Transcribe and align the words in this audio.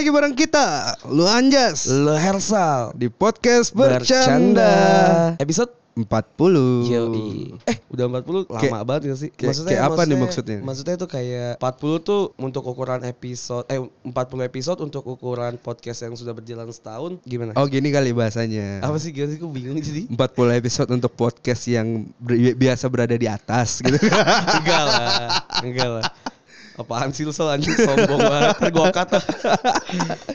Lagi 0.00 0.08
bareng 0.08 0.32
kita, 0.32 0.96
lu 1.12 1.28
Anjas 1.28 1.84
Lo 1.84 2.16
Hersal 2.16 2.96
di 2.96 3.12
podcast 3.12 3.68
bercanda, 3.70 4.72
Episode 5.36 5.76
40. 5.92 6.88
Yoi 6.88 7.52
Eh 7.68 7.76
udah 7.92 8.08
40 8.08 8.48
lama 8.48 8.56
Kayak- 8.56 8.86
banget 8.88 9.02
gak 9.04 9.18
sih? 9.18 9.28
kayak- 9.28 9.60
kayak 9.60 9.82
apa 9.84 10.02
nih 10.02 10.16
maksudnya? 10.16 10.58
Maksudnya 10.64 10.96
tuh 10.96 11.04
kayak 11.04 11.60
40 11.60 12.00
tuh 12.00 12.32
untuk 12.40 12.64
ukuran 12.64 13.04
episode 13.04 13.68
Eh 13.68 13.76
40 13.76 14.40
episode 14.42 14.80
untuk 14.80 15.04
ukuran 15.04 15.60
podcast 15.60 16.00
yang 16.00 16.16
sudah 16.16 16.32
berjalan 16.32 16.72
setahun 16.72 17.20
Gimana? 17.20 17.52
Oh 17.54 17.68
gini 17.68 17.92
kali 17.92 18.16
bahasanya. 18.16 18.80
Apa 18.80 18.96
sih 18.96 19.12
gimana 19.12 19.36
sih? 19.36 19.38
Gue 19.38 19.52
bingung 19.52 19.76
jadi 19.76 20.08
40 20.08 20.16
episode 20.56 20.88
untuk 20.88 21.12
podcast 21.12 21.68
yang 21.68 22.08
ber- 22.16 22.56
biasa 22.56 22.88
berada 22.88 23.12
di 23.12 23.28
atas 23.28 23.84
gitu. 23.84 24.00
Enggak 24.56 24.82
lah 24.82 25.44
Enggak 25.60 25.90
lah 25.90 26.04
Apaan 26.80 27.10
sih 27.10 27.28
Sol 27.28 27.48
anjing 27.48 27.76
sombong 27.76 28.16
banget 28.18 28.56
gua 28.70 28.88
kata 28.90 29.20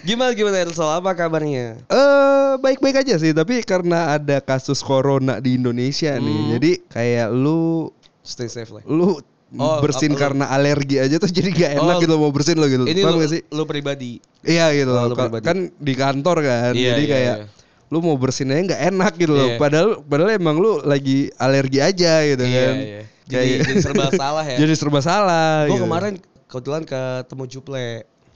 Gimana 0.01 0.31
gimana 0.31 0.57
Hersal? 0.59 0.89
Apa 0.95 1.11
kabarnya? 1.13 1.81
Eh 1.83 2.51
baik-baik 2.57 3.01
aja 3.01 3.15
sih, 3.15 3.31
tapi 3.31 3.59
karena 3.61 4.13
ada 4.13 4.37
kasus 4.39 4.79
corona 4.79 5.37
di 5.37 5.55
Indonesia 5.55 6.15
nih, 6.15 6.37
Hmm. 6.37 6.49
jadi 6.53 6.71
kayak 6.87 7.27
lu 7.29 7.89
Stay 8.21 8.45
safe 8.45 8.69
lah 8.69 8.85
lu 8.85 9.17
Oh, 9.55 9.79
bersin 9.79 10.09
apa 10.09 10.17
lu- 10.17 10.21
karena 10.21 10.45
alergi 10.47 10.97
aja 10.97 11.15
tuh 11.15 11.29
jadi 11.29 11.47
gak 11.47 11.71
enak 11.77 11.95
Oh, 11.95 12.01
gitu 12.01 12.13
mau 12.17 12.27
bersin 12.27 12.57
lo 12.57 12.65
gitu. 12.65 12.83
Ini 12.83 12.97
Paham 12.99 13.13
lu, 13.13 13.17
gak 13.19 13.31
sih? 13.31 13.41
lu 13.47 13.63
pribadi 13.63 14.17
Iya 14.41 14.73
gitu 14.73 14.89
Oh, 14.89 14.97
loh. 14.97 15.05
lu 15.07 15.15
Ka- 15.15 15.23
pribadi. 15.25 15.43
Kan 15.43 15.57
di 15.71 15.93
kantor 15.93 16.37
kan. 16.41 16.71
Iya, 16.73 16.89
jadi 16.91 17.01
iya, 17.01 17.13
kayak 17.13 17.35
iya. 17.39 17.45
lu 17.87 17.97
mau 18.01 18.17
bersin 18.17 18.49
aja 18.49 18.61
nggak 18.65 18.81
enak 18.89 19.13
gitu 19.15 19.31
loh. 19.31 19.47
Iya. 19.47 19.57
Padahal 19.57 19.89
padahal 20.01 20.31
emang 20.33 20.57
lu 20.57 20.81
lagi 20.81 21.29
alergi 21.37 21.79
aja 21.79 22.13
gitu 22.25 22.43
Iya, 22.43 22.59
kan. 22.59 22.75
iya. 22.75 23.01
Jadi, 23.25 23.49
jadi 23.55 23.73
serba 23.79 24.05
salah 24.11 24.43
ya. 24.43 24.57
Jadi 24.65 24.73
serba 24.75 24.99
salah. 24.99 25.55
gue 25.63 25.73
gitu. 25.73 25.83
kemarin 25.83 26.13
kebetulan 26.47 26.83
ketemu 26.83 27.43
Juple. 27.47 27.87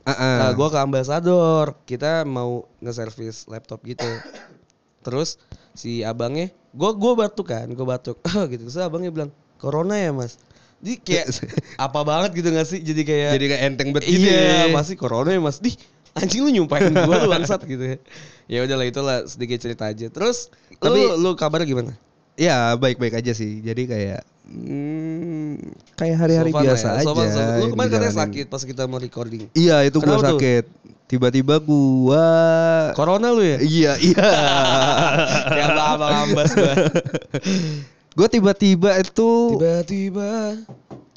Uh-uh. 0.04 0.38
Nah, 0.42 0.50
gue 0.54 0.68
ke 0.68 0.80
ambasador. 0.80 1.78
Kita 1.86 2.26
mau 2.26 2.66
nge-service 2.82 3.46
laptop 3.46 3.84
gitu. 3.86 4.08
Terus 5.06 5.38
si 5.72 6.02
abangnya, 6.02 6.50
gue 6.74 6.90
gua 6.98 7.14
batuk 7.16 7.54
kan, 7.54 7.70
gue 7.70 7.86
batuk. 7.86 8.20
gitu. 8.52 8.68
Terus 8.68 8.80
abangnya 8.80 9.12
bilang, 9.14 9.32
"Corona 9.62 9.96
ya, 9.96 10.10
Mas?" 10.12 10.36
Jadi 10.80 10.96
kayak 11.04 11.26
apa 11.86 12.00
banget 12.08 12.32
gitu 12.40 12.50
gak 12.52 12.68
sih? 12.68 12.80
Jadi 12.80 13.02
kayak 13.04 13.32
Jadi 13.36 13.46
kayak 13.52 13.62
enteng 13.68 13.90
banget 13.92 14.08
gitu 14.10 14.28
Iya, 14.32 14.72
ya. 14.72 14.74
masih 14.74 14.96
corona 14.96 15.30
ya, 15.36 15.42
Mas. 15.44 15.60
Dih, 15.60 15.76
anjing 16.16 16.42
lu 16.42 16.50
nyumpahin 16.52 16.96
gue 16.96 17.16
lu 17.16 17.28
bangsat 17.30 17.62
gitu 17.68 17.84
ya. 17.96 17.98
Ya 18.50 18.66
udahlah 18.66 18.88
itulah 18.90 19.18
sedikit 19.30 19.62
cerita 19.62 19.86
aja. 19.86 20.10
Terus 20.10 20.50
Tapi- 20.82 20.98
lu 20.98 21.22
lu 21.22 21.30
kabar 21.38 21.62
gimana? 21.70 21.94
Ya 22.40 22.72
baik-baik 22.74 23.14
aja 23.14 23.32
sih. 23.34 23.60
Jadi 23.60 23.84
kayak 23.84 24.24
hmm, 24.46 25.60
kayak 25.94 26.16
hari-hari 26.18 26.50
So 26.50 26.58
biasa 26.58 26.88
ya. 26.88 26.96
aja. 26.96 27.04
So 27.04 27.12
far, 27.12 27.28
so- 27.28 27.60
Lu 27.60 27.66
kemarin 27.70 27.90
katanya 27.92 28.16
sakit 28.18 28.46
pas 28.48 28.64
kita 28.64 28.84
mau 28.86 28.96
recording. 28.98 29.52
Iya 29.52 29.84
itu 29.84 30.00
gua 30.00 30.16
Kenapa 30.16 30.24
tuh? 30.26 30.40
sakit. 30.40 30.66
Tiba-tiba 31.06 31.60
gua 31.60 32.26
Corona 32.94 33.30
lu 33.30 33.42
ya? 33.42 33.58
Iya 33.60 33.92
iya. 34.00 34.30
Kayak 35.52 35.68
abang-abang 35.70 36.14
ambas 36.24 36.50
gua. 36.54 36.74
Gue 38.10 38.28
tiba-tiba 38.28 38.90
itu 38.98 39.32
Tiba-tiba 39.54 40.60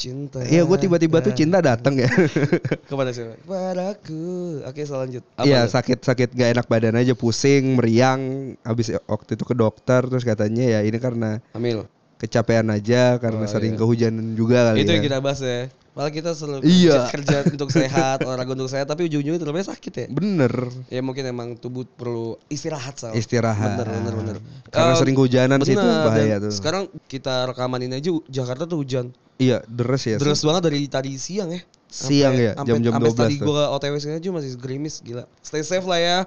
cinta. 0.03 0.43
Iya 0.43 0.63
gue 0.63 0.75
tiba-tiba 0.77 1.19
tuh 1.19 1.31
cinta 1.31 1.63
datang 1.63 1.95
ya. 1.95 2.11
Kepada 2.91 3.11
siapa? 3.11 3.39
Padaku. 3.43 4.61
Oke, 4.65 4.83
selanjut. 4.83 5.23
Iya 5.39 5.65
sakit-sakit 5.65 6.35
gak 6.35 6.51
enak 6.53 6.67
badan 6.67 6.99
aja 6.99 7.15
pusing 7.15 7.79
meriang 7.79 8.21
habis 8.61 8.91
waktu 9.07 9.35
itu 9.35 9.45
ke 9.45 9.55
dokter 9.55 10.03
terus 10.03 10.23
katanya 10.23 10.65
ya 10.69 10.81
ini 10.83 10.99
karena 10.99 11.39
Hamil. 11.55 11.87
kecapean 12.17 12.67
aja 12.69 13.17
karena 13.17 13.45
Oh, 13.45 13.51
sering 13.51 13.75
iya. 13.75 13.79
kehujanan 13.79 14.35
juga 14.35 14.71
kali 14.71 14.83
Itu 14.83 14.91
ya. 14.91 14.95
yang 14.99 15.05
kita 15.05 15.19
bahas 15.19 15.39
ya. 15.39 15.71
Malah 15.93 16.09
kita 16.09 16.33
selalu 16.33 16.65
Iya. 16.65 17.05
kerja, 17.07 17.45
untuk 17.47 17.69
sehat, 17.69 18.21
olahraga 18.25 18.49
untuk 18.51 18.67
sehat, 18.67 18.87
tapi 18.87 19.05
ujung-ujungnya 19.05 19.37
tetapnya 19.39 19.67
sakit 19.67 19.93
ya. 19.93 20.07
Bener 20.09 20.53
Ya 20.89 21.01
mungkin 21.01 21.21
emang 21.23 21.53
tubuh 21.55 21.85
perlu 21.85 22.41
istirahat 22.47 22.97
Sal. 22.97 23.13
istirahat. 23.13 23.77
Bener 23.77 23.89
bener 23.93 24.15
bener. 24.15 24.37
Karena 24.67 24.93
Eh, 24.93 24.99
sering 24.99 25.13
kehujanan 25.15 25.61
sih 25.61 25.75
itu 25.75 25.85
bahaya 25.85 26.37
tuh. 26.39 26.49
Sekarang 26.51 26.83
kita 27.05 27.45
rekaman 27.47 27.81
ini 27.83 27.95
aja 27.95 28.09
Jakarta 28.27 28.65
tuh 28.65 28.81
hujan. 28.81 29.13
Iya 29.37 29.61
deres 29.67 30.03
ya. 30.03 30.17
Deras 30.17 30.41
banget 30.41 30.63
dari 30.65 30.81
tadi 30.87 31.13
siang 31.15 31.51
ya. 31.51 31.61
Siang 31.87 32.35
ya, 32.35 32.53
Sampai- 32.55 32.69
jam-jam 32.73 32.93
sampai 32.95 33.09
12 33.11 33.21
tadi 33.21 33.35
tuh. 33.37 33.45
gua 33.45 33.63
OTW 33.71 33.95
sini 33.99 34.15
aja 34.17 34.29
masih 34.31 34.51
gerimis 34.57 34.95
gila. 34.99 35.29
Stay 35.39 35.61
safe 35.61 35.85
lah 35.85 36.01
ya 36.01 36.19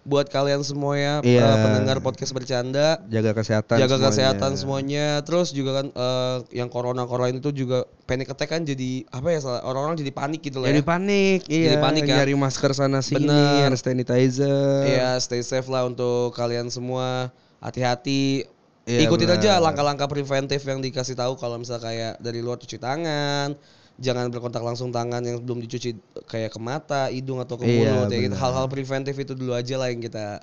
buat 0.00 0.26
kalian 0.26 0.64
semua 0.64 0.96
ya 0.96 1.14
Iya. 1.20 1.44
eh, 1.44 1.56
pendengar 1.60 2.00
podcast 2.00 2.32
bercanda. 2.32 2.98
Jaga 3.06 3.36
kesehatan. 3.36 3.76
Jaga 3.76 3.94
semuanya. 3.94 4.08
kesehatan 4.08 4.52
semuanya. 4.56 5.06
Terus 5.22 5.52
juga 5.52 5.70
kan 5.80 5.86
eh, 5.90 6.36
yang 6.56 6.68
corona 6.68 7.04
corona 7.04 7.28
itu 7.30 7.52
juga 7.52 7.84
panic 8.04 8.32
attack 8.32 8.50
kan 8.50 8.64
jadi 8.64 9.04
apa 9.08 9.28
ya 9.28 9.38
salah 9.38 9.60
orang-orang 9.62 10.00
jadi 10.00 10.10
panik 10.10 10.40
gitu 10.40 10.58
lah 10.58 10.68
Jadi 10.68 10.80
ya. 10.80 10.88
panik, 10.88 11.38
iya. 11.46 11.64
Jadi 11.68 11.76
panik 11.78 12.02
kan? 12.04 12.16
Nyari 12.18 12.34
masker 12.34 12.72
sana 12.72 13.00
sini, 13.00 13.28
Bener. 13.28 13.68
hand 13.68 13.76
sanitizer. 13.76 14.88
Iya, 14.88 15.16
stay 15.18 15.40
safe 15.40 15.68
lah 15.68 15.84
untuk 15.84 16.32
kalian 16.32 16.68
semua. 16.68 17.28
Hati-hati. 17.60 18.48
Iya, 18.88 19.06
Ikutin 19.06 19.28
benar. 19.28 19.38
aja 19.38 19.52
langkah-langkah 19.60 20.08
preventif 20.08 20.64
yang 20.64 20.80
dikasih 20.80 21.14
tahu 21.14 21.36
kalau 21.36 21.60
misal 21.60 21.76
kayak 21.76 22.16
dari 22.18 22.40
luar 22.40 22.56
cuci 22.56 22.80
tangan, 22.80 23.54
jangan 24.00 24.32
berkontak 24.32 24.64
langsung 24.64 24.88
tangan 24.88 25.20
yang 25.20 25.38
belum 25.38 25.60
dicuci 25.60 25.92
kayak 26.24 26.56
ke 26.56 26.60
mata, 26.60 27.12
hidung 27.12 27.38
atau 27.38 27.60
ke 27.60 27.68
Iya, 27.68 27.92
mulut 28.00 28.08
ya 28.08 28.18
gitu. 28.24 28.34
Hal-hal 28.34 28.66
preventif 28.66 29.14
itu 29.14 29.36
dulu 29.36 29.52
aja 29.52 29.76
lah 29.76 29.92
yang 29.92 30.00
kita 30.00 30.40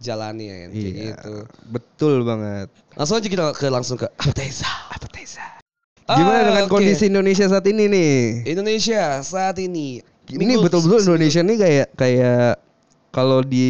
jalani 0.00 0.44
ya 0.48 0.56
kayak 0.66 0.74
Iya, 0.74 0.92
gitu. 1.12 1.34
betul 1.68 2.24
banget. 2.24 2.72
Langsung 2.96 3.20
aja 3.20 3.28
kita 3.28 3.44
ke 3.52 3.66
langsung 3.68 4.00
ke 4.00 4.08
appetizer. 4.08 4.66
Appetizer. 4.90 5.60
Gimana 6.04 6.40
Ah, 6.40 6.44
dengan 6.50 6.64
oke. 6.66 6.72
kondisi 6.72 7.06
Indonesia 7.06 7.46
saat 7.46 7.64
ini 7.64 7.84
nih? 7.86 8.16
Indonesia 8.48 9.20
saat 9.20 9.56
ini? 9.60 10.00
Ini 10.24 10.56
betul-betul 10.56 11.04
Indonesia 11.04 11.40
nih 11.44 11.56
kayak 11.60 11.86
kayak 11.94 12.50
kalau 13.12 13.44
di 13.44 13.68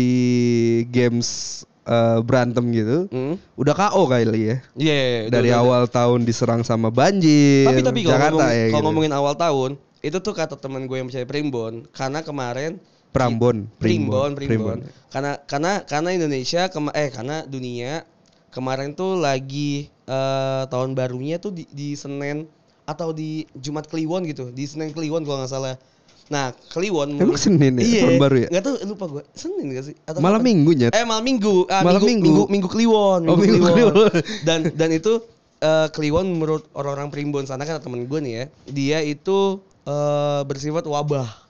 games 0.89 1.63
eh, 1.85 2.19
berantem 2.21 2.65
gitu, 2.71 2.99
Hmm? 3.09 3.37
udah 3.55 3.75
KO 3.75 4.03
kali 4.07 4.25
ya. 4.25 4.27
Iya, 4.27 4.57
iya, 4.75 4.97
iya, 4.97 5.21
Dari 5.29 5.49
udah- 5.49 5.61
udah- 5.61 5.61
awal 5.61 5.83
tahun 5.87 6.21
diserang 6.25 6.63
sama 6.63 6.89
banjir. 6.89 7.65
Tapi 7.65 7.81
tapi 7.81 8.01
kalau 8.01 8.13
Jakarta 8.17 8.33
ngomong- 8.41 8.49
ya. 8.51 8.65
kalau 8.65 8.73
gitu. 8.75 8.87
ngomongin 8.89 9.13
awal 9.13 9.35
tahun, 9.35 9.71
itu 10.01 10.19
tuh 10.19 10.33
kata 10.33 10.57
teman 10.57 10.85
gue 10.85 10.97
yang 10.97 11.07
percaya 11.07 11.25
Primbon, 11.25 11.75
karena 11.91 12.21
kemarin 12.21 12.81
Prambon, 13.11 13.71
Primbon, 13.79 14.35
Primbon. 14.35 14.83
Karena 15.07 15.39
karena 15.41 15.73
karena 15.81 16.11
Indonesia 16.11 16.67
kema 16.67 16.91
eh 16.93 17.09
karena 17.09 17.45
dunia 17.45 18.03
kemarin 18.51 18.91
tuh 18.91 19.15
lagi 19.15 19.87
eh, 20.05 20.63
tahun 20.67 20.93
barunya 20.93 21.39
tuh 21.39 21.49
di, 21.51 21.65
di 21.71 21.95
Senin 21.95 22.45
atau 22.85 23.09
di 23.11 23.47
Jumat 23.55 23.87
Kliwon 23.87 24.27
gitu, 24.27 24.51
di 24.51 24.65
Senin 24.65 24.91
Kliwon 24.91 25.23
kalau 25.23 25.41
nggak 25.41 25.49
salah. 25.49 25.77
Nah, 26.25 26.57
Kliwon 26.73 27.21
Emang 27.21 27.37
Senin 27.37 27.77
ya, 27.77 27.85
Iya, 27.85 28.01
tahun 28.09 28.17
baru 28.17 28.37
ya? 28.41 28.49
Nggak 28.49 28.65
tahu 28.65 28.75
lupa 28.89 29.05
gue. 29.13 29.23
Senin 29.37 29.65
gak 29.77 29.85
sih? 29.93 29.95
Atau 30.09 30.25
Malam 30.25 30.41
minggunya. 30.41 30.89
Eh 30.91 31.05
malam 31.05 31.21
minggu. 31.21 31.69
Ah, 31.69 31.85
Malam 31.85 32.01
minggu, 32.01 32.09
minggu. 32.09 32.43
minggu 32.49 32.53
minggu 32.53 32.69
Kliwon, 32.73 33.21
Oh, 33.29 33.37
Minggu 33.37 33.61
Kliwon. 33.61 34.09
dan 34.49 34.73
dan 34.73 34.89
itu 34.89 35.21
eh, 35.61 35.89
Kliwon 35.93 36.33
menurut 36.33 36.65
orang-orang 36.73 37.13
Primbon 37.13 37.45
sana 37.45 37.65
kan 37.65 37.77
temen 37.77 38.09
gue 38.09 38.21
nih 38.21 38.33
ya, 38.33 38.45
dia 38.65 38.99
itu 39.01 39.61
eh, 39.85 40.41
bersifat 40.45 40.85
wabah. 40.85 41.45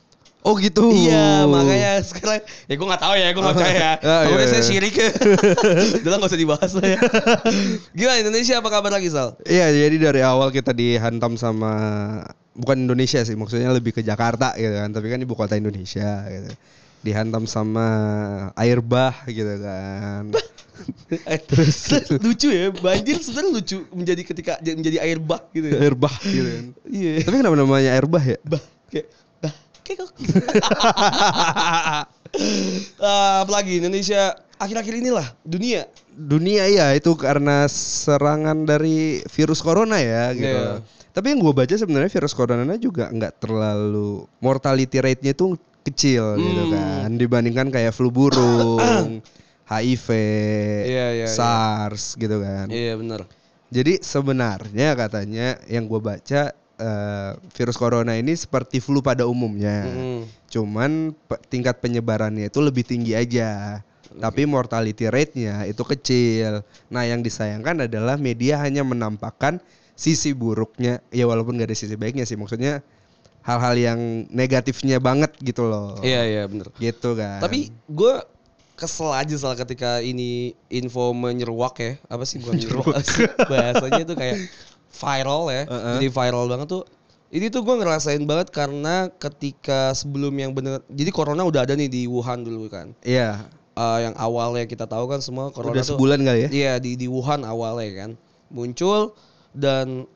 Oh 0.45 0.61
gitu. 0.61 0.93
Iya, 0.93 1.49
makanya 1.49 2.05
sekarang 2.05 2.45
ya 2.69 2.75
gue 2.77 2.85
nggak 2.85 3.01
tahu 3.01 3.15
ya, 3.17 3.29
gue 3.33 3.41
nggak 3.41 3.57
percaya. 3.57 3.91
Ah, 4.05 4.21
iya, 4.21 4.25
Pokoknya 4.29 4.49
saya 4.51 4.61
iya. 4.61 4.69
syirik. 4.69 4.95
Udah 6.05 6.17
nggak 6.21 6.29
usah 6.29 6.41
dibahas 6.41 6.71
lah 6.77 6.85
ya. 6.85 6.99
Gimana 7.97 8.17
Indonesia 8.21 8.55
apa 8.61 8.69
kabar 8.69 8.93
lagi 8.93 9.09
Sal? 9.09 9.41
Iya, 9.49 9.73
jadi 9.73 9.97
dari 9.97 10.21
awal 10.21 10.53
kita 10.53 10.77
dihantam 10.77 11.41
sama 11.41 11.73
bukan 12.55 12.87
Indonesia 12.87 13.21
sih, 13.27 13.35
maksudnya 13.35 13.71
lebih 13.75 13.95
ke 13.95 14.03
Jakarta 14.03 14.55
gitu 14.55 14.75
kan, 14.75 14.91
tapi 14.95 15.07
kan 15.11 15.19
ibu 15.21 15.35
kota 15.35 15.59
Indonesia 15.59 16.25
gitu. 16.31 16.51
Dihantam 17.05 17.45
sama 17.45 17.87
air 18.57 18.81
bah 18.81 19.13
gitu 19.29 19.61
kan. 19.61 20.33
Terus 21.51 21.93
lucu 22.25 22.49
ya, 22.51 22.73
banjir 22.75 23.21
sebenarnya 23.21 23.53
lucu 23.61 23.79
menjadi 23.95 24.23
ketika 24.25 24.53
menjadi 24.63 24.99
air 25.05 25.19
bak 25.21 25.53
gitu 25.55 25.67
ya. 25.71 25.79
air 25.79 25.95
bah 25.95 26.15
gitu 26.25 26.49
kan. 26.49 26.65
Iya. 26.89 27.15
Tapi 27.23 27.37
kenapa 27.43 27.57
namanya 27.59 27.91
air 27.95 28.07
bah 28.09 28.25
ya? 28.25 28.39
Bah 28.43 28.63
kayak 28.91 29.07
bah 29.43 29.55
kayak 29.85 29.99
kok. 30.03 30.11
Ah, 32.99 33.47
apalagi 33.47 33.79
Indonesia 33.79 34.35
akhir-akhir 34.59 34.99
inilah 34.99 35.23
dunia. 35.47 35.87
Dunia 36.11 36.67
ya 36.67 36.91
itu 36.91 37.15
karena 37.15 37.71
serangan 37.71 38.67
dari 38.67 39.23
virus 39.31 39.63
corona 39.63 40.03
ya 40.03 40.35
gitu. 40.35 40.51
Iya. 40.51 40.83
Tapi 41.15 41.31
yang 41.31 41.41
gue 41.41 41.55
baca 41.55 41.71
sebenarnya 41.71 42.11
virus 42.11 42.35
corona 42.35 42.75
juga 42.75 43.07
nggak 43.07 43.39
terlalu 43.39 44.27
mortality 44.43 44.99
rate-nya 44.99 45.31
tuh 45.31 45.55
kecil 45.87 46.35
gitu 46.43 46.63
Hmm. 46.67 46.73
kan 46.75 47.09
dibandingkan 47.15 47.69
kayak 47.71 47.95
flu 47.95 48.11
burung, 48.11 49.23
HIV, 49.71 50.07
iya, 50.85 51.07
iya. 51.15 51.27
SARS 51.31 52.19
gitu 52.19 52.43
kan. 52.43 52.67
Iya 52.67 52.99
benar. 52.99 53.31
Jadi 53.71 54.03
sebenarnya 54.03 54.99
katanya 54.99 55.57
yang 55.71 55.87
gue 55.87 56.01
baca 56.03 56.51
eh, 56.75 57.31
virus 57.55 57.79
corona 57.79 58.19
ini 58.19 58.35
seperti 58.35 58.83
flu 58.83 58.99
pada 58.99 59.23
umumnya. 59.31 59.87
Mm. 59.87 60.21
Cuman 60.51 60.91
pe- 61.15 61.43
tingkat 61.47 61.79
penyebarannya 61.79 62.51
itu 62.51 62.59
lebih 62.59 62.83
tinggi 62.83 63.15
aja. 63.15 63.79
Tapi 64.15 64.47
mortality 64.47 65.11
rate-nya 65.11 65.67
itu 65.67 65.83
kecil. 65.83 66.63
Nah, 66.87 67.03
yang 67.03 67.19
disayangkan 67.19 67.91
adalah 67.91 68.15
media 68.15 68.63
hanya 68.63 68.87
menampakkan 68.87 69.59
sisi 69.95 70.35
buruknya. 70.35 71.01
Ya 71.11 71.25
walaupun 71.27 71.59
gak 71.59 71.71
ada 71.73 71.77
sisi 71.79 71.95
baiknya 71.95 72.27
sih. 72.27 72.35
Maksudnya 72.39 72.83
hal-hal 73.43 73.75
yang 73.77 74.01
negatifnya 74.31 74.99
banget 74.99 75.35
gitu 75.41 75.67
loh. 75.67 75.99
Iya 76.03 76.23
iya 76.27 76.43
benar. 76.47 76.71
Gitu 76.77 77.15
kan. 77.17 77.41
Tapi 77.43 77.73
gue 77.89 78.15
kesel 78.75 79.11
aja 79.15 79.35
salah 79.39 79.55
ketika 79.55 80.03
ini 80.03 80.51
info 80.67 81.15
menyeruak 81.15 81.79
ya 81.79 81.95
apa 82.11 82.27
sih 82.27 82.43
bukan 82.43 82.59
menyeruak 82.59 83.07
bahasanya 83.47 84.03
itu 84.03 84.15
kayak 84.19 84.39
viral 84.91 85.47
ya 85.47 85.63
Heeh. 85.71 85.95
jadi 86.03 86.09
viral 86.11 86.45
banget 86.51 86.69
tuh 86.75 86.83
ini 87.31 87.55
tuh 87.55 87.63
gue 87.63 87.71
ngerasain 87.71 88.23
banget 88.27 88.51
karena 88.51 89.11
ketika 89.15 89.95
sebelum 89.95 90.35
yang 90.35 90.51
bener 90.55 90.83
jadi 90.91 91.11
corona 91.15 91.47
udah 91.47 91.67
ada 91.67 91.79
nih 91.79 91.87
di 91.87 92.03
Wuhan 92.11 92.43
dulu 92.43 92.67
kan 92.67 92.95
Iya. 93.07 93.47
Eh, 93.75 93.99
yang 94.07 94.15
awalnya 94.15 94.71
kita 94.71 94.87
tahu 94.87 95.11
kan 95.11 95.19
semua 95.19 95.51
corona 95.51 95.75
Udah 95.75 95.83
tuh 95.83 95.99
sebulan 95.99 96.23
kali 96.23 96.41
ya? 96.47 96.49
Iya 96.51 96.73
di 96.79 96.95
di 96.95 97.07
Wuhan 97.11 97.43
awalnya 97.43 97.91
kan 98.07 98.11
muncul 98.55 99.19
dan 99.55 100.11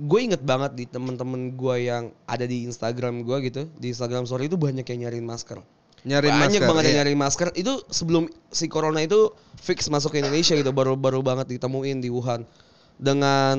gue 0.00 0.20
inget 0.20 0.42
banget 0.42 0.74
di 0.74 0.84
temen-temen 0.90 1.54
gue 1.54 1.76
yang 1.86 2.10
ada 2.26 2.44
di 2.44 2.66
Instagram 2.66 3.22
gue 3.22 3.36
gitu 3.46 3.62
di 3.78 3.94
Instagram 3.94 4.26
story 4.26 4.50
itu 4.50 4.58
banyak 4.58 4.84
yang 4.84 5.08
nyariin 5.08 5.26
masker. 5.26 5.62
Nyariin 6.00 6.32
banyak 6.32 6.64
masker, 6.64 6.68
banget 6.68 6.82
yang 6.88 6.94
iya. 6.96 7.00
nyariin 7.04 7.20
masker. 7.20 7.48
Itu 7.52 7.84
sebelum 7.92 8.24
si 8.48 8.66
corona 8.72 9.04
itu 9.04 9.30
fix 9.60 9.86
masuk 9.92 10.16
ke 10.16 10.24
Indonesia 10.24 10.56
gitu 10.56 10.72
baru 10.72 10.96
baru 10.96 11.20
banget 11.20 11.52
ditemuin 11.52 12.00
di 12.00 12.08
Wuhan. 12.08 12.48
Dengan 13.00 13.56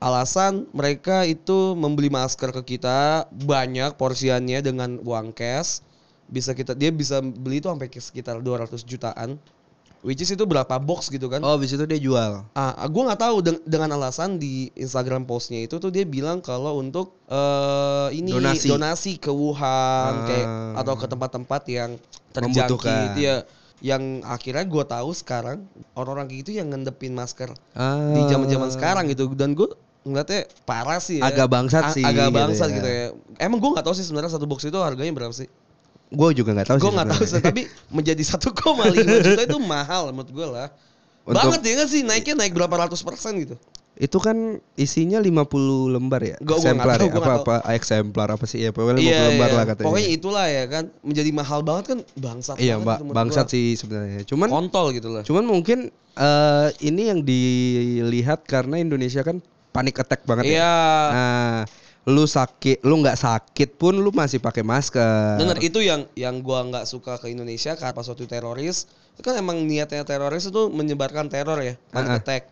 alasan 0.00 0.64
mereka 0.72 1.28
itu 1.28 1.76
membeli 1.76 2.08
masker 2.08 2.52
ke 2.60 2.76
kita 2.76 3.28
banyak 3.32 3.96
porsiannya 3.96 4.60
dengan 4.60 5.00
uang 5.00 5.32
cash. 5.32 5.80
Bisa 6.28 6.52
kita 6.52 6.76
dia 6.76 6.92
bisa 6.92 7.24
beli 7.24 7.64
itu 7.64 7.68
sampai 7.68 7.88
sekitar 7.88 8.38
200 8.44 8.84
jutaan 8.84 9.40
which 10.00 10.18
is 10.18 10.28
itu 10.28 10.42
berapa 10.42 10.76
box 10.76 11.08
gitu 11.08 11.26
kan 11.26 11.40
Oh, 11.40 11.54
habis 11.54 11.70
itu 11.70 11.82
dia 11.82 11.96
jual. 11.96 12.44
Ah, 12.50 12.72
gue 12.82 13.02
nggak 13.02 13.20
tahu 13.20 13.36
deng- 13.40 13.64
dengan 13.64 13.92
alasan 13.92 14.36
di 14.36 14.68
Instagram 14.74 15.22
postnya 15.22 15.60
itu 15.60 15.76
tuh 15.76 15.88
dia 15.88 16.02
bilang 16.02 16.40
kalau 16.40 16.76
untuk 16.76 17.20
eh 17.26 18.08
ini 18.12 18.30
Donasi. 18.30 18.66
donasi, 18.66 19.12
ke 19.16 19.28
Wuhan 19.28 20.12
Ah. 20.14 20.24
kayak 20.24 20.48
atau 20.76 20.94
ke 20.94 21.06
tempat-tempat 21.06 21.62
yang 21.66 21.90
terjangkit 22.30 23.12
ya 23.16 23.44
yang 23.80 24.02
akhirnya 24.22 24.62
gue 24.62 24.84
tahu 24.86 25.10
sekarang 25.10 25.64
orang-orang 25.94 26.28
gitu 26.30 26.52
yang 26.52 26.68
ngendepin 26.68 27.12
masker 27.12 27.52
Ah. 27.72 27.96
di 28.10 28.24
zaman-zaman 28.26 28.68
sekarang 28.68 29.04
gitu 29.06 29.32
dan 29.32 29.52
gue 29.52 29.68
ngeliatnya 30.00 30.48
parah 30.64 30.96
sih 30.96 31.16
ya. 31.16 31.26
Agak 31.26 31.48
bangsat 31.48 31.82
A- 31.82 31.92
sih 31.92 32.00
agak 32.00 32.28
gitu 32.28 32.36
bangsat 32.38 32.68
ya. 32.68 32.74
gitu 32.74 32.88
ya 32.88 33.04
emang 33.38 33.56
gue 33.58 33.70
nggak 33.70 33.84
tahu 33.84 33.92
sih 33.92 34.02
sebenarnya 34.02 34.32
satu 34.32 34.44
box 34.44 34.64
itu 34.64 34.76
harganya 34.76 35.10
berapa 35.10 35.28
sih 35.30 35.48
Gue 36.10 36.28
juga 36.32 36.50
nggak 36.52 36.66
tahu 36.66 36.76
sih. 36.76 36.82
gue 36.82 36.92
nggak 36.92 37.08
tahu 37.08 37.22
sih 37.24 37.38
tapi 37.40 37.62
menjadi 37.88 38.18
1,5 38.18 38.42
juta 39.26 39.42
itu 39.44 39.58
mahal 39.58 40.10
menurut 40.10 40.26
gue 40.28 40.42
lah 40.44 40.68
Untuk- 41.22 41.38
banget 41.38 41.60
ya 41.62 41.72
nggak 41.76 41.88
sih 41.88 42.00
naiknya 42.02 42.34
naik 42.36 42.52
berapa 42.52 42.74
ratus 42.80 43.00
persen 43.00 43.38
gitu 43.38 43.54
Itu 43.92 44.16
kan 44.16 44.56
isinya 44.74 45.20
50 45.20 45.28
lembar 45.92 46.24
ya? 46.24 46.40
Gua- 46.40 46.56
gua 46.56 46.72
eksemplar 46.72 46.96
tahu, 46.96 47.04
ya? 47.04 47.12
gua 47.12 47.20
Apa 47.20 47.34
apa 47.36 47.54
eksemplar 47.70 48.28
apa 48.32 48.44
sih 48.44 48.58
ya? 48.58 48.70
Pokoknya 48.70 48.96
50 48.96 49.04
Iya, 49.04 49.20
lembar 49.28 49.44
iya. 49.44 49.54
lah 49.54 49.64
katanya. 49.66 49.86
Pokoknya 49.86 50.08
itulah 50.08 50.46
ya 50.48 50.64
kan 50.66 50.84
menjadi 51.00 51.30
mahal 51.30 51.60
banget 51.60 51.84
kan 51.86 51.98
bangsat. 52.16 52.56
Iya, 52.56 52.74
banget 52.74 52.86
ba- 52.86 52.96
itu 52.96 53.04
menurut 53.04 53.18
bangsat 53.20 53.44
gua. 53.44 53.52
sih 53.52 53.64
sebenarnya. 53.76 54.20
Cuman 54.24 54.48
Kontol 54.48 54.86
gitu 54.96 55.08
lah. 55.10 55.20
cuman 55.20 55.44
mungkin 55.44 55.78
eh, 56.16 56.68
ini 56.80 57.02
yang 57.06 57.20
dilihat 57.20 58.40
karena 58.44 58.76
Indonesia 58.78 59.20
kan 59.20 59.36
panik 59.68 59.94
attack 59.94 60.24
banget 60.24 60.48
ya. 60.48 60.52
Iya. 60.56 60.74
Nah, 61.12 61.58
lu 62.08 62.24
sakit, 62.24 62.80
lu 62.80 63.04
nggak 63.04 63.18
sakit 63.18 63.76
pun 63.76 63.92
lu 63.92 64.08
masih 64.10 64.40
pakai 64.40 64.64
masker. 64.64 65.36
Bener 65.36 65.60
itu 65.60 65.84
yang 65.84 66.08
yang 66.16 66.40
gua 66.40 66.64
nggak 66.64 66.88
suka 66.88 67.20
ke 67.20 67.28
Indonesia 67.28 67.76
karena 67.76 67.92
pas 67.92 68.08
waktu 68.08 68.24
teroris 68.24 68.88
itu 69.12 69.20
kan 69.20 69.36
emang 69.36 69.68
niatnya 69.68 70.00
teroris 70.08 70.48
itu 70.48 70.72
menyebarkan 70.72 71.28
teror 71.28 71.60
ya, 71.60 71.76
panic 71.92 72.08
Ah-ah. 72.08 72.20
attack. 72.24 72.44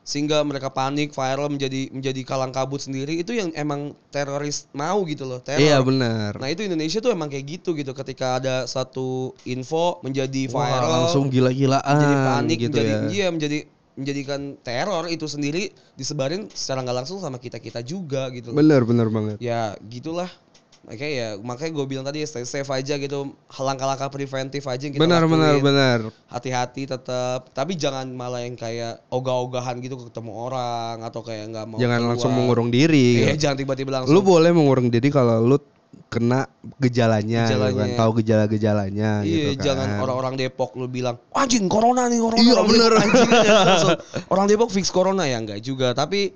Sehingga 0.00 0.42
mereka 0.42 0.72
panik, 0.72 1.12
viral 1.12 1.48
menjadi 1.48 1.88
menjadi 1.92 2.20
kalang 2.24 2.50
kabut 2.50 2.82
sendiri 2.82 3.20
itu 3.20 3.36
yang 3.36 3.52
emang 3.54 3.94
teroris 4.10 4.66
mau 4.72 5.00
gitu 5.06 5.24
loh, 5.24 5.40
teror. 5.40 5.60
Iya 5.60 5.80
benar. 5.80 6.36
Nah 6.36 6.48
itu 6.50 6.66
Indonesia 6.66 6.98
tuh 7.00 7.12
emang 7.14 7.28
kayak 7.32 7.44
gitu 7.60 7.72
gitu 7.72 7.92
ketika 7.96 8.36
ada 8.36 8.64
satu 8.66 9.32
info 9.44 10.00
menjadi 10.02 10.48
Wah, 10.50 10.66
viral 10.66 10.90
langsung 11.04 11.28
gila-gilaan 11.32 11.84
menjadi 11.84 12.16
panik 12.26 12.58
gitu 12.58 12.76
menjadi 12.76 12.92
ya. 12.92 13.00
iya 13.12 13.26
menjadi 13.32 13.58
menjadikan 14.00 14.40
teror 14.58 15.04
itu 15.06 15.24
sendiri 15.24 15.68
disebarin 15.92 16.48
secara 16.48 16.80
nggak 16.80 16.96
langsung 16.98 17.18
sama 17.18 17.36
kita 17.36 17.56
kita 17.56 17.80
juga 17.80 18.26
gitu. 18.30 18.50
Bener 18.50 18.82
bener 18.82 19.06
banget. 19.06 19.36
ya 19.38 19.76
gitulah 19.82 20.32
makanya 20.80 21.12
ya 21.12 21.28
makanya 21.38 21.72
gue 21.76 21.84
bilang 21.86 22.02
tadi 22.02 22.18
ya 22.18 22.26
stay 22.26 22.40
safe 22.42 22.66
aja 22.66 22.96
gitu 22.96 23.36
langkah-langkah 23.52 24.08
preventif 24.08 24.64
aja 24.64 24.80
yang 24.80 24.96
kita 24.96 25.04
Benar 25.04 25.22
lakuin. 25.22 25.36
benar 25.36 25.54
benar. 25.60 25.98
hati-hati 26.26 26.88
tetap 26.88 27.52
tapi 27.52 27.76
jangan 27.76 28.08
malah 28.10 28.40
yang 28.40 28.56
kayak 28.56 28.96
ogah-ogahan 29.08 29.76
gitu 29.78 30.00
ketemu 30.00 30.32
orang 30.32 31.04
atau 31.04 31.20
kayak 31.20 31.52
nggak 31.52 31.66
mau 31.68 31.76
Jangan 31.76 32.00
keluar. 32.00 32.10
langsung 32.16 32.32
mengurung 32.32 32.72
diri. 32.72 33.22
iya 33.22 33.36
jangan 33.36 33.60
tiba-tiba 33.60 33.90
langsung 33.92 34.08
Lu 34.10 34.24
boleh 34.24 34.50
mengurung 34.50 34.88
diri 34.88 35.12
kalau 35.12 35.44
lu 35.44 35.60
kena 36.10 36.50
gejalanya, 36.76 37.46
gitu 37.46 37.54
Gejalanya. 37.54 37.86
kan. 37.86 37.90
tahu 37.94 38.10
gejala-gejalanya 38.18 39.10
Iya, 39.22 39.30
gitu 39.30 39.50
kan. 39.54 39.62
jangan 39.62 39.88
orang-orang 40.02 40.34
Depok 40.34 40.74
lu 40.74 40.86
bilang 40.86 41.22
anjing 41.30 41.70
corona 41.70 42.10
nih 42.10 42.18
corona. 42.18 42.42
Iya, 42.42 42.52
orang 42.52 42.66
bener. 42.66 42.90
Depok, 42.90 43.02
anjing, 43.06 43.30
langsung, 43.46 43.90
orang 44.26 44.46
Depok 44.46 44.70
fix 44.70 44.86
corona 44.90 45.24
ya 45.24 45.38
enggak 45.38 45.62
juga, 45.62 45.94
tapi 45.94 46.34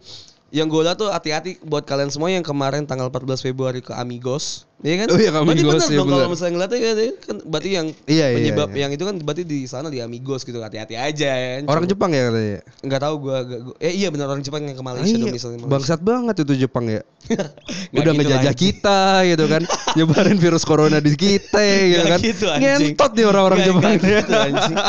yang 0.54 0.70
gue 0.70 0.80
lihat 0.80 0.94
tuh 0.94 1.10
hati-hati 1.10 1.58
buat 1.60 1.82
kalian 1.82 2.08
semua 2.08 2.30
yang 2.30 2.40
kemarin 2.40 2.86
tanggal 2.86 3.10
14 3.10 3.42
Februari 3.42 3.82
ke 3.82 3.90
Amigos, 3.90 4.70
iya 4.80 5.02
kan? 5.02 5.10
Oh 5.10 5.18
iya, 5.18 5.28
ke 5.28 5.34
berarti 5.34 5.50
Amigos, 5.50 5.74
bener 5.74 5.90
iya, 5.90 5.98
dong 5.98 6.08
kalau 6.08 6.28
misalnya 6.30 6.52
ngeliatnya 6.54 6.78
kan, 6.78 6.94
kan 7.18 7.36
berarti 7.44 7.70
yang 7.72 7.86
Iya, 8.06 8.26
iya, 8.30 8.36
penyebab 8.38 8.68
iya. 8.70 8.78
yang 8.80 8.90
itu 8.94 9.02
kan 9.02 9.14
berarti 9.18 9.42
di 9.42 9.58
sana 9.64 9.90
di 9.90 9.98
Amigos 9.98 10.46
gitu, 10.46 10.54
hati-hati 10.56 10.94
aja 10.94 11.30
ya. 11.34 11.50
Orang 11.66 11.84
Jepang 11.84 12.14
ya 12.14 12.30
katanya. 12.30 12.60
nggak 12.80 13.00
tahu 13.02 13.14
gue, 13.20 13.36
eh 13.78 13.92
iya 13.92 14.08
benar 14.08 14.30
orang 14.30 14.46
Jepang 14.46 14.62
yang 14.62 14.78
ke 14.78 14.80
Ah, 14.80 14.86
Malaysia 14.86 15.10
iya, 15.10 15.18
dong 15.18 15.34
misalnya. 15.34 15.58
Malaysia. 15.58 15.74
bangsat 15.74 16.00
banget 16.00 16.34
itu 16.38 16.52
Jepang 16.56 16.84
ya. 16.86 17.02
Udah 17.90 18.04
gitu, 18.06 18.10
ngejajah 18.14 18.38
anjing. 18.46 18.62
kita 18.70 19.00
gitu 19.26 19.44
kan. 19.50 19.62
Nyebarin 19.98 20.38
virus 20.38 20.62
corona 20.62 21.02
di 21.02 21.18
kita 21.18 21.58
gitu 21.58 21.98
Nggak 21.98 22.06
kan. 22.06 22.18
gitu, 22.22 22.44
anjing. 22.46 22.94
Ngentot 22.94 23.10
nih 23.10 23.26
orang-orang 23.26 23.58
Jepang. 23.60 23.82
nggak 23.90 24.06
gitu, 24.22 24.32
anjing. 24.38 24.76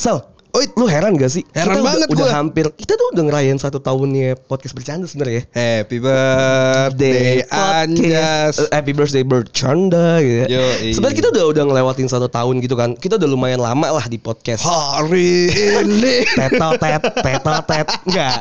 Sal, 0.00 0.29
oh 0.54 0.60
lu 0.78 0.86
heran 0.86 1.16
gak 1.16 1.32
sih? 1.32 1.42
Heran 1.54 1.78
Kita 1.78 1.86
banget 1.86 2.08
udah, 2.10 2.16
udah 2.26 2.30
hampir, 2.34 2.64
kita 2.74 2.92
tuh 2.98 3.06
udah 3.14 3.24
ngerayain 3.26 3.58
satu 3.58 3.78
tahunnya 3.78 4.36
podcast 4.46 4.74
bercanda 4.74 5.06
sebenarnya 5.06 5.42
ya. 5.42 5.44
Happy 5.54 5.98
birthday 6.02 7.42
Anjas. 7.50 8.58
Eh, 8.58 8.70
Happy 8.70 8.92
birthday 8.92 9.24
bercanda 9.24 10.18
gitu 10.22 10.36
ya. 10.44 10.46
Yoi. 10.50 10.94
Sebenarnya 10.94 11.16
kita 11.16 11.28
udah 11.34 11.44
udah 11.50 11.64
ngelewatin 11.70 12.08
satu 12.10 12.28
tahun 12.30 12.62
gitu 12.62 12.74
kan. 12.74 12.94
Kita 12.98 13.18
udah 13.18 13.28
lumayan 13.28 13.60
lama 13.62 13.88
lah 13.90 14.06
di 14.06 14.18
podcast. 14.18 14.66
Hari 14.66 15.50
ini. 15.54 16.26
Tetotet, 16.38 17.02
tetotet. 17.20 17.86
Enggak. 18.06 18.38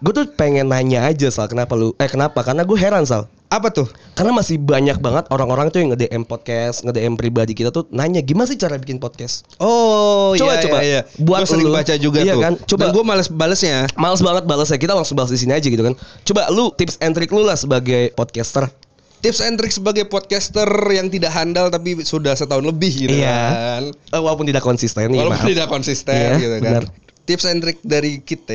Gue 0.00 0.12
tuh 0.16 0.26
pengen 0.32 0.72
nanya 0.72 1.04
aja 1.08 1.28
Sal, 1.28 1.48
kenapa 1.50 1.76
lu? 1.76 1.92
Eh 2.00 2.08
kenapa? 2.08 2.40
Karena 2.40 2.64
gue 2.64 2.78
heran 2.78 3.04
Sal. 3.04 3.28
Apa 3.50 3.66
tuh? 3.68 3.90
Karena 4.14 4.30
masih 4.30 4.56
banyak 4.56 5.02
banget 5.02 5.26
orang-orang 5.26 5.68
tuh 5.68 5.82
yang 5.82 5.90
nge-DM 5.90 6.22
podcast, 6.22 6.86
nge-DM 6.86 7.18
pribadi 7.18 7.50
kita 7.50 7.68
tuh 7.68 7.82
nanya 7.90 8.22
gimana 8.22 8.46
sih 8.46 8.54
cara 8.54 8.78
bikin 8.78 8.96
podcast. 8.96 9.42
Oh, 9.58 10.38
Coba, 10.38 10.54
iya, 10.54 10.62
coba. 10.62 10.78
iya, 10.78 10.86
iya. 10.86 11.00
Buat 11.18 11.40
Gua 11.42 11.50
sering 11.50 11.66
lu. 11.66 11.74
baca 11.74 11.94
juga 11.98 12.18
Iya 12.22 12.38
tuh. 12.38 12.42
kan? 12.46 12.52
Coba. 12.62 12.80
Dan 12.80 12.88
gue 12.94 13.02
males 13.02 13.26
balesnya. 13.26 13.90
Males 13.94 14.22
banget 14.22 14.46
balasnya. 14.46 14.78
Kita 14.78 14.94
langsung 14.94 15.18
bahas 15.18 15.34
di 15.34 15.36
sini 15.36 15.50
aja 15.50 15.66
gitu 15.66 15.82
kan. 15.82 15.98
Coba 16.22 16.46
lu 16.48 16.70
tips 16.70 17.02
and 17.02 17.10
trick 17.10 17.28
lu 17.28 17.42
lah 17.42 17.58
sebagai 17.58 18.14
podcaster. 18.14 18.70
Tips 19.18 19.42
and 19.42 19.58
trick 19.58 19.68
sebagai 19.68 20.06
podcaster 20.06 20.64
yang 20.88 21.10
tidak 21.10 21.34
handal 21.34 21.68
tapi 21.68 21.98
sudah 22.00 22.32
setahun 22.32 22.62
lebih 22.62 22.88
gitu 23.02 23.18
Iya. 23.18 23.34
kan. 23.34 23.82
Eh, 24.14 24.20
walaupun 24.22 24.46
tidak 24.46 24.62
konsisten 24.62 25.10
nih, 25.10 25.20
Walaupun 25.20 25.42
maaf. 25.42 25.50
tidak 25.50 25.66
konsisten 25.66 26.14
Iya, 26.14 26.38
gitu 26.38 26.54
kan. 26.54 26.62
benar. 26.62 26.84
Tips 27.20 27.44
and 27.44 27.60
trick 27.60 27.78
dari 27.80 28.18
kita 28.18 28.54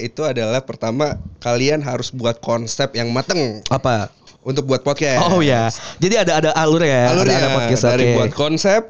itu 0.00 0.22
adalah 0.22 0.58
pertama 0.60 1.14
kalian 1.38 1.78
harus 1.78 2.10
buat 2.10 2.38
konsep 2.38 2.90
yang 2.92 3.10
mateng 3.10 3.60
Apa? 3.68 4.08
Untuk 4.46 4.62
buat 4.70 4.86
podcast. 4.86 5.26
Oh 5.26 5.42
ya. 5.42 5.66
Jadi 5.98 6.14
ada 6.22 6.32
ada 6.38 6.50
alur 6.54 6.86
ya. 6.86 7.10
Alurnya 7.10 7.36
ada, 7.42 7.46
ada 7.50 7.56
podcast 7.58 7.82
dari 7.82 8.04
oke. 8.06 8.14
buat 8.14 8.32
konsep, 8.38 8.80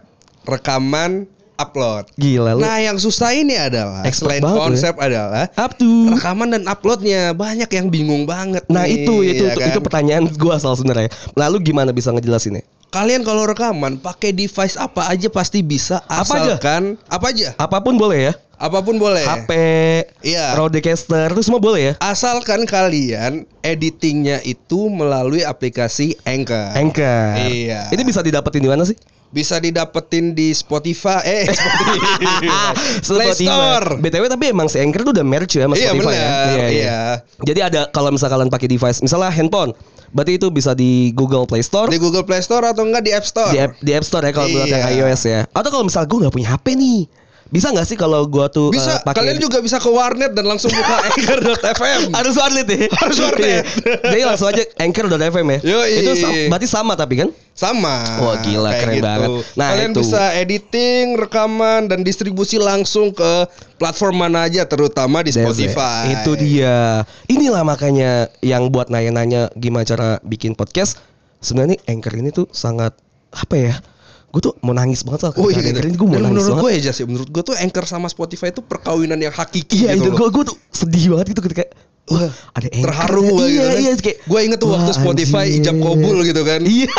rekaman, 0.44 1.24
upload. 1.56 2.12
Gila 2.20 2.52
lu. 2.52 2.60
Nah, 2.60 2.76
yang 2.84 3.00
susah 3.00 3.32
ini 3.32 3.56
adalah 3.56 4.04
Expert 4.04 4.36
selain 4.36 4.42
ya. 4.44 4.52
konsep 4.52 4.94
adalah 5.00 5.48
Up 5.56 5.72
to. 5.80 6.12
rekaman 6.12 6.52
dan 6.52 6.62
uploadnya 6.68 7.32
banyak 7.32 7.72
yang 7.72 7.88
bingung 7.88 8.28
banget. 8.28 8.68
Nah 8.68 8.84
nih, 8.84 9.08
itu 9.08 9.14
itu 9.24 9.44
ya 9.48 9.56
itu, 9.56 9.60
kan? 9.64 9.68
itu 9.72 9.80
pertanyaan 9.80 10.24
gua 10.36 10.60
asal 10.60 10.76
sebenarnya. 10.76 11.08
Lalu 11.32 11.72
gimana 11.72 11.90
bisa 11.96 12.12
ngejelasinnya? 12.12 12.62
Kalian 12.96 13.20
kalau 13.20 13.44
rekaman 13.44 13.96
pakai 13.96 14.32
device 14.32 14.74
apa 14.74 15.04
aja 15.06 15.28
pasti 15.28 15.60
bisa 15.60 16.00
Apa 16.02 16.24
aja? 16.32 16.56
asalkan 16.56 16.82
apa 17.06 17.26
aja? 17.28 17.48
Apa 17.54 17.78
pun 17.78 17.94
boleh 17.94 18.20
ya. 18.22 18.34
Apa 18.56 18.80
pun 18.80 18.96
boleh. 18.96 19.20
HP, 19.20 19.52
Iya. 20.24 20.56
Rodecaster 20.56 21.28
itu 21.28 21.44
semua 21.44 21.60
boleh 21.60 21.80
ya. 21.82 21.94
Asalkan 22.00 22.64
kalian 22.64 23.44
editingnya 23.60 24.40
itu 24.42 24.88
melalui 24.88 25.44
aplikasi 25.44 26.16
Anchor. 26.24 26.72
Anchor. 26.72 27.36
Iya. 27.36 27.92
Ini 27.92 28.00
bisa 28.00 28.24
didapetin 28.24 28.64
di 28.64 28.70
mana 28.70 28.82
sih? 28.82 28.96
Bisa 29.26 29.60
didapetin 29.60 30.32
di 30.32 30.56
Spotify, 30.56 31.20
eh 31.20 31.44
Spotify. 31.52 32.48
Play. 33.04 33.30
Store. 33.36 33.88
BTW 33.98 34.24
tapi 34.26 34.44
emang 34.48 34.66
si 34.66 34.78
Anchor 34.78 35.04
tuh 35.04 35.12
udah 35.12 35.26
merge 35.26 35.52
ya 35.54 35.68
sama 35.68 35.74
Iya, 35.76 35.92
Spotify 35.92 36.14
ya. 36.14 36.24
benar. 36.24 36.68
Iya. 36.70 37.00
Jadi 37.44 37.60
ada 37.60 37.80
kalau 37.90 38.08
misalnya 38.08 38.34
kalian 38.34 38.48
pakai 38.48 38.68
device, 38.70 38.98
misalnya 39.00 39.28
handphone, 39.28 39.76
berarti 40.10 40.36
itu 40.36 40.46
bisa 40.48 40.72
di 40.72 41.10
Google 41.10 41.44
Play 41.44 41.62
Store, 41.62 41.86
Di 41.86 41.98
Google 41.98 42.22
Play 42.22 42.40
Store 42.40 42.62
atau 42.62 42.82
enggak 42.82 43.02
di 43.02 43.10
App 43.10 43.24
Store? 43.24 43.50
di 43.50 43.58
app, 43.58 43.74
di 43.78 43.90
App 43.90 44.04
Store 44.04 44.22
ya 44.22 44.32
kalau 44.32 44.48
buat 44.48 44.66
yang 44.66 44.82
Iya. 44.82 44.94
iOS 45.02 45.22
ya. 45.24 45.40
Atau 45.50 45.70
kalau 45.70 45.84
misalnya 45.84 46.06
gue 46.06 46.18
nggak 46.22 46.34
punya 46.34 46.48
HP 46.52 46.66
nih, 46.74 47.00
bisa 47.46 47.70
nggak 47.70 47.86
sih 47.86 47.94
kalau 47.94 48.26
gue 48.26 48.42
tuh 48.50 48.74
Bisa, 48.74 48.98
eh, 48.98 49.06
pakai 49.06 49.22
kalian 49.22 49.38
juga 49.38 49.62
bisa 49.62 49.78
ke 49.78 49.86
warnet 49.86 50.34
dan 50.34 50.44
langsung 50.44 50.66
buka 50.68 50.94
anchor.fm. 51.08 52.10
harus 52.10 52.34
warnet 52.34 52.66
ya 52.66 52.90
Harus 52.90 53.18
warnet. 53.18 53.62
Jadi 54.02 54.22
langsung 54.22 54.48
aja 54.50 54.62
anchor.fm 54.76 55.46
ya 55.46 55.58
Yoi. 55.62 55.90
Itu 56.00 56.12
sam- 56.18 56.50
berarti 56.50 56.66
sama 56.66 56.92
tapi 56.94 57.14
kan 57.18 57.30
Sama. 57.56 58.20
Wah, 58.20 58.36
gila, 58.44 58.68
Kayak 58.68 58.76
gitu. 58.76 58.84
keren 58.84 59.00
banget. 59.00 59.28
Nah, 59.54 59.68
Kalian 59.72 59.90
itu. 59.90 60.00
bisa 60.04 60.22
editing, 60.34 61.04
rekaman 61.16 61.88
dan 61.88 62.04
distribusi 62.04 62.60
langsung 62.60 63.10
ke 63.10 63.48
platform 63.76 64.20
mana 64.20 64.44
aja 64.44 64.66
terutama 64.66 65.24
di 65.24 65.32
Spotify. 65.32 66.12
Itu 66.12 66.36
dia 66.36 67.00
Inilah 67.24 67.62
makanya 67.62 68.28
yang 68.40 68.68
buat 68.68 68.86
nanya-nanya 68.86 69.54
gimana 69.54 69.82
cara 69.82 70.08
bikin 70.20 70.52
podcast 70.52 71.00
Sebenarnya 71.38 71.80
Anchor 71.86 72.12
ini 72.12 72.28
tuh 72.28 72.44
sangat 72.50 72.92
Apa 73.30 73.54
ya 73.54 73.74
Gue 74.36 74.42
tuh 74.42 74.54
mau 74.60 74.70
nangis 74.70 75.00
banget 75.00 75.20
lah 75.22 75.32
Oh 75.34 75.48
iya, 75.48 75.64
ini 75.64 75.96
gue 75.96 76.04
mau 76.04 76.12
Dan 76.12 76.28
nangis 76.28 76.44
menurut 76.44 76.60
gue 76.60 76.70
ya 76.70 76.80
Jas, 76.84 77.00
ya, 77.00 77.06
menurut 77.06 77.24
gue 77.26 77.40
tuh 77.42 77.56
Anchor 77.56 77.84
sama 77.84 78.04
Spotify 78.06 78.48
itu 78.48 78.60
perkawinan 78.60 79.16
yang 79.16 79.32
hakiki 79.32 79.80
Iya 79.80 79.96
gitu 79.96 80.06
itu 80.06 80.10
gue 80.14 80.28
gue 80.28 80.44
tuh 80.44 80.56
sedih 80.70 81.04
banget 81.10 81.32
gitu 81.32 81.40
ketika 81.42 81.64
Wah 82.06 82.28
ada 82.52 82.68
Anchor 82.68 82.86
Terharu 82.86 83.18
ya. 83.18 83.26
gue 83.26 83.40
Iya 83.40 83.48
gitu 83.48 83.64
kan. 83.66 83.80
iya 83.80 83.92
kayak 83.96 84.18
Gue 84.22 84.40
inget 84.42 84.58
tuh 84.58 84.68
waktu 84.68 84.84
wah, 84.84 84.94
Spotify 84.94 85.44
anjir. 85.48 85.58
ijab 85.58 85.76
kabul 85.80 86.16
gitu 86.22 86.42
kan. 86.42 86.60
Iya 86.62 86.86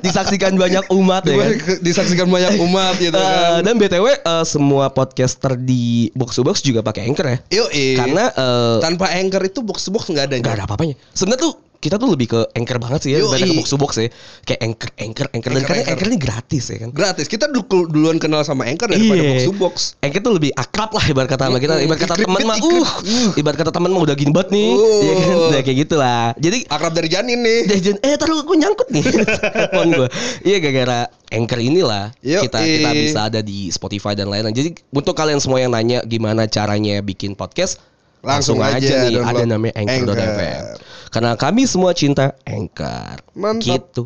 Disaksikan 0.00 0.52
banyak 0.54 0.84
umat 0.90 1.22
ya 1.22 1.34
kan 1.36 1.50
Disaksikan 1.80 2.26
banyak 2.26 2.56
umat 2.60 2.94
gitu 2.96 3.12
Eh, 3.12 3.20
kan. 3.20 3.60
dan 3.62 3.74
btw 3.76 4.06
eh, 4.08 4.44
semua 4.44 4.88
podcaster 4.88 5.54
di 5.54 5.84
box 6.12 6.34
to 6.34 6.42
box 6.42 6.62
juga 6.62 6.80
pakai 6.80 7.06
anchor 7.06 7.26
ya. 7.26 7.38
Yoi. 7.52 7.94
Karena 7.94 8.24
eh, 8.28 8.76
tanpa 8.80 9.12
Anchor 9.12 9.42
itu 9.44 9.60
box 9.60 9.84
to 9.84 9.90
box 9.90 10.08
nggak 10.08 10.24
ada. 10.24 10.34
nggak 10.36 10.54
ada 10.56 10.64
apa-apanya. 10.64 10.96
Sebenarnya 11.10 11.44
tuh 11.44 11.52
kita 11.84 12.00
tuh 12.00 12.08
lebih 12.08 12.26
ke 12.26 12.40
anchor 12.50 12.80
banget 12.80 13.00
sih 13.04 13.10
ya 13.12 13.20
Yoi. 13.20 13.28
daripada 13.28 13.44
ke 13.44 13.54
box 13.54 13.68
to 13.68 13.76
box 13.76 13.90
ya. 13.94 14.08
Kayak 14.42 14.60
anchor, 14.64 14.88
anchor, 14.96 15.26
anchor. 15.30 15.50
Dan 15.52 15.62
karena 15.62 15.82
Anchor. 15.84 16.06
ini 16.08 16.16
gratis 16.16 16.64
ya 16.64 16.76
kan. 16.80 16.90
Gratis. 16.90 17.26
Kita 17.28 17.44
dulu- 17.46 17.84
duluan 17.86 18.16
kenal 18.16 18.40
sama 18.40 18.64
Anchor 18.64 18.88
daripada 18.88 19.20
Iya. 19.20 19.28
box 19.28 19.40
to 19.42 19.52
box. 19.52 19.74
Anchor 20.00 20.20
tuh 20.20 20.32
lebih 20.32 20.50
akrab 20.54 20.88
lah 20.90 21.04
ibarat 21.04 21.28
kata 21.28 21.44
sama 21.44 21.58
kita. 21.58 21.76
Mm-mm. 21.76 21.84
Ibarat 21.84 22.00
kata 22.00 22.14
teman 22.16 22.40
mah, 22.40 22.56
ikrip, 22.56 22.80
uh, 22.80 22.92
ibarat 23.36 23.58
kata 23.58 23.70
teman 23.70 23.90
mah 23.90 24.00
udah 24.00 24.16
gini 24.16 24.32
banget 24.32 24.48
nih, 24.50 24.70
Uh. 24.72 25.02
ya 25.02 25.12
kan, 25.14 25.36
Nah, 25.44 25.60
kayak 25.60 25.78
gitulah. 25.78 26.22
Jadi 26.36 26.58
Akrab 26.66 26.92
dari 26.92 27.08
janin 27.08 27.38
nih. 27.38 27.60
Jajan, 27.68 27.96
eh 28.00 28.16
taruh 28.16 28.40
gue 28.40 28.56
nyangkut 28.56 28.88
nih 28.88 29.04
telepon 29.52 29.86
gue. 29.92 30.08
Iya 30.42 30.56
gara-gara 30.58 30.98
anchor 31.28 31.58
inilah 31.58 32.14
kita 32.22 32.58
kita 32.58 32.90
bisa 32.90 33.20
ada 33.26 33.40
di 33.40 33.68
Spotify 33.68 34.14
dan 34.14 34.30
lain-lain. 34.30 34.54
Jadi 34.54 34.70
untuk 34.88 35.12
kalian 35.12 35.36
semua 35.36 35.58
yang 35.58 35.68
nanya 35.68 36.00
gimana 36.02 36.46
caranya 36.46 37.00
bikin 37.00 37.34
podcast, 37.34 37.82
Langsung 38.24 38.58
aja 38.58 38.80
nih 39.04 39.20
download 39.20 39.30
ada 39.30 39.44
namanya 39.44 39.74
Anchor.fm. 39.76 40.18
Anchor. 40.18 40.76
Karena 41.12 41.30
kami 41.36 41.62
semua 41.64 41.92
cinta 41.92 42.34
Anchor. 42.42 43.20
Mantap. 43.36 43.62
Gitu. 43.62 44.02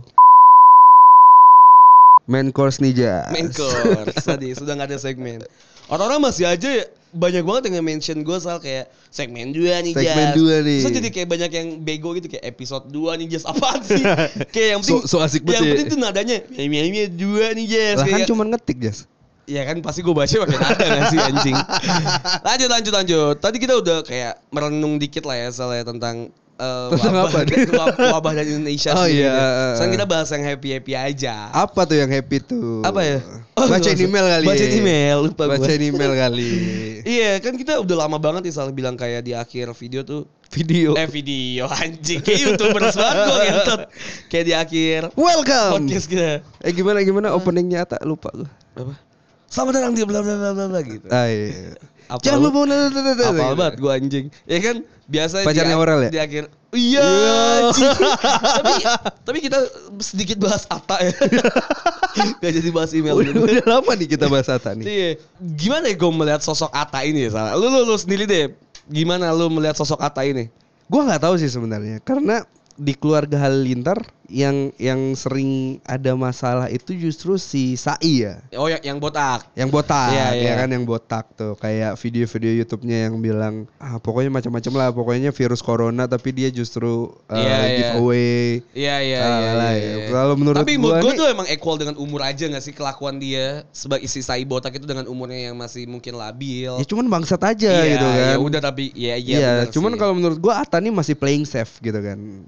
Main 2.28 2.52
course 2.52 2.84
nih 2.84 2.92
Jas. 2.92 3.32
Main 3.32 3.48
course 3.48 4.20
tadi 4.28 4.52
sudah 4.52 4.76
nggak 4.76 4.88
ada 4.92 4.98
segmen. 5.00 5.40
Orang-orang 5.88 6.20
masih 6.20 6.44
aja 6.44 6.68
ya, 6.68 6.84
banyak 7.08 7.40
banget 7.40 7.72
yang 7.72 7.80
mention 7.80 8.20
gue 8.20 8.36
soal 8.36 8.60
kayak 8.60 8.92
segmen 9.08 9.56
2 9.56 9.64
nih 9.80 9.92
Segmen 9.96 10.28
Jas. 10.28 10.36
dua 10.36 10.54
nih. 10.60 10.80
Terus 10.84 10.94
jadi 11.00 11.08
kayak 11.08 11.28
banyak 11.32 11.50
yang 11.56 11.68
bego 11.80 12.12
gitu 12.12 12.28
kayak 12.28 12.44
episode 12.44 12.84
2 12.92 13.16
nih 13.16 13.26
Jas 13.32 13.48
apaan 13.48 13.80
sih? 13.80 14.04
kayak 14.52 14.68
yang 14.76 14.80
penting 14.84 15.00
So- 15.08 15.08
so 15.08 15.24
asik 15.24 15.48
banget 15.48 15.56
Yang 15.56 15.64
ya. 15.64 15.70
penting 15.72 15.88
tuh 15.88 15.98
nadanya 15.98 16.36
Miami 16.52 17.08
dua 17.08 17.56
nih 17.56 17.64
Jas. 17.64 17.96
Lah 17.96 18.06
kan 18.06 18.20
cuma 18.28 18.44
ngetik 18.44 18.76
Jas. 18.76 19.08
Ya 19.48 19.64
kan 19.64 19.80
pasti 19.80 20.04
gue 20.04 20.12
baca 20.12 20.28
pakai 20.28 20.58
nada 20.60 20.76
gak 20.84 21.04
sih 21.08 21.18
anjing. 21.18 21.56
lanjut 22.46 22.68
lanjut 22.68 22.92
lanjut. 22.92 23.36
Tadi 23.40 23.56
kita 23.56 23.80
udah 23.80 24.04
kayak 24.04 24.44
merenung 24.52 25.00
dikit 25.00 25.24
lah 25.24 25.40
ya 25.40 25.48
soalnya 25.48 25.88
tentang 25.88 26.28
eh, 26.60 26.88
Tentang 26.92 27.14
wabah, 27.16 27.32
apa 27.32 27.48
nih? 27.48 27.64
wabah, 28.12 28.32
dari 28.36 28.50
Indonesia 28.52 28.92
Oh 28.98 29.08
sendiri. 29.08 29.24
iya. 29.24 29.72
Sekarang 29.72 29.92
kita 29.96 30.04
bahas 30.04 30.28
yang 30.28 30.44
happy 30.44 30.68
happy 30.76 30.92
aja. 30.92 31.48
Apa 31.48 31.88
tuh 31.88 31.96
yang 31.96 32.12
happy 32.12 32.44
tuh? 32.44 32.84
Apa 32.84 33.00
ya? 33.00 33.18
Bacain 33.72 33.96
email 33.96 34.26
kali. 34.28 34.46
Bacain 34.46 34.70
email, 34.70 35.16
lupa 35.24 35.42
gua. 35.48 35.56
Bacain 35.56 35.80
email 35.80 36.12
kali. 36.12 36.52
Iya 37.02 37.40
kan 37.40 37.56
kita 37.56 37.80
udah 37.80 37.96
lama 38.04 38.20
banget 38.20 38.44
nih 38.44 38.52
salah 38.52 38.68
bilang 38.68 38.94
kayak 38.94 39.24
di 39.24 39.32
akhir 39.32 39.72
video 39.72 40.04
tuh 40.04 40.28
Video. 40.48 40.92
Eh 40.96 41.04
video 41.04 41.68
anjing 41.68 42.24
Kayak 42.24 42.40
youtubers 42.40 42.96
banget 42.96 43.16
gue 43.20 43.36
ngentot 43.44 43.80
Kayak 44.32 44.44
di 44.44 44.54
akhir 44.56 45.00
Welcome. 45.12 45.72
podcast 45.84 46.08
kita 46.08 46.40
Eh 46.64 46.72
gimana 46.72 47.00
gimana 47.00 47.28
openingnya 47.32 47.84
tak 47.84 48.00
lupa 48.04 48.32
gue. 48.32 48.48
Apa? 48.72 49.07
Selamat 49.48 49.72
datang 49.74 49.92
di 49.96 50.04
bla 50.04 50.20
bla 50.20 50.34
bla 50.36 50.50
bla 50.52 50.66
bla 50.68 50.80
gitu 50.80 51.06
Ah, 51.08 51.26
iya. 51.26 51.72
Apa 52.08 52.20
Jangan 52.20 52.40
lu- 52.40 52.52
lupa 52.52 52.76
Apa 53.20 53.52
banget 53.52 53.74
gue 53.76 53.92
anjing 53.92 54.26
Ya 54.44 54.58
kan 54.60 54.76
biasa 55.04 55.44
Pacarnya 55.44 55.72
di, 55.72 55.80
Aurel 55.80 56.00
ya? 56.04 56.10
Di 56.10 56.20
akhir 56.20 56.44
Iya 56.68 57.04
anjing. 57.64 57.88
tapi, 58.60 58.72
tapi 59.24 59.38
kita 59.40 59.58
sedikit 59.98 60.36
bahas 60.38 60.68
Ata 60.68 61.00
ya 61.00 61.12
Gak 62.40 62.52
jadi 62.54 62.68
bahas 62.68 62.92
email 62.92 63.16
Udah, 63.16 63.32
gitu. 63.32 63.40
udah 63.40 63.64
lama 63.64 63.92
nih 63.94 64.08
kita 64.10 64.28
bahas 64.28 64.48
Ata 64.48 64.72
nih. 64.72 64.84
Iya. 64.84 65.10
Gimana 65.56 65.88
ya 65.88 65.96
gue 65.96 66.10
melihat 66.12 66.40
sosok 66.40 66.68
Ata 66.72 67.04
ini 67.04 67.24
ya 67.24 67.30
salah 67.32 67.56
Lu, 67.56 67.68
lu, 67.68 67.84
lu 67.84 67.96
sendiri 67.96 68.24
deh 68.24 68.52
Gimana 68.88 69.32
lu 69.32 69.48
melihat 69.48 69.76
sosok 69.76 70.00
Ata 70.00 70.24
ini 70.24 70.48
Gua 70.88 71.04
nggak 71.04 71.20
tahu 71.20 71.36
sih 71.36 71.48
sebenarnya 71.48 72.00
karena 72.00 72.44
di 72.72 72.96
keluarga 72.96 73.36
Halilintar 73.42 74.00
yang 74.28 74.70
yang 74.76 75.00
sering 75.12 75.80
ada 75.82 76.12
masalah 76.12 76.68
itu 76.68 76.92
justru 76.92 77.34
si 77.34 77.74
Sai 77.74 78.22
ya. 78.22 78.44
Oh 78.54 78.68
yang, 78.68 78.80
yang 78.80 78.98
botak 78.98 79.48
Yang 79.52 79.68
botak, 79.72 80.12
Iya, 80.12 80.26
ya 80.30 80.32
iya. 80.36 80.52
kan 80.54 80.68
yang 80.68 80.84
botak 80.84 81.24
tuh 81.32 81.56
kayak 81.56 81.96
video-video 81.96 82.52
YouTube-nya 82.60 83.08
yang 83.08 83.16
bilang 83.18 83.64
ah 83.76 83.96
pokoknya 83.96 84.28
macam-macam 84.30 84.72
lah, 84.74 84.88
pokoknya 84.90 85.30
virus 85.30 85.58
corona 85.58 86.04
tapi 86.04 86.30
dia 86.30 86.48
justru 86.48 87.08
uh, 87.26 87.32
Iya, 87.32 87.56
iya. 87.58 87.76
giveaway. 87.96 88.44
Iya 88.70 88.96
iya 89.00 89.18
Ah, 89.18 89.28
iya. 89.40 89.50
iya, 89.50 89.70
ya. 89.72 89.96
iya. 89.96 90.06
Kalau 90.10 90.34
menurut 90.36 90.60
Tapi 90.60 90.72
gua 90.76 90.82
menurut 90.82 91.00
gue 91.00 91.10
nih- 91.10 91.18
tuh 91.18 91.28
emang 91.28 91.46
equal 91.48 91.76
dengan 91.76 91.96
umur 91.96 92.20
aja 92.20 92.44
gak 92.44 92.60
sih 92.60 92.72
kelakuan 92.72 93.16
dia 93.16 93.64
sebagai 93.70 94.04
isi 94.04 94.20
sai 94.20 94.44
botak 94.44 94.72
itu 94.72 94.84
dengan 94.84 95.04
umurnya 95.04 95.48
yang 95.48 95.56
masih 95.56 95.84
mungkin 95.84 96.14
labil. 96.14 96.68
Ya 96.70 96.84
cuman 96.84 97.08
bangsat 97.08 97.40
aja 97.40 97.72
Iya, 97.74 97.96
gitu 97.96 98.06
kan. 98.06 98.28
Ya 98.28 98.36
udah 98.38 98.60
tapi 98.60 98.92
ya 98.92 99.16
iya. 99.16 99.36
Iya, 99.38 99.52
bener 99.64 99.72
cuman 99.72 99.92
kalau 99.96 100.12
menurut 100.12 100.36
gua 100.36 100.60
Ata 100.60 100.76
nih 100.78 100.90
masih 100.90 101.14
playing 101.14 101.42
safe 101.42 101.80
gitu 101.80 101.96
kan. 101.96 102.44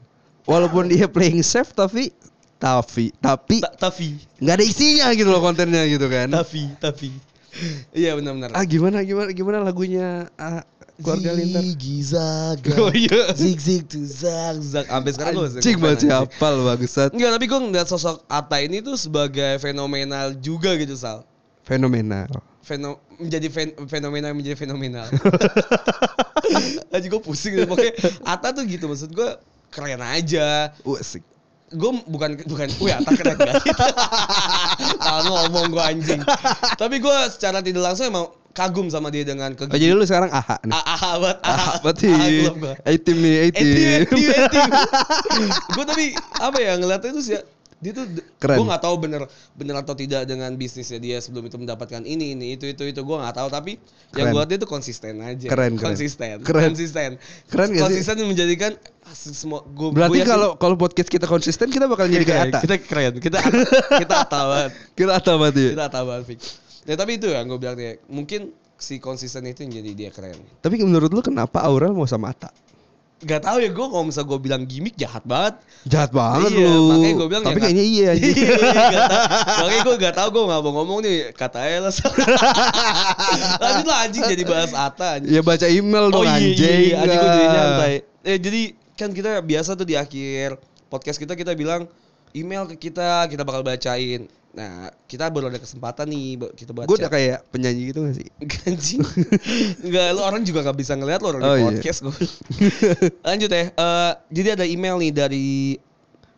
Walaupun 0.49 0.89
dia 0.89 1.07
playing 1.07 1.45
safe 1.45 1.73
tapi 1.73 2.13
tapi 2.61 3.13
tapi 3.21 3.65
Ta- 3.65 3.89
tapi 3.89 4.21
nggak 4.41 4.55
ada 4.61 4.65
isinya 4.65 5.09
gitu 5.17 5.33
loh 5.33 5.41
kontennya 5.41 5.85
gitu 5.89 6.07
kan. 6.13 6.29
tapi 6.29 6.69
tapi 6.77 7.09
iya 7.97 8.13
benar-benar. 8.15 8.53
Ah 8.53 8.65
gimana 8.69 9.01
gimana 9.03 9.33
gimana 9.33 9.59
lagunya 9.65 10.29
ah, 10.37 10.61
keluarga 11.01 11.33
Lintar? 11.33 11.65
Ziggy 11.65 11.97
zaga. 12.05 12.73
Oh 12.85 12.93
iya. 12.93 13.33
Zig 13.33 13.59
zig 13.59 13.83
to 13.89 14.05
zag 14.05 14.61
zag. 14.61 14.87
Sampai 14.87 15.11
sekarang 15.17 15.35
gue 15.41 15.49
Cing 15.65 15.81
banget 15.81 15.99
sih 16.05 16.11
hafal 16.13 16.61
bagusan. 16.63 17.09
Enggak, 17.17 17.31
tapi 17.41 17.45
gue 17.49 17.59
ngeliat 17.59 17.89
sosok 17.89 18.23
Ata 18.29 18.61
ini 18.61 18.85
tuh 18.85 19.01
sebagai 19.01 19.57
fenomenal 19.59 20.37
juga 20.39 20.77
gitu, 20.77 20.95
Sal. 20.95 21.25
Fenomenal. 21.65 22.29
Feno 22.61 23.01
menjadi 23.17 23.49
fen 23.49 23.73
fenomenal 23.89 24.37
menjadi 24.37 24.57
fenomenal. 24.61 25.09
Aja 26.95 27.07
gue 27.09 27.23
pusing 27.25 27.57
gitu. 27.57 27.67
Pokoknya 27.67 27.95
Ata 28.23 28.53
tuh 28.53 28.69
gitu 28.69 28.85
maksud 28.87 29.11
gue 29.11 29.31
keren 29.71 30.03
aja. 30.03 30.75
Usik. 30.85 31.23
Gue 31.71 32.03
bukan 32.11 32.35
bukan, 32.51 32.67
wih 32.83 32.99
Ata 32.99 33.15
keren 33.15 33.39
gak? 33.39 33.63
Kalau 35.07 35.23
ngomong 35.47 35.71
gue 35.71 35.83
anjing. 35.83 36.21
Tapi 36.75 36.99
gue 36.99 37.17
secara 37.31 37.63
tidak 37.63 37.87
langsung 37.87 38.11
emang 38.11 38.27
kagum 38.51 38.91
sama 38.91 39.15
dia 39.15 39.23
dengan 39.23 39.55
Oh 39.55 39.79
jadi 39.79 39.95
lu 39.95 40.03
sekarang 40.03 40.35
aha 40.35 40.59
nih. 40.67 40.75
Ah, 40.75 40.83
ah, 40.99 41.13
buat 41.23 41.39
ah, 41.47 41.55
Aha 41.55 41.71
ah, 41.79 42.27
klub 42.27 42.57
gua. 42.59 42.75
A-team 42.83 43.17
nih, 43.23 43.35
gue 45.71 45.85
tapi 45.87 46.05
apa 46.43 46.59
ya 46.59 46.73
ngeliatnya 46.75 47.11
itu 47.15 47.23
sih 47.23 47.33
ya, 47.39 47.43
dia 47.81 47.97
tuh 47.97 48.05
Keren. 48.37 48.61
gue 48.61 48.67
nggak 48.69 48.85
tahu 48.85 48.97
bener 49.01 49.23
bener 49.57 49.73
atau 49.75 49.97
tidak 49.97 50.29
dengan 50.29 50.53
bisnisnya 50.53 51.01
dia 51.01 51.17
sebelum 51.17 51.49
itu 51.49 51.57
mendapatkan 51.57 52.05
ini 52.05 52.37
ini 52.37 52.53
itu 52.53 52.69
itu 52.69 52.85
itu 52.85 53.01
gue 53.01 53.17
nggak 53.17 53.33
tahu 53.35 53.49
tapi 53.49 53.81
yang 54.13 54.29
Keren. 54.29 54.31
gue 54.31 54.41
lihat 54.41 54.49
dia 54.49 54.59
tuh 54.61 54.69
konsisten 54.69 55.13
aja 55.19 55.49
Keren, 55.49 55.73
keren. 55.75 55.81
konsisten 55.81 56.37
Keren. 56.45 56.65
konsisten 56.71 57.11
Keren 57.49 57.69
gak 57.69 57.77
sih? 57.77 57.85
konsisten 57.89 58.15
menjadikan 58.23 58.73
semua 59.11 59.65
gue 59.65 59.89
Berarti 59.91 60.21
kalau 60.23 60.55
kalau 60.55 60.77
podcast 60.77 61.09
kita 61.09 61.25
konsisten 61.25 61.67
kita 61.67 61.89
bakal 61.89 62.05
jadi 62.05 62.23
kayak 62.23 62.43
Ata. 62.53 62.59
kita 62.61 62.75
keren 62.79 63.13
kita 63.17 63.39
kita 63.97 64.15
atabat 64.23 64.71
Kita 65.01 65.13
Ata 65.17 65.33
berarti. 65.35 65.65
kita 65.73 65.85
atabat 65.89 66.21
Fik. 66.23 66.39
ya 66.85 66.95
tapi 66.95 67.17
itu 67.17 67.27
yang 67.27 67.49
gue 67.49 67.57
bilang 67.57 67.75
dia 67.75 67.97
mungkin 68.07 68.53
si 68.77 68.97
konsisten 68.97 69.45
itu 69.45 69.61
yang 69.63 69.73
jadi 69.75 69.91
dia 69.95 70.11
keren 70.11 70.37
Tapi 70.61 70.77
menurut 70.81 71.09
lu 71.09 71.21
kenapa 71.21 71.61
Aurel 71.61 71.93
mau 71.93 72.05
sama 72.05 72.29
Ata? 72.29 72.53
Gak 73.21 73.45
tahu 73.45 73.61
ya 73.61 73.69
gue 73.69 73.87
kalau 73.87 74.01
misal 74.03 74.25
gue 74.25 74.39
bilang 74.39 74.65
gimmick 74.65 74.97
jahat 74.97 75.21
banget. 75.23 75.61
Jahat 75.85 76.09
banget 76.11 76.51
Iya, 76.51 76.67
lu. 76.67 76.89
makanya 76.89 77.15
gua 77.15 77.29
bilang 77.29 77.45
Tapi 77.45 77.53
ya, 77.53 77.63
kayaknya 77.63 77.85
iya 77.85 78.07
anjing. 78.11 78.33
Iya, 78.33 78.53
gak 78.57 79.05
tahu. 79.05 79.25
Makanya 79.61 79.81
gue 79.81 79.97
gak 79.99 80.15
tau 80.15 80.29
gue 80.31 80.43
gak 80.43 80.61
mau 80.61 80.73
ngomong 80.75 80.99
nih 81.01 81.17
kata 81.31 81.59
aja 81.59 81.79
lah. 81.83 81.93
Lanjut 83.63 83.87
lah 83.87 83.99
anjing 84.03 84.25
jadi 84.25 84.45
bahas 84.45 84.71
Ata 84.73 85.09
anjing. 85.17 85.31
ya 85.31 85.41
baca 85.41 85.67
email 85.67 86.07
Oh 86.07 86.13
dong 86.15 86.25
iya, 86.25 86.33
anjing. 86.35 86.57
iya, 86.57 86.77
iya. 86.81 86.95
anjing 86.99 87.19
gue 87.19 87.31
jadi 87.31 87.45
Ah. 87.45 87.55
nyantai. 87.55 87.95
Eh 88.23 88.39
jadi 88.39 88.63
kan 88.95 89.11
kita 89.11 89.31
biasa 89.41 89.71
tuh 89.75 89.85
di 89.85 89.97
akhir 89.97 90.49
podcast 90.89 91.17
kita 91.17 91.33
kita 91.33 91.53
bilang 91.53 91.89
email 92.33 92.65
ke 92.67 92.77
kita 92.81 93.27
kita 93.27 93.43
bakal 93.43 93.61
bacain. 93.61 94.29
Nah 94.51 94.71
kita 95.05 95.27
baru 95.27 95.47
ada 95.47 95.57
kesempatan 95.57 96.07
nih 96.07 96.27
bu- 96.37 96.51
kita 96.53 96.71
baca. 96.71 96.85
Gue 96.85 96.99
udah 96.99 97.07
kayak 97.09 97.47
penyanyi 97.49 97.83
gitu 97.89 98.03
gak 98.03 98.17
sih? 98.17 98.29
Ganjing. 98.43 98.99
Enggak, 99.81 100.07
lu 100.11 100.21
orang 100.21 100.43
juga 100.43 100.63
gak 100.63 100.75
bisa 100.75 100.93
ngeliat 100.93 101.19
lu 101.19 101.31
orang 101.31 101.41
Oh, 101.41 101.49
di 101.49 101.57
iya. 101.57 101.67
podcast 101.71 101.99
gue. 102.01 102.17
Lanjut 103.29 103.47
ya. 103.49 103.65
Eh, 103.71 104.13
jadi 104.29 104.49
ada 104.55 104.65
email 104.65 104.99
nih 104.99 105.13
dari 105.13 105.49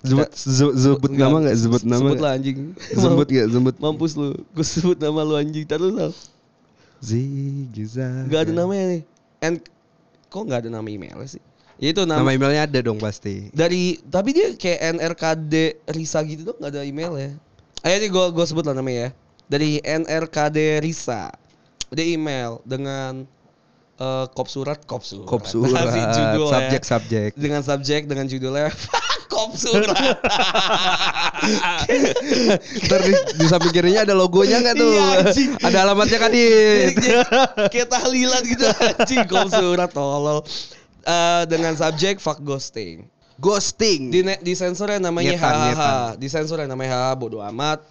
sebut 0.02 1.08
Enggak, 1.08 1.24
nama 1.24 1.36
gak? 1.42 1.56
Sebut 1.56 1.82
nama 1.82 1.98
Sebut 1.98 2.12
nggak? 2.12 2.20
lah 2.20 2.32
anjing. 2.34 2.58
Sebut 2.92 3.28
gak? 3.28 3.46
Sebut. 3.48 3.74
Mampus 3.78 4.12
lu. 4.14 4.28
Gue 4.50 4.66
sebut 4.66 4.98
nama 4.98 5.20
lu 5.22 5.34
anjing. 5.34 5.64
Tadi 5.64 5.80
lu 5.80 5.94
tahu. 5.94 6.12
Zigiza. 7.02 8.26
Gak 8.26 8.40
ada 8.44 8.52
namanya 8.54 8.84
nih. 8.90 9.02
And 9.40 9.56
kok 10.28 10.44
gak 10.44 10.64
ada 10.64 10.70
nama 10.70 10.84
emailnya 10.84 11.26
sih? 11.28 11.42
Ya 11.76 11.90
itu 11.90 12.04
nama, 12.04 12.22
Nama 12.22 12.30
emailnya 12.30 12.62
ada 12.64 12.78
dong 12.80 12.96
pasti. 12.96 13.50
dari 13.50 13.98
tapi 14.00 14.30
dia 14.30 14.54
kayak 14.54 15.02
NRKD 15.02 15.54
Risa 15.90 16.22
gitu 16.22 16.46
dong 16.46 16.60
nggak 16.60 16.70
ada 16.70 16.84
emailnya. 16.84 17.34
Ayo 17.82 17.98
nih 17.98 18.10
gue 18.14 18.24
gue 18.30 18.44
sebut 18.46 18.62
lah 18.62 18.78
namanya 18.78 19.10
ya. 19.10 19.10
Dari 19.50 19.82
NRKD 19.82 20.78
Risa. 20.78 21.34
Dia 21.90 22.06
email 22.14 22.62
dengan 22.62 23.26
eh, 23.98 24.26
kop 24.30 24.46
surat 24.46 24.78
kop 24.86 25.02
surat. 25.02 25.26
Kop 25.26 25.42
surat. 25.52 25.90
Judul 26.14 26.46
ya. 26.46 26.54
Subjek 26.54 26.82
subjek. 26.86 27.30
Dengan 27.34 27.66
subjek 27.66 28.06
dengan 28.06 28.30
judulnya 28.30 28.70
kop 29.34 29.58
surat. 29.58 29.98
Ntar 32.86 33.00
di, 33.02 33.12
di 33.34 33.46
samping 33.50 33.74
kirinya 33.74 34.06
ada 34.06 34.14
logonya 34.14 34.62
nggak 34.62 34.74
tuh? 34.78 34.94
Iya, 34.94 35.58
ada 35.66 35.78
alamatnya 35.82 36.18
kan 36.22 36.30
di. 36.30 36.46
kayak 37.66 37.90
tahlilan 37.90 38.42
gitu 38.46 38.62
anjing 38.78 39.26
kop 39.26 39.50
surat 39.50 39.90
tolol. 39.90 40.46
Eh, 41.02 41.42
dengan 41.50 41.74
subjek 41.74 42.22
fuck 42.22 42.38
ghosting. 42.46 43.10
Ghosting. 43.42 44.14
Di 44.14 44.22
di 44.38 44.54
sensornya 44.54 45.02
namanya 45.02 45.34
Nyetan, 45.34 45.50
hahaha. 45.50 45.66
nyetan. 45.66 46.02
Di 46.22 46.28
sensornya 46.30 46.70
namanya 46.70 46.94
hahaha 46.94 47.14
bodo 47.18 47.42
amat. 47.42 47.82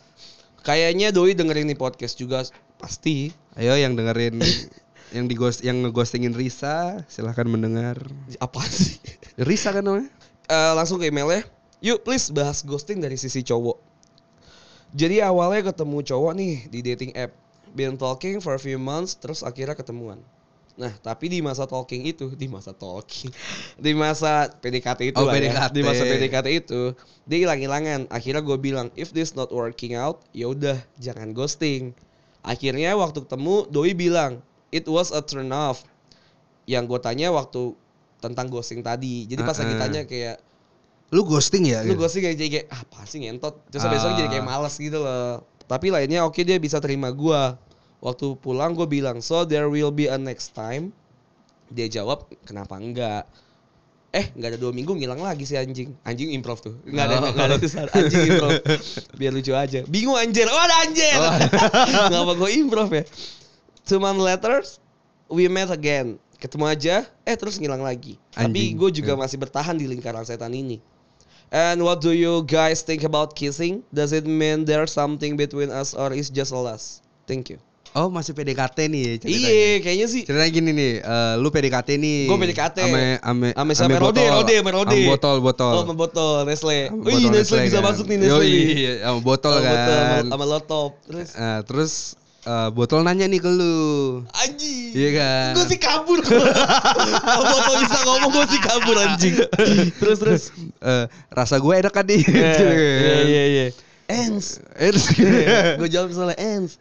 Kayaknya 0.64 1.12
doi 1.12 1.36
dengerin 1.36 1.68
nih 1.68 1.76
podcast 1.76 2.16
juga 2.16 2.48
pasti. 2.80 3.36
Ayo 3.60 3.76
yang 3.76 4.00
dengerin 4.00 4.40
yang 5.16 5.28
di 5.28 5.36
ghost 5.36 5.60
yang 5.60 5.84
ngeghostingin 5.84 6.32
Risa 6.32 7.04
silahkan 7.12 7.44
mendengar. 7.52 8.00
Apa 8.40 8.64
sih? 8.64 8.96
Risa 9.36 9.76
kan 9.76 9.84
namanya? 9.84 10.08
Eh, 10.48 10.74
langsung 10.74 11.04
ke 11.04 11.12
emailnya. 11.12 11.44
Yuk 11.84 12.08
please 12.08 12.32
bahas 12.32 12.64
ghosting 12.64 13.04
dari 13.04 13.20
sisi 13.20 13.44
cowok. 13.44 13.76
Jadi 14.96 15.20
awalnya 15.20 15.72
ketemu 15.76 16.00
cowok 16.04 16.32
nih 16.36 16.54
di 16.72 16.80
dating 16.80 17.12
app. 17.18 17.36
Been 17.72 17.96
talking 17.96 18.40
for 18.44 18.56
a 18.56 18.62
few 18.62 18.76
months 18.80 19.16
terus 19.20 19.44
akhirnya 19.44 19.76
ketemuan. 19.76 20.20
Nah, 20.80 20.92
tapi 21.00 21.28
di 21.28 21.44
masa 21.44 21.68
talking 21.68 22.08
itu, 22.08 22.32
di 22.34 22.48
masa 22.48 22.72
talking, 22.72 23.28
di 23.86 23.92
masa 23.92 24.48
PDKT 24.50 25.12
itu 25.12 25.20
Oh, 25.20 25.28
ya. 25.28 25.68
Di 25.68 25.82
masa 25.84 26.04
PDKT 26.04 26.48
itu, 26.64 26.96
dia 27.28 27.38
hilang-hilangan. 27.44 28.08
Akhirnya 28.08 28.40
gue 28.40 28.58
bilang, 28.58 28.88
if 28.96 29.12
this 29.12 29.36
not 29.36 29.52
working 29.52 29.94
out, 29.94 30.24
ya 30.32 30.48
udah 30.48 30.80
jangan 30.98 31.36
ghosting. 31.36 31.92
Akhirnya 32.42 32.96
waktu 32.96 33.22
ketemu, 33.28 33.68
doi 33.68 33.92
bilang, 33.94 34.40
it 34.72 34.88
was 34.88 35.12
a 35.12 35.20
turn 35.22 35.52
off. 35.52 35.84
Yang 36.66 36.84
gue 36.96 37.00
tanya 37.04 37.28
waktu 37.30 37.76
tentang 38.18 38.48
ghosting 38.48 38.80
tadi. 38.82 39.28
Jadi 39.28 39.42
pas 39.42 39.58
lagi 39.58 39.74
Uh-uh. 39.76 39.82
tanya 39.82 40.02
kayak, 40.06 40.38
Lu 41.12 41.28
ghosting 41.28 41.68
ya? 41.68 41.84
lu 41.84 41.92
gitu? 41.94 42.08
ghosting 42.08 42.24
kayak, 42.24 42.38
kayak 42.40 42.66
ah, 42.72 42.88
apa 42.88 43.04
sih 43.04 43.20
ngentot. 43.20 43.60
Terus 43.68 43.84
Ah. 43.84 43.92
besok 43.92 44.16
jadi 44.16 44.30
kayak 44.32 44.46
males 44.48 44.76
gitu 44.80 45.04
loh. 45.04 45.44
Tapi 45.68 45.92
lainnya 45.92 46.24
oke 46.24 46.40
dia 46.40 46.56
bisa 46.56 46.80
terima 46.80 47.12
gua. 47.12 47.60
Waktu 48.02 48.34
pulang 48.38 48.74
gue 48.74 48.90
bilang, 48.90 49.22
so 49.22 49.46
there 49.46 49.70
will 49.70 49.94
be 49.94 50.10
a 50.10 50.18
next 50.18 50.52
time. 50.52 50.90
Dia 51.70 51.86
jawab, 51.88 52.26
kenapa 52.44 52.76
enggak? 52.76 53.30
Eh, 54.12 54.28
nggak 54.36 54.50
ada 54.52 54.60
dua 54.60 54.76
minggu 54.76 54.92
ngilang 54.92 55.24
lagi 55.24 55.48
si 55.48 55.56
anjing. 55.56 55.96
Anjing 56.04 56.36
improv 56.36 56.60
tuh. 56.60 56.76
Nggak 56.84 57.06
ada, 57.08 57.16
Oh. 57.16 57.32
nggak 57.32 57.46
ada 57.48 57.56
tulisan 57.56 57.88
anjing 57.88 58.28
improv. 58.28 58.52
Biar 59.16 59.32
lucu 59.32 59.54
aja. 59.56 59.80
Bingung 59.88 60.20
anjir. 60.20 60.52
Oh 60.52 60.60
ada 60.60 60.76
anjir. 60.84 61.16
Ngapa 62.12 62.34
gue 62.36 62.50
improv 62.60 62.90
ya? 62.92 63.08
Two 63.88 64.04
months 64.04 64.20
later, 64.20 64.60
we 65.32 65.48
met 65.48 65.72
again. 65.72 66.20
Ketemu 66.42 66.66
aja, 66.68 66.96
eh 67.24 67.36
terus 67.38 67.56
ngilang 67.56 67.86
lagi. 67.86 68.18
Tapi 68.34 68.74
Anjing. 68.74 68.82
gue 68.82 68.90
juga 69.00 69.14
Ya. 69.16 69.20
masih 69.22 69.38
bertahan 69.40 69.78
di 69.78 69.86
lingkaran 69.88 70.26
setan 70.26 70.52
ini. 70.52 70.82
And 71.48 71.80
what 71.80 72.02
do 72.02 72.12
you 72.12 72.44
guys 72.44 72.82
think 72.84 73.06
about 73.06 73.38
kissing? 73.38 73.86
Does 73.94 74.12
it 74.12 74.26
mean 74.26 74.68
there's 74.68 74.92
something 74.92 75.38
between 75.38 75.72
us 75.72 75.94
or 75.94 76.12
is 76.12 76.28
just 76.28 76.52
a 76.52 76.60
lust? 76.60 77.06
Thank 77.28 77.48
you. 77.48 77.62
Oh 77.92 78.08
masih 78.08 78.32
PDKT 78.32 78.88
nih 78.88 79.20
ceritanya. 79.20 79.50
Iya, 79.52 79.72
kayaknya 79.80 80.08
sih. 80.08 80.22
Ceritanya 80.24 80.48
gini 80.50 80.70
nih, 80.72 80.92
eh, 80.98 81.34
lu 81.36 81.52
PDKT 81.52 81.90
nih. 81.96 82.20
Gua 82.24 82.40
PDKT. 82.40 82.78
Ame 82.82 83.04
ame 83.20 83.48
Ame 83.52 83.72
siapa? 83.74 84.00
Rode, 84.00 84.24
Rode, 84.24 84.56
sama 84.56 84.72
Rode. 84.72 84.96
Ame 84.96 85.12
botol, 85.12 85.38
botol. 85.38 85.74
Oh, 85.74 85.84
sama 85.84 85.96
botol 86.00 86.32
Nestle. 86.46 86.88
Wih, 86.90 87.28
Nestle, 87.28 87.68
bisa 87.68 87.78
kan. 87.78 87.92
masuk 87.92 88.08
nih 88.08 88.18
Nestle. 88.18 88.40
Yoi, 88.40 88.56
sama 88.98 89.20
botol 89.20 89.54
Sama 89.54 89.76
kan. 89.76 90.24
sama 90.26 90.46
laptop. 90.48 90.92
Terus 91.04 91.28
Nah, 91.36 91.60
terus 91.68 91.94
eh, 92.42 92.70
botol 92.72 93.04
nanya 93.04 93.28
nih 93.28 93.38
ke 93.38 93.52
lu. 93.52 93.76
anjing. 94.32 94.92
Iya 94.96 95.10
kan? 95.14 95.52
Gue 95.52 95.66
sih 95.68 95.80
kabur. 95.84 96.20
Kalau 97.28 97.44
botol 97.44 97.76
bisa 97.78 98.00
ngomong 98.02 98.32
gue 98.32 98.46
sih 98.48 98.62
kabur 98.62 98.96
anjing. 98.98 99.36
terus 100.00 100.18
terus. 100.18 100.44
Eh, 100.80 101.06
rasa 101.28 101.60
gue 101.60 101.74
enak 101.76 101.92
kan 101.92 102.08
nih. 102.08 102.24
Iya 102.24 103.20
iya 103.22 103.44
iya. 103.46 103.66
Ens. 104.08 104.64
Eh, 104.76 104.90
terus, 104.90 105.12
Gue 105.76 105.88
jawab 105.88 106.08
misalnya 106.08 106.40
Ens. 106.40 106.80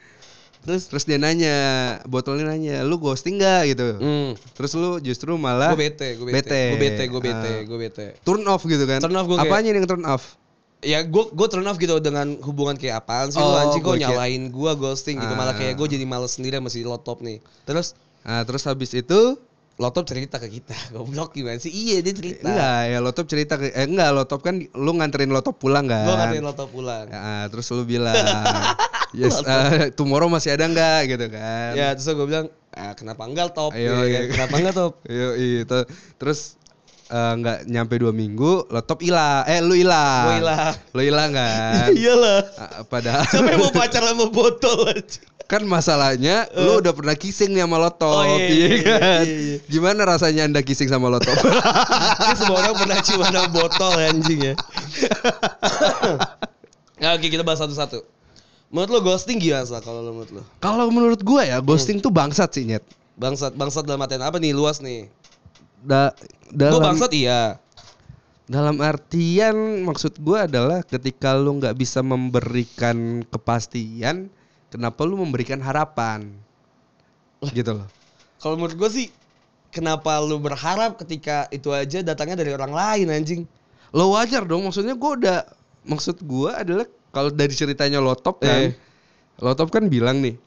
Terus 0.61 0.83
terus 0.87 1.05
dia 1.05 1.17
nanya, 1.17 1.57
botolnya 2.05 2.45
nanya, 2.47 2.83
lu 2.83 2.97
ghosting 2.97 3.37
gak 3.37 3.65
gitu? 3.67 3.97
hmm. 3.97 4.37
Terus 4.55 4.73
lu 4.75 5.01
justru 5.01 5.33
malah 5.35 5.73
Gue 5.73 5.89
bete, 5.89 6.15
gue 6.15 6.27
bete, 6.27 6.63
gue 6.69 6.79
bete, 6.79 7.03
gue 7.07 7.21
bete, 7.23 7.51
Ah, 7.51 7.61
gue 7.63 7.79
bete. 7.79 8.07
turn 8.21 8.45
off 8.45 8.63
gitu 8.63 8.85
kan? 8.85 9.01
Turn 9.01 9.15
off 9.15 9.27
kayak- 9.27 9.41
Apanya 9.43 9.71
yang 9.73 9.85
turn 9.85 10.05
off? 10.05 10.37
Ya 10.81 11.01
gue 11.03 11.25
gue 11.27 11.47
turn 11.47 11.65
off 11.65 11.77
gitu 11.77 11.97
dengan 11.99 12.41
hubungan 12.41 12.73
kayak 12.73 13.01
apaan 13.01 13.29
sih 13.29 13.37
lu 13.37 13.45
Oh, 13.47 13.57
anjing 13.59 13.79
kok 13.79 13.85
gua 13.87 13.97
kira- 13.97 14.05
nyalain 14.11 14.43
gue 14.49 14.73
ghosting 14.75 15.17
gitu 15.17 15.35
malah 15.35 15.53
Ah. 15.53 15.59
kayak 15.59 15.75
gue 15.75 15.87
jadi 15.91 16.05
males 16.05 16.33
sendiri 16.33 16.57
sama 16.57 16.69
si 16.69 16.81
laptop 16.83 17.21
nih. 17.21 17.41
Terus 17.63 17.93
Nah, 18.21 18.45
terus 18.45 18.61
habis 18.63 18.93
itu 18.93 19.41
laptop 19.81 20.05
cerita 20.05 20.37
ke 20.37 20.53
kita. 20.53 20.77
Goblok 20.95 21.33
gimana 21.33 21.57
sih? 21.57 21.73
Iya 21.73 22.05
dia 22.05 22.13
cerita. 22.13 22.45
enggak 22.45 22.81
ya 22.87 22.99
lotop 23.01 23.25
cerita 23.25 23.57
ke 23.57 23.73
eh 23.73 23.89
enggak 23.89 24.13
lotop 24.13 24.41
kan 24.45 24.61
lu 24.77 24.93
nganterin 24.93 25.33
lotop 25.33 25.57
pulang 25.57 25.89
kan? 25.89 26.05
Gue 26.05 26.15
nganterin 26.21 26.45
laptop 26.45 26.69
pulang. 26.69 27.09
Ya, 27.09 27.49
terus 27.49 27.67
lu 27.73 27.89
bilang, 27.89 28.13
yes, 29.19 29.41
eh, 29.41 29.89
tomorrow 29.91 30.29
masih 30.29 30.53
ada 30.53 30.69
nggak 30.69 31.01
gitu 31.09 31.27
kan? 31.33 31.73
Ya 31.73 31.97
terus 31.97 32.13
gue 32.13 32.27
bilang, 32.29 32.47
ah, 32.77 32.93
kenapa 32.93 33.25
enggak 33.25 33.57
top? 33.57 33.73
Ayo, 33.73 34.05
Ya, 34.05 34.05
iya. 34.05 34.19
kan? 34.21 34.25
Kenapa 34.37 34.55
enggak 34.61 34.75
top? 34.77 34.93
Yo, 35.09 35.29
itu 35.35 35.79
terus 36.21 36.61
eh, 37.09 37.33
nggak 37.41 37.59
nyampe 37.67 37.95
dua 37.97 38.13
minggu, 38.13 38.69
laptop 38.69 39.01
hilang. 39.01 39.49
Eh, 39.49 39.65
lu 39.65 39.75
hilang. 39.75 40.25
Gue 40.29 40.37
hilang. 40.45 40.73
Lu 40.93 41.01
hilang 41.01 41.31
kan? 41.33 41.89
Iyalah. 41.97 42.41
Ah, 42.61 42.81
Padahal 42.85 43.25
yang 43.49 43.59
mau 43.59 43.73
pacaran 43.73 44.13
sama 44.13 44.27
botol 44.29 44.93
aja? 44.93 45.25
Kan 45.51 45.67
masalahnya 45.67 46.47
lu 46.55 46.79
udah 46.79 46.95
pernah 46.95 47.19
kissing 47.19 47.51
nih 47.51 47.67
sama 47.67 47.83
lotop, 47.83 48.23
Oh, 48.23 48.23
iya, 48.23 48.47
iya, 48.47 48.67
iya, 48.71 48.79
kan? 48.87 49.23
iya, 49.27 49.37
iya. 49.43 49.57
Gimana 49.67 50.07
rasanya 50.07 50.47
anda 50.47 50.63
kissing 50.63 50.87
sama 50.87 51.11
lotop? 51.11 51.35
Ini 51.35 52.35
semua 52.39 52.63
orang 52.63 52.79
pernah 52.79 53.03
cium 53.03 53.27
sama 53.27 53.51
botol 53.51 53.93
ya, 53.99 54.15
anjing 54.15 54.41
ya. 54.41 54.55
Nah, 57.01 57.17
oke 57.17 57.33
kita 57.33 57.41
bahas 57.41 57.57
satu-satu. 57.65 58.05
Menurut 58.69 58.91
lo 58.93 59.01
ghosting 59.01 59.41
gimana 59.41 59.65
sih 59.65 59.73
kalau 59.81 60.05
lo 60.05 60.13
menurut 60.13 60.31
lo? 60.37 60.43
Kalau 60.61 60.87
menurut 60.93 61.21
gua 61.25 61.49
ya, 61.49 61.57
ghosting 61.65 61.97
tuh 61.97 62.13
bangsat 62.13 62.53
sih 62.53 62.69
nyet. 62.69 62.85
Bangsat, 63.17 63.57
bangsat 63.57 63.89
dalam 63.89 64.05
artian 64.05 64.21
apa 64.21 64.37
nih? 64.37 64.53
Luas 64.53 64.85
nih. 64.85 65.09
Da, 65.81 66.13
Gue 66.53 66.61
dalam 66.69 66.93
bangsat 66.93 67.09
iya. 67.17 67.57
dalam 68.45 68.85
artian 68.85 69.81
maksud 69.89 70.21
gua 70.21 70.45
adalah 70.45 70.85
ketika 70.85 71.33
lu 71.41 71.57
nggak 71.57 71.73
bisa 71.73 72.05
memberikan 72.05 73.25
kepastian, 73.33 74.29
kenapa 74.71 75.03
lu 75.05 75.19
memberikan 75.19 75.59
harapan? 75.61 76.31
Gitu 77.51 77.75
loh. 77.75 77.89
Kalau 78.41 78.57
menurut 78.57 78.77
gue 78.77 78.91
sih, 78.91 79.07
kenapa 79.69 80.19
lu 80.21 80.41
berharap 80.41 80.97
ketika 80.99 81.47
itu 81.51 81.71
aja 81.71 82.01
datangnya 82.01 82.41
dari 82.41 82.51
orang 82.53 82.73
lain 82.73 83.07
anjing? 83.13 83.43
Lo 83.91 84.15
wajar 84.15 84.47
dong, 84.47 84.63
maksudnya 84.67 84.95
gua 84.95 85.13
udah 85.19 85.39
maksud 85.83 86.23
gua 86.23 86.63
adalah 86.63 86.87
kalau 87.11 87.27
dari 87.29 87.51
ceritanya 87.51 87.99
Lotop 87.99 88.39
kan, 88.39 88.71
Eh. 88.71 88.73
Lotop 89.43 89.75
kan 89.75 89.91
bilang 89.91 90.23
nih, 90.23 90.39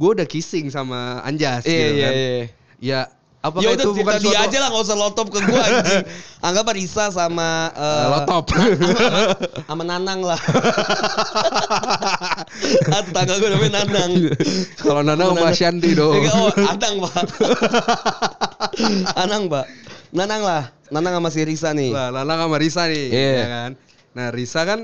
gua 0.00 0.16
udah 0.16 0.24
kissing 0.24 0.72
sama 0.72 1.20
Anjas 1.20 1.68
Iya 1.68 1.76
gitu 1.76 1.92
iya 1.92 2.04
kan. 2.08 2.12
iya. 2.16 2.44
Ya 2.80 3.00
apakah 3.40 3.64
Ya 3.64 3.72
udah 3.72 3.84
itu 3.84 3.90
bukan 3.96 4.20
dia 4.20 4.36
suatu 4.36 4.44
aja 4.44 4.56
lah 4.60 4.68
nggak 4.68 4.84
usah 4.84 4.96
lotop 5.00 5.26
ke 5.32 5.38
gue 5.40 5.60
anjing. 5.68 6.04
Anggap 6.40 6.64
Risa 6.76 7.04
sama 7.12 7.72
eh, 7.72 8.06
Lotop. 8.12 8.44
sama 9.68 9.82
Nanang 9.84 10.20
lah. 10.24 10.40
ah, 12.94 13.00
tetangga 13.04 13.34
gue 13.40 13.48
namanya 13.48 13.72
Nanang. 13.84 14.10
Kalau 14.76 15.00
Nana 15.04 15.24
sama 15.32 15.50
Shanti 15.56 15.96
dong. 15.96 16.16
Enggak, 16.16 16.34
oh, 16.36 16.52
Anang 16.68 16.94
pak. 17.00 17.24
Anang 19.16 19.42
pak. 19.48 19.66
Nanang 20.12 20.42
lah. 20.44 20.62
Nanang 20.90 21.22
sama 21.22 21.28
si 21.30 21.40
Risa 21.46 21.70
nih. 21.70 21.94
Lah, 21.94 22.10
Lala 22.10 22.34
sama 22.34 22.58
Risa 22.58 22.90
nih, 22.90 23.06
Iya. 23.14 23.30
ya 23.38 23.46
kan. 23.46 23.70
Nah, 24.10 24.26
Risa 24.34 24.66
kan 24.66 24.80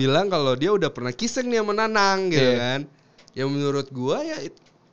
bilang 0.00 0.32
kalau 0.32 0.56
dia 0.56 0.72
udah 0.72 0.88
pernah 0.88 1.12
kissing 1.12 1.52
nih 1.52 1.60
sama 1.60 1.76
Nanang 1.76 2.32
gitu 2.32 2.48
Iya. 2.48 2.58
kan. 2.58 2.80
Ya 3.36 3.44
menurut 3.44 3.90
gua 3.92 4.24
ya 4.24 4.40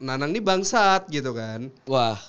Nanang 0.02 0.36
nih 0.36 0.44
bangsat 0.44 1.08
gitu 1.08 1.32
kan. 1.32 1.72
Wah, 1.88 2.20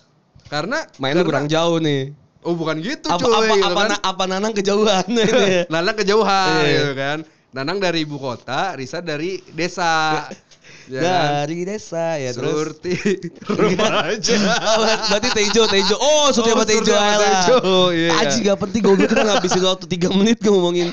Karena 0.52 0.84
mainnya 1.00 1.24
karena- 1.24 1.28
kurang 1.32 1.46
jauh 1.48 1.80
nih. 1.80 2.12
Oh, 2.42 2.52
bukan 2.52 2.76
gitu 2.78 3.06
Apa 3.06 3.22
cuy 3.22 3.32
apa 3.32 3.54
gitu 3.54 3.64
apa, 3.64 3.80
kan. 3.80 3.88
na- 3.88 4.02
apa 4.02 4.24
Nanang 4.26 4.52
kejauhan? 4.52 5.06
Nanang 5.72 5.96
kejauhan 5.96 6.60
Iya. 6.60 6.74
gitu 6.76 6.92
kan. 6.92 7.18
Nanang 7.52 7.78
dari 7.78 8.02
ibu 8.02 8.18
kota, 8.18 8.74
Risa 8.74 8.98
dari 8.98 9.38
desa. 9.48 10.26
ya 10.92 10.98
kan? 10.98 11.46
Dari 11.46 11.58
desa 11.62 12.18
ya 12.18 12.34
terus. 12.34 12.50
Surti 12.50 12.92
remaja. 13.62 14.34
Oh, 14.74 14.82
berarti 15.08 15.28
Tejo, 15.30 15.62
Tejo. 15.64 15.94
Oh, 15.96 16.34
sama 16.34 16.52
Oh, 16.52 16.66
Tejo 16.66 16.82
Surti 16.82 16.90
sama 16.90 17.06
aja. 17.06 17.28
Tejo, 17.46 17.58
iya. 17.94 18.10
Aji 18.18 18.36
gak 18.42 18.58
penting 18.60 18.80
gue 18.82 18.96
kita 19.00 19.22
ngabisin 19.22 19.62
waktu 19.62 19.86
3 19.86 20.10
menit 20.12 20.38
ngomongin 20.42 20.90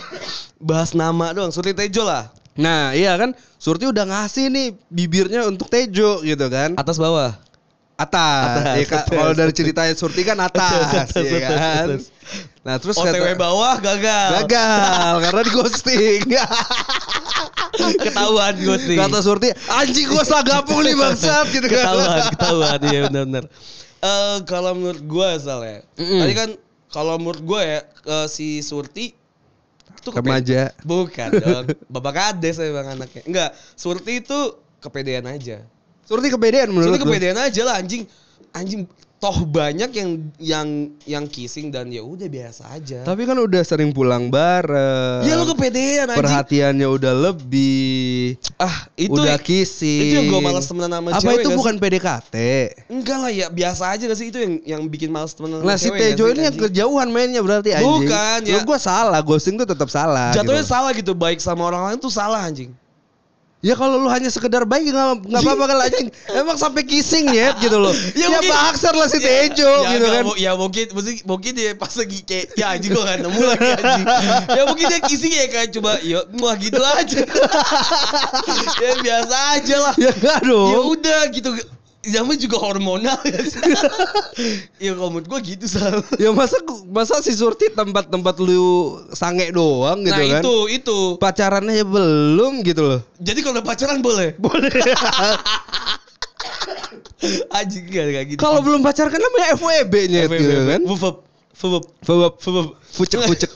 bahas 0.58 0.93
nama 0.93 1.34
doang. 1.34 1.50
Surti 1.50 1.74
Tejo 1.74 2.06
lah. 2.06 2.30
Nah, 2.56 2.93
iya 2.93 3.17
kan. 3.17 3.34
Surti 3.58 3.89
udah 3.89 4.06
ngasih 4.06 4.48
nih 4.48 4.67
bibirnya 4.88 5.43
untuk 5.43 5.65
Tejo 5.67 6.22
gitu 6.22 6.45
kan. 6.45 6.78
Atas 6.78 7.02
bawah. 7.02 7.34
Atas. 7.99 8.63
Atas, 8.63 8.75
Ya, 8.79 8.85
atas. 8.88 9.05
kalau 9.12 9.33
dari 9.35 9.51
ceritanya 9.51 9.91
Surti 9.91 10.23
kan 10.23 10.39
atas, 10.39 11.12
Atas, 11.12 11.19
ya 11.19 11.39
kan. 11.43 11.51
atas. 11.83 12.03
Nah, 12.63 12.75
terus 12.79 12.95
OTW 12.95 13.12
kata 13.12 13.35
bawah 13.35 13.75
gagal. 13.75 14.29
gagal 14.43 15.13
karena 15.27 15.41
di 15.43 15.51
ghosting. 15.51 16.21
Ketahuan 18.07 18.53
sih. 18.55 18.95
Kata 18.95 19.19
Surti, 19.19 19.49
anjing 19.67 20.07
gua 20.07 20.23
salah 20.23 20.43
gabung 20.43 20.83
nih 20.83 20.95
bangsat 20.95 21.47
gitu 21.51 21.67
kan. 21.67 21.83
ketahuan, 21.83 22.19
ketahuan 22.31 22.79
iya 22.88 22.99
benar-benar. 23.07 23.45
Eh 23.99 24.38
kalau 24.47 24.79
menurut 24.79 25.03
gue 25.03 25.29
soalnya, 25.43 25.83
Mm-mm. 25.99 26.23
tadi 26.23 26.31
kan 26.31 26.49
kalau 26.88 27.19
menurut 27.19 27.43
gue 27.43 27.59
ya 27.59 27.79
eh, 27.83 28.27
si 28.31 28.63
Surti 28.63 29.12
itu 29.91 30.09
Remaja. 30.15 30.71
Bukan 30.88 31.29
dong. 31.35 31.65
Bapak 31.91 32.13
kades 32.15 32.63
emang 32.63 32.95
anaknya. 32.95 33.27
Enggak, 33.27 33.51
Surti 33.75 34.23
itu 34.23 34.55
kepedean 34.79 35.27
aja. 35.27 35.67
Surti 36.10 36.34
kepedean 36.34 36.74
menurut 36.74 36.98
Surti 36.98 37.06
lu? 37.06 37.06
kepedean 37.06 37.38
aja 37.38 37.62
lah 37.62 37.78
anjing. 37.78 38.10
Anjing 38.50 38.89
toh 39.19 39.45
banyak 39.45 39.91
yang 39.93 40.10
yang 40.41 40.67
yang 41.06 41.26
kissing 41.30 41.69
dan 41.69 41.91
ya 41.93 42.02
udah 42.02 42.26
biasa 42.26 42.65
aja. 42.74 43.06
Tapi 43.06 43.30
kan 43.30 43.38
udah 43.38 43.62
sering 43.62 43.93
pulang 43.93 44.34
bareng. 44.34 45.22
ya 45.22 45.38
lu 45.38 45.45
kepedean 45.54 46.10
anjing. 46.10 46.24
Perhatiannya 46.26 46.88
udah 46.89 47.13
lebih. 47.13 48.41
Ah, 48.58 48.89
itu 48.98 49.22
udah 49.22 49.38
kissing. 49.38 50.02
Itu 50.02 50.15
yang 50.17 50.34
gue 50.34 50.41
males 50.41 50.65
temenan 50.65 50.98
sama 50.98 51.10
Apa 51.13 51.22
cewek 51.22 51.45
itu 51.45 51.50
gak 51.54 51.60
bukan 51.62 51.76
sih? 51.78 51.82
PDKT? 51.86 52.36
Enggak 52.89 53.17
lah 53.22 53.30
ya, 53.30 53.48
biasa 53.54 53.84
aja 53.93 54.04
gak 54.10 54.17
sih 54.17 54.28
itu 54.34 54.39
yang 54.41 54.54
yang 54.65 54.82
bikin 54.89 55.13
males 55.13 55.38
temenan 55.38 55.62
Nah 55.62 55.78
sama 55.78 55.84
si 55.84 55.93
cewek 55.93 56.00
Tejo 56.02 56.24
gak 56.26 56.26
sih, 56.26 56.34
ini 56.34 56.41
yang 56.50 56.58
kejauhan 56.58 57.08
mainnya 57.13 57.41
berarti 57.45 57.69
anjing. 57.78 58.10
Bukan, 58.10 58.39
ya. 58.50 58.65
Gue 58.65 58.78
salah, 58.82 59.22
ghosting 59.22 59.62
tuh 59.62 59.69
tetap 59.69 59.93
salah. 59.93 60.34
Jatuhnya 60.34 60.65
gitu. 60.65 60.74
salah 60.74 60.89
gitu, 60.95 61.13
baik 61.13 61.38
sama 61.38 61.69
orang 61.69 61.86
lain 61.86 61.98
tuh 62.02 62.10
salah 62.10 62.41
anjing. 62.41 62.74
Ya 63.60 63.76
kalau 63.76 64.00
lu 64.00 64.08
hanya 64.08 64.32
sekedar 64.32 64.63
baik 64.63 64.88
nggak 64.88 65.28
nggak 65.28 65.41
apa-apa 65.43 65.63
kan 65.67 65.78
anjing. 65.84 66.08
Emang 66.32 66.56
sampai 66.56 66.88
kissing 66.88 67.28
ya 67.36 67.52
gitu 67.60 67.76
loh. 67.76 67.91
Ya, 68.15 68.32
Ya, 68.32 68.39
mungkin- 68.39 68.56
lah 68.95 69.08
si 69.12 69.19
Ya, 69.19 69.28
Tejo 69.52 69.67
ya, 69.84 69.89
gitu 70.00 70.06
kan. 70.08 70.24
Ya 70.39 70.52
mungkin, 70.56 70.86
mungkin, 70.95 71.15
mungkin 71.28 71.52
dia 71.60 71.76
pas 71.76 71.91
lagi 71.91 72.24
kayak, 72.24 72.56
ya 72.56 72.72
anjing 72.72 72.95
gue 72.95 73.04
gak 73.04 73.19
nemu 73.19 73.41
lagi 73.43 73.67
anjing. 73.76 74.06
ya 74.48 74.62
mungkin 74.63 74.86
dia 74.88 75.02
kissing 75.04 75.34
ya 75.36 75.45
kayak 75.52 75.76
coba, 75.76 76.00
ya 76.00 76.24
wah 76.39 76.56
gitu 76.56 76.80
aja. 76.80 77.19
ya 78.84 78.91
biasa 79.04 79.36
aja 79.60 79.76
lah. 79.91 79.93
Ya 80.00 80.12
enggak 80.15 80.39
dong. 80.48 80.69
Ya 80.72 80.80
udah 80.80 81.19
gitu. 81.36 81.50
Namanya 81.99 82.39
juga 82.39 82.57
hormonal 82.63 83.19
ya. 83.27 83.43
ya 84.88 84.91
kalau 84.95 85.12
menurut 85.12 85.27
gue 85.27 85.39
gitu 85.51 85.67
sal. 85.67 85.99
Ya 86.15 86.31
masa 86.31 86.55
masa 86.88 87.19
si 87.19 87.35
Surti 87.35 87.67
tempat-tempat 87.75 88.39
lu 88.39 89.03
sange 89.12 89.51
doang 89.51 90.07
gitu 90.07 90.15
nah 90.15 90.39
kan. 90.39 90.41
itu 90.43 90.55
itu. 90.79 90.99
Pacarannya 91.19 91.75
ya 91.75 91.83
belum 91.83 92.63
gitu 92.63 92.81
loh. 92.88 92.99
Jadi 93.19 93.39
kalau 93.43 93.59
pacaran 93.59 93.99
boleh? 93.99 94.31
Boleh. 94.39 94.71
Anjing 97.51 97.83
gak 97.91 98.05
kayak 98.15 98.27
gitu. 98.31 98.39
Kalau 98.39 98.63
belum 98.63 98.79
pacaran 98.79 99.12
kan 99.12 99.19
namanya 99.19 99.47
FWB-nya 99.59 100.21
gitu 100.31 100.55
kan. 100.71 100.81
Fubab. 100.88 101.15
Fubab. 101.51 101.83
Fubab. 101.99 102.33
Fubab. 102.39 102.67
Fucek-fucek. 102.95 103.51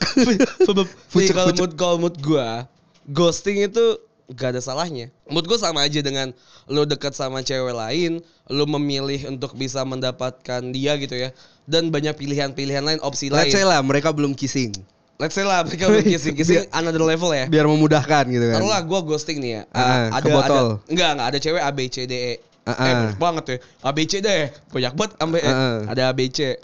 Fubab. 0.67 0.87
Nih 1.15 1.31
Fucek, 1.31 1.31
kalau 1.31 1.47
fucek. 1.55 1.61
mood 1.63 1.73
kalau 1.79 1.95
mood 1.95 2.15
gua, 2.19 2.67
ghosting 3.07 3.63
itu 3.63 3.95
gak 4.33 4.57
ada 4.57 4.61
salahnya. 4.61 5.09
Mood 5.29 5.45
gua 5.45 5.57
sama 5.61 5.85
aja 5.85 6.01
dengan 6.01 6.33
lu 6.67 6.83
dekat 6.83 7.13
sama 7.13 7.41
cewek 7.45 7.73
lain, 7.73 8.19
lu 8.49 8.65
memilih 8.67 9.29
untuk 9.29 9.55
bisa 9.55 9.85
mendapatkan 9.85 10.61
dia 10.73 10.97
gitu 10.97 11.15
ya. 11.15 11.29
Dan 11.63 11.93
banyak 11.93 12.17
pilihan-pilihan 12.19 12.83
lain, 12.83 12.99
opsi 12.99 13.31
lain. 13.31 13.47
Let's 13.47 13.55
say 13.55 13.63
lah 13.63 13.79
mereka 13.79 14.11
belum 14.11 14.35
kissing. 14.35 14.75
Let's 15.21 15.37
say 15.37 15.45
lah 15.45 15.63
mereka 15.63 15.87
belum 15.87 16.03
kissing, 16.03 16.35
kissing 16.39 16.67
another 16.75 16.99
level 16.99 17.31
ya. 17.31 17.47
Biar 17.47 17.63
memudahkan 17.69 18.27
gitu 18.27 18.45
kan. 18.49 18.59
Taruhlah 18.59 18.81
gue 18.83 18.99
ghosting 19.07 19.37
nih 19.39 19.51
ya. 19.59 19.61
Uh, 19.71 20.09
ke 20.19 20.27
botol. 20.27 20.65
Ada, 20.83 20.91
enggak, 20.91 21.09
enggak 21.15 21.27
ada 21.29 21.39
cewek 21.39 21.61
A 21.63 21.71
B 21.71 21.79
C 21.87 21.97
D 22.09 22.13
E. 22.13 22.33
Ah, 22.63 22.71
Eh, 22.71 22.79
ah. 22.79 22.91
banyak 22.95 23.19
banget 23.19 23.45
ya. 23.45 23.57
A 23.83 23.91
B 23.95 23.99
C 24.07 24.13
D 24.19 24.27
E. 24.27 24.45
Banyak 24.71 24.93
banget 24.95 25.11
sampai. 25.19 25.41
Ah, 25.45 25.51
ah. 25.53 25.77
Ada 25.93 26.01
A 26.09 26.13
B 26.15 26.27
C. 26.27 26.59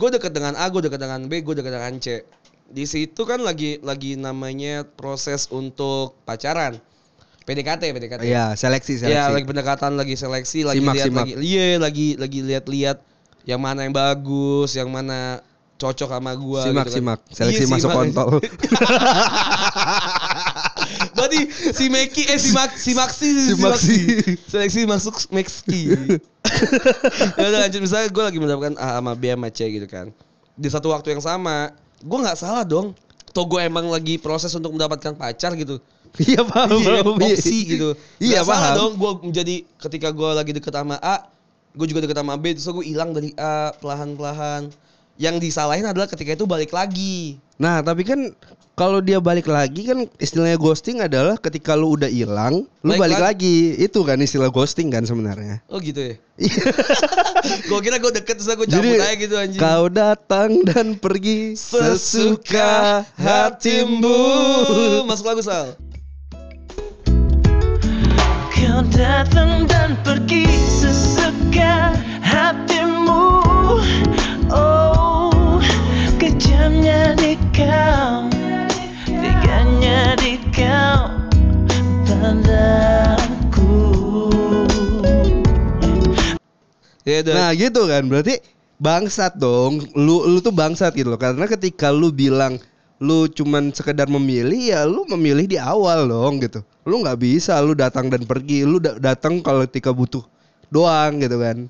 Gue 0.00 0.08
deket 0.08 0.32
dengan 0.32 0.56
A, 0.56 0.64
gue 0.72 0.80
deket 0.80 0.96
dengan 0.96 1.20
B, 1.28 1.44
gue 1.44 1.54
deket 1.60 1.72
dengan 1.76 1.94
C. 2.00 2.24
Di 2.70 2.86
situ 2.86 3.26
kan 3.26 3.42
lagi 3.42 3.82
lagi 3.82 4.16
namanya 4.16 4.86
proses 4.86 5.50
untuk 5.52 6.16
pacaran. 6.24 6.78
PDKT, 7.50 7.82
PDKT. 7.90 8.22
Iya, 8.22 8.54
seleksi 8.54 8.94
seleksi. 8.96 9.10
Iya, 9.10 9.26
lagi 9.28 9.42
pendekatan, 9.42 9.98
lagi 9.98 10.14
seleksi, 10.14 10.62
lagi 10.62 10.78
Simak, 10.78 10.94
lihat 10.94 11.06
simak. 11.10 11.24
lagi. 11.26 11.32
Iya, 11.36 11.66
lagi 11.76 12.08
lagi 12.14 12.38
lihat-lihat 12.40 12.98
yang 13.42 13.58
mana 13.58 13.82
yang 13.82 13.90
bagus, 13.90 14.78
yang 14.78 14.86
mana 14.86 15.42
cocok 15.76 16.12
sama 16.12 16.36
gua 16.36 16.62
simak 16.62 16.86
gitu 16.86 16.92
kan. 16.92 16.98
simak. 17.02 17.18
Seleksi 17.28 17.64
Iya, 17.64 17.68
masuk 17.68 17.88
simak. 17.88 17.98
kontol. 17.98 18.30
Berarti 21.10 21.40
si 21.50 21.86
Meki 21.88 22.22
eh 22.26 22.38
si 22.38 22.50
Mak 22.50 22.70
si 22.74 22.92
Maksi 22.92 23.28
Si 23.32 23.54
Maksi. 23.56 23.96
seleksi 24.46 24.80
masuk 24.84 25.14
Meksi. 25.30 25.80
ya 27.38 27.46
udah 27.46 27.60
lanjut 27.64 27.80
misalnya 27.80 28.08
gue 28.08 28.24
lagi 28.24 28.38
mendapatkan 28.38 28.74
A 28.76 28.98
sama 28.98 29.12
B 29.12 29.28
sama 29.28 29.48
C 29.50 29.60
gitu 29.68 29.86
kan. 29.86 30.08
Di 30.54 30.68
satu 30.68 30.92
waktu 30.92 31.12
yang 31.12 31.22
sama, 31.22 31.72
gue 31.98 32.18
nggak 32.18 32.36
salah 32.36 32.64
dong. 32.64 32.92
Toh 33.30 33.46
gue 33.46 33.60
emang 33.62 33.86
lagi 33.86 34.18
proses 34.18 34.50
untuk 34.52 34.74
mendapatkan 34.74 35.14
pacar 35.14 35.54
gitu. 35.54 35.78
Iya 36.30 36.42
paham. 36.42 36.78
Iya, 36.80 37.00
paham. 37.06 37.16
opsi 37.22 37.56
gitu. 37.66 37.88
Iya 38.18 38.42
Nggak 38.42 38.44
salah 38.46 38.60
paham. 38.60 38.76
dong 38.76 38.92
gue 38.96 39.12
menjadi 39.30 39.54
ketika 39.78 40.08
gue 40.10 40.30
lagi 40.34 40.52
deket 40.52 40.72
sama 40.74 40.96
A, 40.98 41.16
gue 41.72 41.86
juga 41.86 42.02
deket 42.02 42.18
sama 42.18 42.34
B, 42.34 42.54
terus 42.56 42.66
gue 42.66 42.84
hilang 42.86 43.14
dari 43.14 43.30
A 43.38 43.70
perlahan-lahan. 43.78 44.70
Yang 45.20 45.36
disalahin 45.52 45.84
adalah 45.84 46.08
ketika 46.08 46.32
itu 46.32 46.48
balik 46.48 46.72
lagi. 46.72 47.36
Nah, 47.60 47.84
tapi 47.84 48.08
kan 48.08 48.32
kalau 48.72 49.04
dia 49.04 49.20
balik 49.20 49.44
lagi 49.44 49.84
kan 49.84 50.08
istilahnya 50.16 50.56
ghosting 50.56 51.04
adalah 51.04 51.36
ketika 51.36 51.76
lu 51.76 51.92
udah 51.92 52.08
hilang, 52.08 52.64
lu 52.80 52.96
Balik 52.96 53.00
balik 53.04 53.20
lagi. 53.20 53.76
Itu 53.76 54.00
kan 54.00 54.16
istilah 54.16 54.48
ghosting 54.48 54.88
kan 54.88 55.04
sebenarnya. 55.04 55.60
Oh 55.68 55.76
gitu 55.76 56.00
ya? 56.00 56.14
Iya. 56.40 56.72
gue 57.68 57.80
kira 57.84 58.00
gue 58.00 58.12
deket 58.16 58.40
terus 58.40 58.48
gue 58.48 58.64
cabut 58.64 58.96
aja 58.96 59.12
gitu 59.12 59.36
anjing. 59.36 59.60
kau 59.60 59.92
datang 59.92 60.64
dan 60.64 60.96
pergi 60.96 61.52
sesuka 61.52 63.04
hatimu. 63.20 64.16
Masuk 65.04 65.28
lagu 65.28 65.44
Sal. 65.44 65.76
Kau 68.60 68.84
datang 68.92 69.64
dan 69.64 69.96
pergi 70.04 70.44
sesuka 70.68 71.96
hatimu 72.20 73.40
Oh, 74.52 75.56
kejamnya 76.20 77.16
di 77.16 77.40
kau 77.56 78.28
Teganya 79.08 80.12
di 80.20 80.36
kau 80.52 81.08
Padaku 82.04 83.80
Ya 87.08 87.24
udah. 87.24 87.32
Nah, 87.32 87.50
gitu 87.56 87.88
kan. 87.88 88.04
Berarti 88.12 88.44
bangsat 88.76 89.40
dong. 89.40 89.88
Lu 89.96 90.28
lu 90.28 90.44
tuh 90.44 90.52
bangsat 90.52 90.92
gitu 90.92 91.08
loh. 91.08 91.16
Karena 91.16 91.48
ketika 91.48 91.88
lu 91.88 92.12
bilang 92.12 92.60
lu 93.00 93.24
cuman 93.26 93.72
sekedar 93.72 94.06
memilih 94.06 94.60
ya 94.60 94.84
lu 94.84 95.08
memilih 95.08 95.48
di 95.48 95.56
awal 95.56 96.04
dong 96.04 96.36
gitu. 96.38 96.60
Lu 96.84 97.00
nggak 97.00 97.16
bisa 97.16 97.56
lu 97.58 97.72
datang 97.72 98.12
dan 98.12 98.22
pergi. 98.22 98.62
Lu 98.62 98.76
da- 98.76 98.96
datang 98.96 99.40
kalau 99.40 99.64
ketika 99.64 99.88
butuh 99.90 100.20
doang 100.68 101.16
gitu 101.18 101.40
kan. 101.40 101.64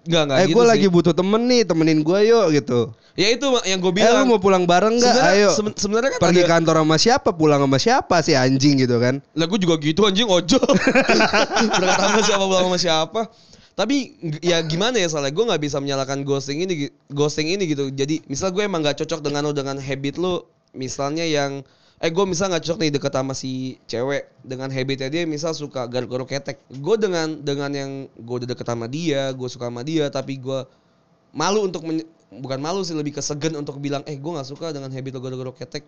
Enggak 0.00 0.22
enggak 0.24 0.38
eh 0.40 0.46
gitu 0.48 0.54
gue 0.56 0.64
lagi 0.64 0.86
butuh 0.88 1.12
temen 1.12 1.42
nih 1.44 1.62
temenin 1.62 2.00
gue 2.00 2.18
yuk 2.24 2.46
gitu. 2.56 2.80
Ya 3.12 3.28
itu 3.28 3.44
yang 3.68 3.76
gue 3.78 3.92
Eh 3.92 3.96
bilang. 4.00 4.24
lu 4.24 4.32
mau 4.32 4.40
pulang 4.40 4.64
bareng 4.64 4.96
nggak? 4.96 5.12
Sebenarnya- 5.12 5.36
Ayo. 5.36 5.50
seben- 5.52 5.76
sebenarnya 5.76 6.10
kan 6.16 6.20
pergi 6.24 6.40
ada- 6.40 6.50
kantor 6.56 6.76
sama 6.80 6.96
siapa? 6.96 7.28
Pulang 7.30 7.60
sama 7.60 7.76
siapa 7.76 8.16
sih 8.24 8.32
anjing 8.32 8.80
gitu 8.80 8.96
kan? 8.96 9.20
Lah 9.36 9.44
gue 9.44 9.58
juga 9.60 9.76
gitu 9.76 10.00
anjing 10.02 10.24
ojo. 10.24 10.56
Berangkat 11.76 12.00
sama 12.00 12.20
siapa 12.22 12.44
pulang 12.44 12.64
sama 12.66 12.78
siapa. 12.80 13.20
Tapi 13.70 13.96
ya 14.40 14.60
gimana 14.60 14.96
ya 14.96 15.08
soalnya 15.08 15.32
gue 15.32 15.44
nggak 15.46 15.62
bisa 15.62 15.76
menyalahkan 15.76 16.20
ghosting 16.20 16.60
ini 16.60 16.88
ghosting 17.06 17.48
ini 17.48 17.64
gitu. 17.64 17.88
Jadi 17.88 18.24
misal 18.24 18.48
gue 18.50 18.60
emang 18.60 18.80
nggak 18.80 18.96
cocok 18.98 19.20
dengan 19.20 19.44
lo 19.44 19.52
dengan 19.52 19.76
habit 19.76 20.16
lo 20.16 20.48
misalnya 20.74 21.26
yang 21.26 21.62
eh 22.00 22.08
gue 22.08 22.24
misal 22.24 22.48
nggak 22.48 22.64
cocok 22.64 22.78
nih 22.80 22.90
deket 22.96 23.12
sama 23.12 23.34
si 23.36 23.76
cewek 23.84 24.24
dengan 24.40 24.72
habitnya 24.72 25.12
dia 25.12 25.28
misal 25.28 25.52
suka 25.52 25.84
garuk-garuk 25.84 26.32
ketek. 26.32 26.56
Gue 26.80 26.96
dengan 26.96 27.36
dengan 27.44 27.70
yang 27.72 27.90
gue 28.16 28.36
udah 28.44 28.48
deket 28.48 28.64
sama 28.64 28.88
dia, 28.88 29.30
gue 29.36 29.48
suka 29.52 29.68
sama 29.68 29.84
dia 29.84 30.08
tapi 30.08 30.40
gue 30.40 30.64
malu 31.36 31.68
untuk 31.68 31.84
bukan 32.30 32.58
malu 32.62 32.80
sih 32.86 32.94
lebih 32.94 33.18
kesegen 33.18 33.58
untuk 33.58 33.82
bilang 33.82 34.00
eh 34.06 34.16
gue 34.16 34.32
nggak 34.32 34.48
suka 34.48 34.70
dengan 34.70 34.90
habit 34.90 35.12
lo 35.18 35.20
gara-gara 35.20 35.52
ketek 35.60 35.84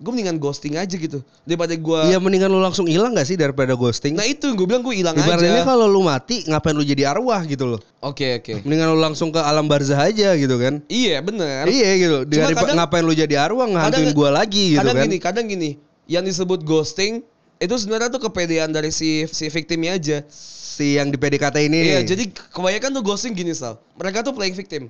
gue 0.00 0.10
mendingan 0.10 0.36
ghosting 0.36 0.74
aja 0.74 0.90
gitu 0.90 1.20
daripada 1.44 1.76
gue 1.76 2.00
Iya 2.08 2.16
mendingan 2.16 2.48
lu 2.48 2.56
langsung 2.56 2.88
hilang 2.88 3.12
gak 3.12 3.24
sih 3.24 3.36
daripada 3.36 3.72
ghosting? 3.74 4.16
nah 4.16 4.24
itu 4.24 4.48
gue 4.50 4.64
bilang 4.64 4.80
gue 4.80 4.96
hilang 4.96 5.12
Ibaratnya 5.12 5.60
aja 5.60 5.68
kalau 5.68 5.84
lu 5.84 6.00
mati 6.00 6.40
ngapain 6.42 6.72
lu 6.72 6.80
jadi 6.80 7.12
arwah 7.12 7.44
gitu 7.44 7.68
loh. 7.68 7.80
oke 8.00 8.40
oke 8.40 8.64
Mendingan 8.64 8.88
lu 8.88 8.98
langsung 8.98 9.28
ke 9.28 9.36
alam 9.36 9.68
barzah 9.68 10.00
aja 10.00 10.32
gitu 10.34 10.56
kan. 10.56 10.80
iya 10.86 11.20
bener 11.20 11.68
Iya 11.68 11.90
gitu. 11.98 12.16
Dari 12.24 12.56
kadang- 12.56 12.80
ngapain 12.80 13.04
lu 13.04 13.12
jadi 13.12 13.34
arwah 13.38 13.68
ngehantuin 13.68 14.08
Kadang- 14.08 14.16
gua 14.16 14.30
lagi 14.34 14.72
gitu 14.72 14.80
kadang 14.80 14.96
kan. 14.96 15.04
gini 15.04 15.16
kadang 15.20 15.46
gini 15.46 15.70
yang 16.08 16.24
disebut 16.24 16.60
ghosting 16.60 17.20
itu 17.56 17.74
sebenarnya 17.76 18.08
tuh 18.08 18.22
kepedean 18.22 18.72
dari 18.72 18.88
si 18.88 19.28
si 19.28 19.46
victimnya 19.46 19.94
aja 19.94 20.24
Si 20.70 20.96
yang 20.96 21.12
di 21.12 21.20
PDKT 21.20 21.68
ini. 21.68 21.76
Iya, 21.84 22.00
jadi 22.06 22.24
kebanyakan 22.48 22.88
tuh 22.90 23.02
ghosting 23.04 23.36
gini, 23.36 23.52
Sal. 23.52 23.76
Mereka 23.94 24.24
tuh 24.24 24.32
playing 24.32 24.56
victim. 24.56 24.88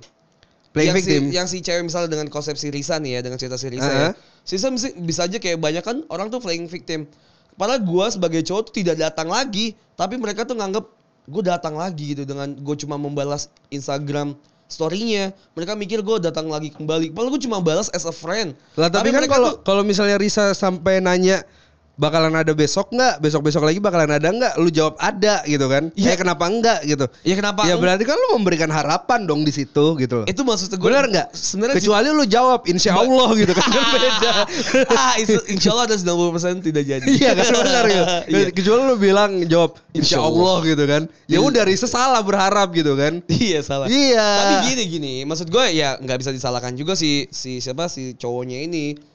Playing 0.71 0.89
yang 0.91 0.97
victim. 0.97 1.21
Si, 1.21 1.35
yang 1.35 1.47
si 1.47 1.57
cewek 1.59 1.83
misalnya 1.87 2.09
dengan 2.11 2.27
konsep 2.31 2.55
si 2.55 2.71
Risa 2.71 2.97
nih 2.97 3.17
ya, 3.17 3.21
dengan 3.23 3.37
cerita 3.37 3.59
si 3.59 3.67
Risa 3.67 3.91
ya. 3.91 3.99
Uh-huh. 4.11 4.13
Si 4.43 4.57
Risa 4.57 4.67
bisa, 4.71 4.87
bisa 4.97 5.21
aja 5.27 5.37
kayak 5.37 5.59
banyak 5.59 5.83
kan 5.83 6.03
orang 6.07 6.31
tuh 6.31 6.39
playing 6.39 6.67
victim. 6.71 7.07
Padahal 7.59 7.83
gua 7.83 8.07
sebagai 8.09 8.41
cowok 8.47 8.71
tuh 8.71 8.73
tidak 8.79 8.95
datang 8.97 9.27
lagi, 9.27 9.75
tapi 9.99 10.15
mereka 10.15 10.47
tuh 10.47 10.55
nganggep 10.55 10.85
gue 11.29 11.43
datang 11.45 11.77
lagi 11.77 12.17
gitu 12.17 12.25
dengan 12.25 12.51
gue 12.57 12.75
cuma 12.81 12.97
membalas 12.97 13.47
Instagram 13.69 14.33
story-nya. 14.71 15.35
Mereka 15.53 15.77
mikir 15.77 15.99
gue 16.01 16.17
datang 16.23 16.49
lagi 16.49 16.73
kembali. 16.73 17.13
Padahal 17.13 17.31
gue 17.37 17.41
cuma 17.45 17.59
balas 17.61 17.91
as 17.93 18.07
a 18.07 18.15
friend. 18.15 18.57
Lah 18.79 18.89
tapi, 18.89 19.11
kan 19.11 19.21
mereka 19.21 19.37
kalau 19.37 19.51
tuh- 19.53 19.61
kalau 19.67 19.83
misalnya 19.85 20.17
Risa 20.17 20.55
sampai 20.57 21.03
nanya 21.03 21.45
bakalan 21.95 22.33
ada 22.33 22.51
besok 22.51 22.91
nggak? 22.91 23.19
Besok-besok 23.19 23.63
lagi 23.63 23.79
bakalan 23.79 24.11
ada 24.11 24.27
nggak? 24.31 24.53
Lu 24.57 24.69
jawab 24.69 24.95
ada 24.97 25.43
gitu 25.43 25.65
kan? 25.67 25.91
Iya. 25.93 26.13
Ya 26.13 26.15
kenapa 26.15 26.43
enggak 26.47 26.79
gitu? 26.83 27.05
Ya 27.23 27.35
kenapa 27.35 27.67
Ya 27.67 27.75
berarti 27.75 28.03
kan 28.03 28.15
lu 28.15 28.39
memberikan 28.39 28.71
harapan 28.71 29.23
dong 29.25 29.43
di 29.43 29.51
situ 29.51 29.95
gitu 29.97 30.23
loh. 30.23 30.25
itu 30.25 30.41
maksud 30.41 30.71
gue 30.71 30.81
Benar 30.81 31.07
nggak? 31.07 31.27
Sebenarnya 31.31 31.75
Kecuali 31.77 32.07
lu 32.11 32.25
jawab 32.25 32.65
Insya 32.67 32.95
Allah 32.95 33.29
gitu 33.35 33.53
kan 33.53 33.67
kan 33.75 33.83
beda. 33.91 34.31
ah, 34.91 35.13
insya 35.47 35.69
Allah 35.75 35.85
ada 35.91 35.97
90% 35.97 36.67
tidak 36.67 36.83
jadi. 36.83 37.05
Iya 37.05 37.31
kan 37.35 37.45
benar 37.53 37.83
gitu. 37.87 38.05
Iya. 38.31 38.47
Kecuali 38.53 38.81
lu 38.87 38.95
bilang 38.95 39.31
jawab 39.45 39.77
Insya 39.91 40.17
Insya 40.17 40.19
Allah 40.23 40.55
gitu 40.63 40.83
kan. 40.87 41.01
Ya 41.27 41.39
udah 41.39 41.63
Risa 41.63 41.87
salah 41.87 42.21
berharap 42.23 42.71
gitu 42.71 42.95
kan. 42.95 43.19
Iya 43.27 43.59
salah. 43.61 43.87
Iya. 43.87 44.25
Tapi 44.25 44.53
gini 44.71 44.83
gini, 44.87 45.13
maksud 45.23 45.47
gue 45.47 45.65
ya 45.71 45.95
nggak 45.95 46.17
bisa 46.19 46.31
disalahkan 46.31 46.73
juga 46.73 46.95
si 46.95 47.27
si 47.29 47.59
siapa 47.59 47.87
si 47.87 48.15
cowoknya 48.15 48.63
ini. 48.63 49.10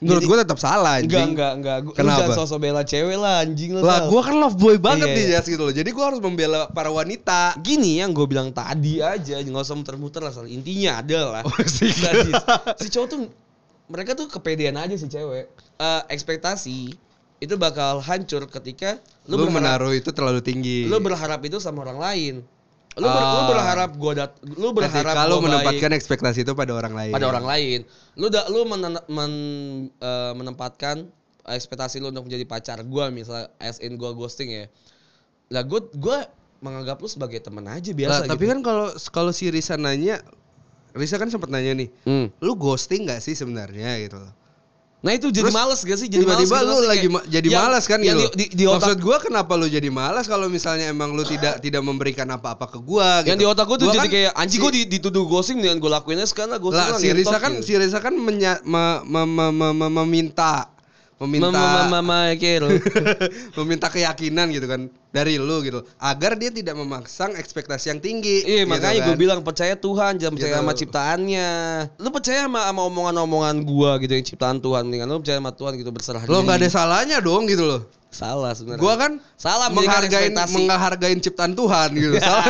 Menurut 0.00 0.24
gue 0.24 0.36
tetap 0.40 0.56
salah 0.56 0.96
anjing. 0.96 1.12
Enggak 1.12 1.28
enggak 1.30 1.52
enggak. 1.54 1.78
Gua- 1.84 1.94
Kenapa? 1.94 2.18
jangan 2.24 2.38
sosok 2.40 2.58
bela 2.58 2.82
cewek 2.82 3.16
lah 3.16 3.44
anjing 3.44 3.70
lu. 3.72 3.80
Lah 3.80 4.08
gue 4.08 4.20
kan 4.20 4.34
love 4.34 4.56
boy 4.56 4.76
banget 4.76 5.06
Iya, 5.06 5.14
nih 5.14 5.24
iya. 5.28 5.36
Jas 5.36 5.46
gitu 5.46 5.60
loh. 5.60 5.74
Jadi 5.74 5.90
gue 5.90 6.00
harus 6.02 6.18
membela 6.18 6.66
para 6.68 6.88
wanita. 6.88 7.60
Gini 7.60 8.00
yang 8.00 8.10
gue 8.10 8.24
bilang 8.24 8.48
tadi 8.48 8.98
aja, 8.98 9.36
nggak 9.38 9.60
usah 9.60 9.76
muter-muter 9.76 10.20
lah. 10.20 10.32
Intinya 10.44 10.98
adalah 10.98 11.44
Oh. 11.44 11.52
Tadi, 11.52 12.32
si 12.80 12.86
cowok 12.88 13.06
tuh 13.06 13.20
mereka 13.86 14.16
tuh 14.16 14.24
kepedean 14.26 14.74
aja 14.74 14.94
si 14.94 15.04
cewek. 15.04 15.52
Eh, 15.76 16.02
ekspektasi 16.08 16.96
itu 17.36 17.54
bakal 17.56 18.00
hancur 18.00 18.44
ketika 18.46 19.00
Lu, 19.24 19.36
lu, 19.36 19.44
berharap 19.44 19.52
menaruh 19.54 19.92
itu 19.92 20.08
terlalu 20.10 20.40
tinggi. 20.40 20.84
lu 20.84 20.96
berharap 20.98 21.40
itu 21.42 21.56
sama 21.56 21.84
orang 21.84 21.96
lain. 21.96 22.34
Lu, 22.98 23.06
ber- 23.06 23.22
lu 23.22 23.38
Ah. 23.38 23.48
berharap 23.48 23.90
gua 23.94 24.12
dat 24.16 24.30
lu 24.42 24.74
berharap 24.74 25.14
kalau 25.14 25.38
menempatkan 25.38 25.90
baik 25.90 26.00
ekspektasi 26.02 26.42
itu 26.42 26.52
pada 26.52 26.74
orang 26.74 26.90
lain. 26.90 27.14
pada 27.14 27.30
orang 27.30 27.46
lain. 27.46 27.78
Lu 28.18 28.26
da, 28.26 28.50
lu 28.50 28.66
menen- 28.66 29.06
men- 29.06 29.94
eh, 29.94 30.32
menempatkan 30.34 31.06
ekspektasi 31.46 32.02
lu 32.02 32.10
untuk 32.10 32.26
menjadi 32.26 32.42
pacar 32.44 32.82
gua 32.82 33.06
misalnya 33.08 33.46
as 33.56 33.78
in 33.78 33.94
gua 33.94 34.10
ghosting 34.10 34.50
ya. 34.50 34.64
Lah 35.48 35.62
gua 35.62 35.86
gua 35.92 36.26
menganggap 36.58 36.98
lu 36.98 37.06
sebagai 37.06 37.38
teman 37.38 37.64
aja 37.64 37.88
biasa 37.88 38.10
Lah, 38.16 38.28
tapi 38.28 38.44
gitu. 38.44 38.52
kan 38.52 38.58
kalau 38.60 38.86
kalau 39.08 39.30
si 39.30 39.48
Risa 39.48 39.78
nanya, 39.78 40.20
Risa 40.90 41.14
kan 41.14 41.30
sempat 41.30 41.48
nanya 41.48 41.72
nih, 41.72 41.88
Hmm. 42.02 42.26
lu 42.38 42.52
ghosting 42.52 43.06
gak 43.06 43.22
sih 43.22 43.32
sebenarnya 43.32 44.02
gitu 44.02 44.18
loh. 44.18 44.34
Nah 45.00 45.12
itu 45.12 45.28
jadi 45.28 45.48
Terus 45.48 45.56
males 45.56 45.80
gak 45.80 45.96
sih? 45.96 46.06
Jadi 46.06 46.22
Tiba-tiba 46.22 46.56
gitu 46.56 46.68
lu 46.68 46.76
lagi 46.82 47.00
kayak 47.00 47.14
ma- 47.14 47.24
jadi 47.24 47.48
yang- 47.48 47.62
malas 47.64 47.84
kan 47.84 47.98
yang 47.98 48.18
gitu. 48.18 48.28
Di, 48.30 48.44
di, 48.44 48.46
di 48.52 48.64
otak 48.64 48.76
Maksud 48.84 48.98
gua 49.00 49.16
kenapa 49.18 49.52
lu 49.54 49.66
jadi 49.66 49.88
malas 49.88 50.24
kalau 50.24 50.46
misalnya 50.46 50.86
emang 50.86 51.10
lu 51.10 51.24
tidak 51.24 51.56
tidak 51.64 51.80
memberikan 51.80 52.28
apa-apa 52.28 52.68
ke 52.68 52.78
gua 52.78 53.20
gitu. 53.20 53.28
yang 53.28 53.38
di 53.38 53.46
otak 53.46 53.64
gua 53.64 53.76
tuh 53.76 53.86
Gua 53.86 53.94
jadi 53.94 54.00
kan 54.02 54.12
kayak 54.12 54.32
anjing 54.34 54.52
si- 54.52 54.62
gua 54.62 54.70
di- 54.70 54.88
dituduh 54.90 55.24
ghosting 55.24 55.58
dengan 55.58 55.76
gua 55.78 55.90
lakuinnya 55.96 56.24
sekarang 56.24 56.52
ghosting 56.54 56.84
lah 56.84 56.92
lah, 56.92 57.00
si 57.00 57.08
Risa 57.10 57.36
kan 57.38 57.52
gitu. 57.54 57.64
si 57.64 57.72
Risa 57.74 57.98
kan 57.98 58.12
menya, 58.12 58.60
me- 58.62 59.00
me- 59.02 59.24
me- 59.26 59.54
me- 59.54 59.72
me- 59.74 59.92
meminta 59.96 60.68
meminta 61.20 61.52
Mama 61.86 62.32
kayak 62.32 62.64
meminta 63.60 63.86
keyakinan 63.86 64.48
gitu 64.50 64.64
kan 64.64 64.80
dari 65.10 65.36
lu 65.36 65.60
gitu 65.60 65.84
agar 65.98 66.32
dia 66.34 66.48
tidak 66.48 66.72
memasang 66.74 67.36
ekspektasi 67.36 67.92
yang 67.92 68.00
tinggi 68.00 68.40
Iya 68.40 68.64
gitu 68.64 68.72
makanya 68.72 69.00
kan. 69.02 69.06
gue 69.10 69.16
bilang 69.18 69.40
percaya 69.42 69.74
Tuhan 69.74 70.16
jangan 70.16 70.32
percaya 70.32 70.48
Gitu. 70.50 70.60
sama 70.60 70.72
ciptaannya. 70.72 71.48
Lu 71.98 72.08
percaya 72.08 72.38
sama, 72.46 72.60
sama 72.64 72.82
omongan-omongan 72.86 73.56
gua 73.62 73.98
gitu 73.98 74.12
yang 74.12 74.24
ciptaan 74.24 74.58
Tuhan 74.58 74.88
mendingan 74.88 75.06
lu 75.06 75.20
percaya 75.20 75.38
sama 75.38 75.52
Tuhan 75.52 75.72
gitu 75.76 75.90
berserah 75.90 76.22
lo 76.24 76.40
nggak 76.40 76.56
ada 76.56 76.68
salahnya 76.68 77.18
dong 77.20 77.44
gitu 77.44 77.62
loh 77.62 77.80
salah 78.10 78.50
sebenarnya. 78.52 78.78
gua 78.78 78.94
kan 78.94 79.12
salah 79.34 79.70
menghargai 79.70 80.28
menghargain 80.30 81.16
ciptaan 81.16 81.54
Tuhan 81.54 81.88
gitu 81.92 82.18
salah 82.20 82.44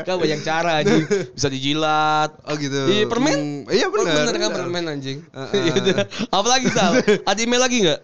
kan 0.00 0.14
banyak 0.14 0.40
cara 0.40 0.70
anjing. 0.78 1.04
Bisa 1.30 1.48
dijilat. 1.48 2.30
oh 2.42 2.54
gitu 2.54 2.80
Iya 2.86 3.04
permen. 3.06 3.32
Hmm, 3.34 3.60
iya 3.68 3.86
Oh, 3.86 3.92
benar 3.94 4.12
bener 4.22 4.34
kan 4.34 4.40
benar. 4.46 4.58
permen 4.60 4.84
anjing. 4.86 5.18
Heeh. 5.26 5.64
Gitu. 5.74 5.90
Apa 6.28 6.46
lagi 6.46 6.68
Sal? 6.68 6.92
Ada 7.22 7.40
email 7.40 7.58
lagi 7.58 7.78
nggak? 7.82 8.00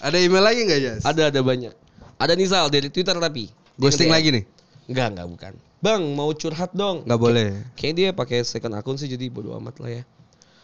ada 0.00 0.16
email 0.16 0.40
lagi 0.40 0.60
nggak 0.62 0.80
Jas 0.80 1.02
Ada 1.02 1.28
ada 1.28 1.40
banyak. 1.40 1.74
Ada 2.16 2.32
nih 2.32 2.46
Sal 2.46 2.66
dari 2.68 2.88
Twitter 2.88 3.12
tapi. 3.14 3.50
ghosting 3.74 4.06
Dia 4.06 4.14
lagi 4.14 4.28
nih 4.30 4.44
Enggak, 4.86 5.06
enggak 5.10 5.26
bukan. 5.28 5.52
Bang, 5.80 6.02
mau 6.12 6.30
curhat 6.30 6.70
dong. 6.70 7.02
nggak 7.02 7.16
boleh 7.16 7.48
Kayaknya 7.74 7.96
dia 7.96 8.08
pakai 8.12 8.38
second 8.42 8.74
akun 8.74 8.94
sih 8.94 9.06
jadi 9.06 9.26
bodo 9.26 9.52
amat 9.54 9.76
lah 9.76 9.90
ya. 9.90 10.02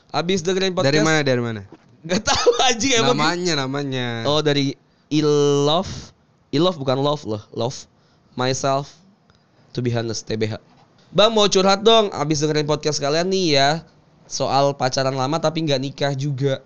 Abis 0.09 0.41
dengerin 0.41 0.71
podcast. 0.71 0.87
dari 0.87 1.01
mana 1.01 1.21
dari 1.21 1.43
mana 1.43 1.63
Gak 2.01 2.23
tahu 2.23 2.51
anjing 2.63 2.93
emang. 2.95 3.19
namanya 3.19 3.53
namanya 3.59 4.07
Oh 4.25 4.39
dari 4.39 4.71
Ilove. 5.09 6.13
Ilove 6.51 6.79
bukan 6.79 6.99
love 6.99 7.23
loh. 7.27 7.43
Love 7.55 7.87
myself 8.35 8.91
to 9.73 9.83
be 9.83 9.93
honest 9.95 10.27
TBH. 10.27 10.59
Bang 11.15 11.33
mau 11.33 11.47
curhat 11.47 11.87
dong. 11.87 12.11
Abis 12.11 12.43
dengerin 12.43 12.67
podcast 12.67 12.99
kalian 12.99 13.31
nih 13.31 13.47
ya. 13.57 13.71
Soal 14.27 14.75
pacaran 14.75 15.15
lama 15.15 15.39
tapi 15.39 15.63
nggak 15.63 15.81
nikah 15.81 16.13
juga. 16.13 16.63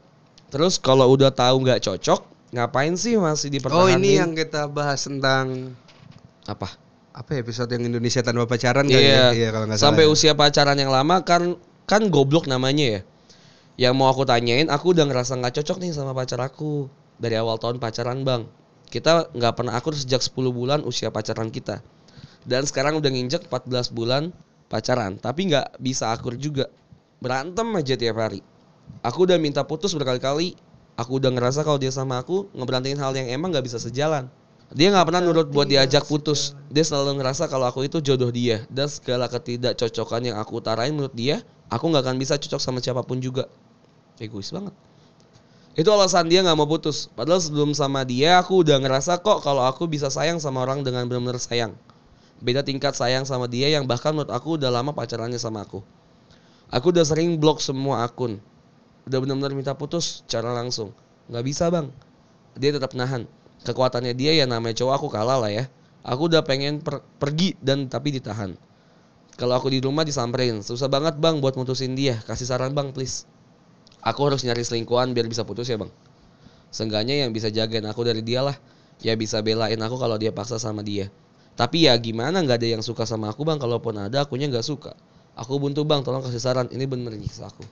Terus 0.48 0.80
kalau 0.80 1.06
udah 1.12 1.30
tahu 1.30 1.62
nggak 1.62 1.84
cocok, 1.84 2.26
ngapain 2.50 2.96
sih 2.98 3.14
masih 3.14 3.46
oh 3.46 3.54
dipertahankan? 3.54 4.00
ini 4.00 4.10
yang 4.18 4.32
kita 4.34 4.66
bahas 4.66 5.04
tentang 5.06 5.76
apa? 6.48 6.74
apa 7.10 7.36
ya, 7.36 7.42
episode 7.42 7.68
yang 7.74 7.84
Indonesia 7.84 8.22
tanpa 8.22 8.46
pacaran 8.48 8.86
Iya. 8.86 8.96
ya? 8.96 9.24
Iya 9.34 9.48
kalau 9.52 9.66
salah. 9.68 9.82
Sampai 9.82 10.04
ya. 10.06 10.10
usia 10.10 10.32
pacaran 10.32 10.78
yang 10.78 10.88
lama 10.88 11.20
kan 11.20 11.58
kan 11.84 12.06
goblok 12.08 12.48
namanya 12.48 12.98
ya. 12.98 13.00
Yang 13.76 13.94
mau 13.98 14.08
aku 14.08 14.24
tanyain, 14.24 14.66
aku 14.72 14.96
udah 14.96 15.04
ngerasa 15.04 15.36
nggak 15.36 15.60
cocok 15.60 15.84
nih 15.84 15.90
sama 15.92 16.16
pacar 16.16 16.40
aku 16.40 16.88
dari 17.20 17.36
awal 17.36 17.60
tahun 17.60 17.76
pacaran 17.76 18.24
bang. 18.24 18.48
Kita 18.90 19.30
nggak 19.30 19.54
pernah 19.54 19.76
akur 19.76 19.94
sejak 19.94 20.18
10 20.18 20.50
bulan 20.50 20.82
usia 20.82 21.12
pacaran 21.12 21.52
kita. 21.52 21.78
Dan 22.42 22.64
sekarang 22.64 22.98
udah 22.98 23.12
nginjek 23.12 23.46
14 23.46 23.92
bulan 23.92 24.32
pacaran, 24.66 25.20
tapi 25.20 25.52
nggak 25.52 25.78
bisa 25.78 26.10
akur 26.10 26.34
juga. 26.34 26.66
Berantem 27.20 27.68
aja 27.76 27.94
tiap 27.94 28.16
hari. 28.16 28.40
Aku 29.04 29.28
udah 29.28 29.36
minta 29.36 29.62
putus 29.62 29.92
berkali-kali. 29.94 30.56
Aku 30.98 31.22
udah 31.22 31.30
ngerasa 31.30 31.62
kalau 31.62 31.78
dia 31.78 31.92
sama 31.92 32.18
aku 32.18 32.50
ngeberantingin 32.56 32.98
hal 32.98 33.12
yang 33.14 33.28
emang 33.30 33.54
nggak 33.54 33.68
bisa 33.68 33.78
sejalan. 33.78 34.26
Dia 34.70 34.94
nggak 34.94 35.06
pernah 35.06 35.22
nurut 35.22 35.48
buat 35.50 35.66
diajak 35.66 36.06
putus. 36.06 36.58
Dia 36.72 36.82
selalu 36.86 37.20
ngerasa 37.20 37.46
kalau 37.46 37.66
aku 37.66 37.86
itu 37.86 37.98
jodoh 38.02 38.30
dia. 38.30 38.64
Dan 38.70 38.86
segala 38.90 39.26
ketidakcocokan 39.26 40.32
yang 40.32 40.36
aku 40.38 40.62
utarain 40.62 40.94
menurut 40.94 41.14
dia, 41.14 41.42
aku 41.70 41.90
nggak 41.90 42.04
akan 42.06 42.16
bisa 42.18 42.38
cocok 42.38 42.60
sama 42.60 42.78
siapa 42.78 43.02
pun 43.02 43.18
juga. 43.18 43.46
Egois 44.20 44.50
banget. 44.52 44.74
Itu 45.78 45.94
alasan 45.94 46.26
dia 46.26 46.42
nggak 46.42 46.58
mau 46.58 46.66
putus. 46.66 47.06
Padahal 47.14 47.38
sebelum 47.38 47.70
sama 47.78 48.02
dia, 48.02 48.42
aku 48.42 48.66
udah 48.66 48.82
ngerasa 48.82 49.22
kok 49.22 49.46
kalau 49.46 49.62
aku 49.62 49.86
bisa 49.86 50.10
sayang 50.10 50.42
sama 50.42 50.66
orang 50.66 50.82
dengan 50.82 51.06
benar-benar 51.06 51.38
sayang. 51.38 51.78
Beda 52.42 52.66
tingkat 52.66 52.96
sayang 52.98 53.22
sama 53.22 53.46
dia 53.46 53.70
yang 53.70 53.86
bahkan 53.86 54.10
menurut 54.16 54.32
aku 54.34 54.58
udah 54.58 54.72
lama 54.72 54.90
pacarannya 54.90 55.38
sama 55.38 55.62
aku. 55.62 55.84
Aku 56.74 56.90
udah 56.90 57.06
sering 57.06 57.38
blok 57.38 57.62
semua 57.62 58.02
akun. 58.02 58.42
Udah 59.06 59.18
benar-benar 59.22 59.54
minta 59.54 59.74
putus 59.76 60.26
cara 60.26 60.50
langsung. 60.50 60.90
Nggak 61.30 61.44
bisa 61.46 61.70
bang. 61.70 61.86
Dia 62.58 62.74
tetap 62.74 62.96
nahan. 62.98 63.30
Kekuatannya 63.62 64.16
dia 64.16 64.34
ya 64.34 64.48
namanya 64.50 64.74
cowok 64.82 64.94
aku 64.96 65.06
kalah 65.12 65.38
lah 65.38 65.52
ya. 65.52 65.64
Aku 66.02 66.32
udah 66.32 66.42
pengen 66.42 66.80
per- 66.80 67.04
pergi 67.20 67.54
dan 67.60 67.86
tapi 67.86 68.16
ditahan. 68.16 68.56
Kalau 69.38 69.54
aku 69.54 69.70
di 69.70 69.78
rumah 69.78 70.02
disamperin. 70.02 70.64
Susah 70.64 70.88
banget 70.88 71.20
bang 71.20 71.38
buat 71.38 71.54
mutusin 71.54 71.94
dia. 71.94 72.18
Kasih 72.24 72.48
saran 72.48 72.72
bang 72.74 72.90
please. 72.90 73.28
Aku 74.00 74.20
harus 74.24 74.40
nyari 74.44 74.64
selingkuhan 74.64 75.12
biar 75.12 75.28
bisa 75.28 75.44
putus 75.44 75.68
ya 75.68 75.76
bang. 75.76 75.92
Seenggaknya 76.72 77.26
yang 77.26 77.34
bisa 77.34 77.50
jagain 77.52 77.84
aku 77.84 78.06
dari 78.06 78.22
dia 78.24 78.40
lah. 78.40 78.56
Ya 79.00 79.16
bisa 79.16 79.40
belain 79.40 79.80
aku 79.80 79.96
kalau 79.96 80.16
dia 80.20 80.32
paksa 80.32 80.60
sama 80.60 80.80
dia. 80.84 81.08
Tapi 81.56 81.88
ya 81.88 81.96
gimana 82.00 82.40
nggak 82.40 82.56
ada 82.60 82.68
yang 82.78 82.82
suka 82.84 83.04
sama 83.04 83.28
aku 83.32 83.44
bang. 83.44 83.60
Kalaupun 83.60 83.96
ada 83.96 84.24
akunya 84.24 84.48
nggak 84.48 84.64
suka. 84.64 84.96
Aku 85.36 85.60
buntu 85.60 85.84
bang 85.84 86.00
tolong 86.04 86.24
kasih 86.24 86.40
saran. 86.40 86.66
Ini 86.72 86.84
bener 86.88 87.12
nyiksa 87.16 87.48
aku. 87.48 87.64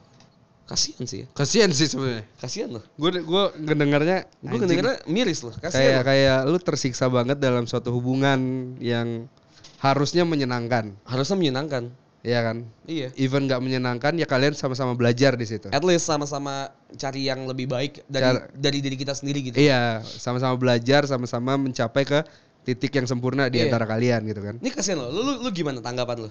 Kasian 0.68 1.08
sih 1.08 1.24
ya. 1.24 1.26
kasihan 1.32 1.72
sih 1.72 1.88
sebenarnya. 1.88 2.28
Kasian 2.36 2.68
loh. 2.76 2.84
Gue 3.00 3.24
gue 3.24 3.44
ngedengarnya 3.56 4.28
Gue 4.44 4.52
anjing. 4.52 4.60
kedengerannya 4.68 5.00
miris 5.08 5.40
loh. 5.40 5.56
kayak 5.56 5.72
Kasian 5.72 5.96
loh. 5.96 6.04
kayak 6.04 6.38
lu 6.44 6.58
tersiksa 6.60 7.08
banget 7.08 7.40
dalam 7.40 7.64
suatu 7.64 7.88
hubungan 7.88 8.36
yang 8.76 9.32
harusnya 9.80 10.28
menyenangkan. 10.28 10.92
Harusnya 11.08 11.40
menyenangkan. 11.40 11.88
Iya 12.18 12.42
kan? 12.42 12.66
Iya. 12.84 13.08
Even 13.14 13.46
nggak 13.46 13.62
menyenangkan 13.62 14.12
ya 14.18 14.26
kalian 14.26 14.50
sama-sama 14.52 14.98
belajar 14.98 15.38
di 15.38 15.46
situ. 15.46 15.70
At 15.70 15.86
least 15.86 16.02
sama-sama 16.04 16.66
cari 16.98 17.30
yang 17.30 17.46
lebih 17.46 17.70
baik 17.70 18.02
dari 18.10 18.26
Cara- 18.26 18.50
dari 18.50 18.78
diri 18.82 18.96
kita 18.98 19.14
sendiri 19.14 19.38
gitu. 19.46 19.56
Iya, 19.56 20.02
sama-sama 20.02 20.58
belajar, 20.58 21.06
sama-sama 21.06 21.54
mencapai 21.54 22.02
ke 22.02 22.18
titik 22.66 22.90
yang 22.92 23.06
sempurna 23.06 23.46
di 23.46 23.62
Iya. 23.62 23.70
antara 23.70 23.86
kalian 23.86 24.26
gitu 24.26 24.42
kan. 24.42 24.54
Ini 24.58 24.70
kasihan 24.74 24.98
lo. 24.98 25.14
Lu, 25.14 25.20
lu, 25.22 25.32
lu 25.46 25.50
gimana 25.54 25.78
tanggapan 25.78 26.26
lu? 26.26 26.30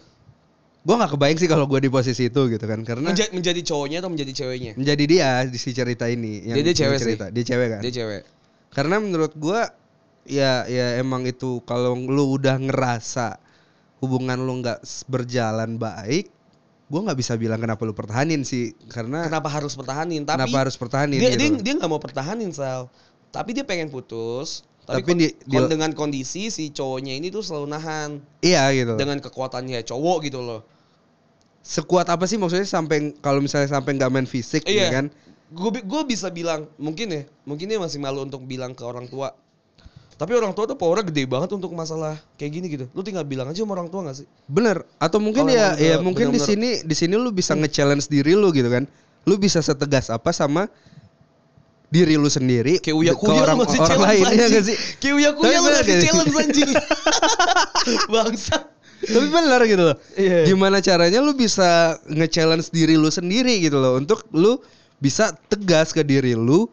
Gua 0.84 0.96
nggak 1.00 1.20
kebayang 1.20 1.40
sih 1.40 1.50
kalau 1.50 1.68
gue 1.68 1.80
di 1.80 1.92
posisi 1.92 2.28
itu 2.28 2.42
gitu 2.48 2.64
kan, 2.64 2.80
karena 2.84 3.12
Menja- 3.12 3.32
menjadi 3.32 3.60
cowoknya 3.60 4.00
atau 4.00 4.08
menjadi 4.08 4.32
ceweknya? 4.44 4.72
menjadi 4.76 5.04
dia 5.04 5.30
di 5.44 5.58
si 5.58 5.72
cerita 5.72 6.08
ini. 6.08 6.48
Dia- 6.48 6.64
dia 6.64 6.76
cewek 6.76 6.98
cerita. 7.00 7.26
Dia 7.28 7.44
cewek 7.44 7.68
kan. 7.76 7.82
Dia 7.84 7.92
cewek. 7.92 8.22
Karena 8.72 8.96
menurut 9.00 9.36
gua 9.36 9.68
ya 10.24 10.68
ya 10.68 11.00
emang 11.00 11.24
itu 11.24 11.60
kalau 11.64 11.96
lu 11.96 12.36
udah 12.36 12.56
ngerasa 12.60 13.40
hubungan 13.98 14.38
lu 14.38 14.62
nggak 14.62 14.80
berjalan 15.06 15.76
baik, 15.76 16.30
gua 16.88 17.10
nggak 17.10 17.18
bisa 17.18 17.34
bilang 17.36 17.58
kenapa 17.58 17.82
lu 17.84 17.92
pertahanin 17.92 18.42
sih, 18.42 18.78
karena 18.88 19.26
Kenapa 19.26 19.50
harus 19.50 19.74
pertahanin? 19.74 20.24
Tapi 20.24 20.38
kenapa 20.46 20.58
harus 20.68 20.76
pertahanin 20.78 21.18
dia 21.18 21.34
gitu. 21.34 21.40
dia 21.42 21.50
dia 21.62 21.74
nggak 21.78 21.90
mau 21.90 22.02
pertahanin 22.02 22.54
Sal. 22.54 22.88
Tapi 23.28 23.58
dia 23.58 23.66
pengen 23.66 23.90
putus. 23.90 24.64
Tapi, 24.88 25.04
Tapi 25.04 25.10
kon- 25.12 25.20
di- 25.20 25.36
di- 25.36 25.52
kon- 25.60 25.68
dengan 25.68 25.92
kondisi 25.92 26.48
si 26.48 26.72
cowoknya 26.72 27.12
ini 27.12 27.28
tuh 27.28 27.44
selalu 27.44 27.68
nahan 27.76 28.24
Iya 28.40 28.72
gitu. 28.72 28.96
dengan 28.96 29.20
kekuatannya 29.20 29.84
cowok 29.84 30.18
gitu 30.24 30.40
loh. 30.40 30.64
Sekuat 31.60 32.08
apa 32.08 32.24
sih 32.24 32.40
maksudnya 32.40 32.64
sampai 32.64 33.12
kalau 33.20 33.44
misalnya 33.44 33.68
sampai 33.68 34.00
nggak 34.00 34.08
main 34.08 34.24
fisik 34.24 34.64
Iya. 34.64 34.88
ya 34.88 34.88
kan? 34.96 35.06
Gue 35.52 35.76
gue 35.84 36.02
bisa 36.08 36.32
bilang 36.32 36.72
mungkin 36.80 37.12
ya, 37.12 37.22
mungkin 37.44 37.68
dia 37.68 37.76
masih 37.76 38.00
malu 38.00 38.24
untuk 38.24 38.48
bilang 38.48 38.72
ke 38.72 38.84
orang 38.88 39.12
tua. 39.12 39.36
Tapi 40.18 40.34
orang 40.34 40.50
tua 40.58 40.66
tuh 40.66 40.74
powernya 40.74 41.14
gede 41.14 41.30
banget 41.30 41.54
untuk 41.54 41.70
masalah 41.78 42.18
kayak 42.42 42.52
gini 42.58 42.66
gitu. 42.74 42.90
Lu 42.98 43.06
tinggal 43.06 43.22
bilang 43.22 43.54
aja 43.54 43.62
sama 43.62 43.78
orang 43.78 43.86
tua 43.86 44.02
gak 44.10 44.26
sih? 44.26 44.28
Bener. 44.50 44.82
Atau 44.98 45.22
mungkin 45.22 45.46
Kalau 45.46 45.54
ya 45.54 45.78
ya 45.78 46.02
mungkin 46.02 46.34
di 46.34 46.42
sini 46.42 46.82
di 46.82 46.96
sini 46.98 47.14
lu 47.14 47.30
bisa 47.30 47.54
nge-challenge 47.54 48.10
diri 48.10 48.34
lu 48.34 48.50
gitu 48.50 48.66
kan. 48.66 48.90
Lu 49.30 49.38
bisa 49.38 49.62
setegas 49.62 50.10
apa 50.10 50.34
sama 50.34 50.66
diri 51.88 52.20
lu 52.20 52.28
sendiri 52.28 52.84
Kayak 52.84 52.98
uya 53.00 53.14
kuya 53.16 53.42
orang, 53.48 53.64
masih 53.64 53.80
orang 53.80 54.02
lain 54.10 54.26
ya 54.34 54.46
gak 54.50 54.66
sih? 54.66 54.78
Kayak 54.98 55.16
uya 55.22 55.32
kuya 55.38 55.46
Tapi 55.46 55.58
lu 55.62 55.70
masih 55.70 55.96
challenge 56.02 56.34
anjing. 56.34 56.72
Bangsa. 58.18 58.58
Tapi 58.98 59.28
benar 59.30 59.62
gitu 59.70 59.84
loh. 59.94 59.98
Iya. 60.18 60.50
Gimana 60.50 60.82
caranya 60.82 61.22
lu 61.22 61.38
bisa 61.38 62.02
nge-challenge 62.10 62.74
diri 62.74 62.98
lu 62.98 63.14
sendiri 63.14 63.62
gitu 63.62 63.78
loh 63.78 64.02
untuk 64.02 64.26
lu 64.34 64.58
bisa 64.98 65.30
tegas 65.46 65.94
ke 65.94 66.02
diri 66.02 66.34
lu 66.34 66.66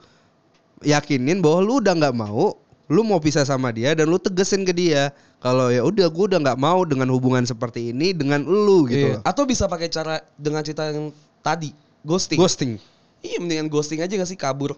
yakinin 0.80 1.44
bahwa 1.44 1.61
lu 1.61 1.72
udah 1.85 1.92
nggak 1.92 2.16
mau 2.16 2.57
lu 2.88 3.01
mau 3.01 3.16
pisah 3.16 3.49
sama 3.49 3.73
dia 3.73 3.97
dan 3.97 4.05
lu 4.09 4.20
tegesin 4.20 4.61
ke 4.64 4.73
dia 4.77 5.09
kalau 5.40 5.73
ya 5.73 5.81
udah 5.85 6.09
gue 6.09 6.25
udah 6.33 6.40
nggak 6.40 6.61
mau 6.61 6.85
dengan 6.85 7.09
hubungan 7.12 7.44
seperti 7.44 7.92
ini 7.92 8.12
dengan 8.12 8.44
lu 8.44 8.85
gitu 8.88 9.16
Iya. 9.16 9.25
Atau 9.25 9.49
bisa 9.49 9.64
pakai 9.64 9.88
cara 9.88 10.20
dengan 10.37 10.61
cerita 10.61 10.88
yang 10.88 11.09
tadi, 11.40 11.73
ghosting. 12.05 12.37
ghosting 12.40 12.77
Iya 13.25 13.40
mendingan 13.40 13.73
ghosting 13.73 14.05
aja 14.05 14.12
gak 14.20 14.29
sih 14.29 14.37
kabur. 14.37 14.77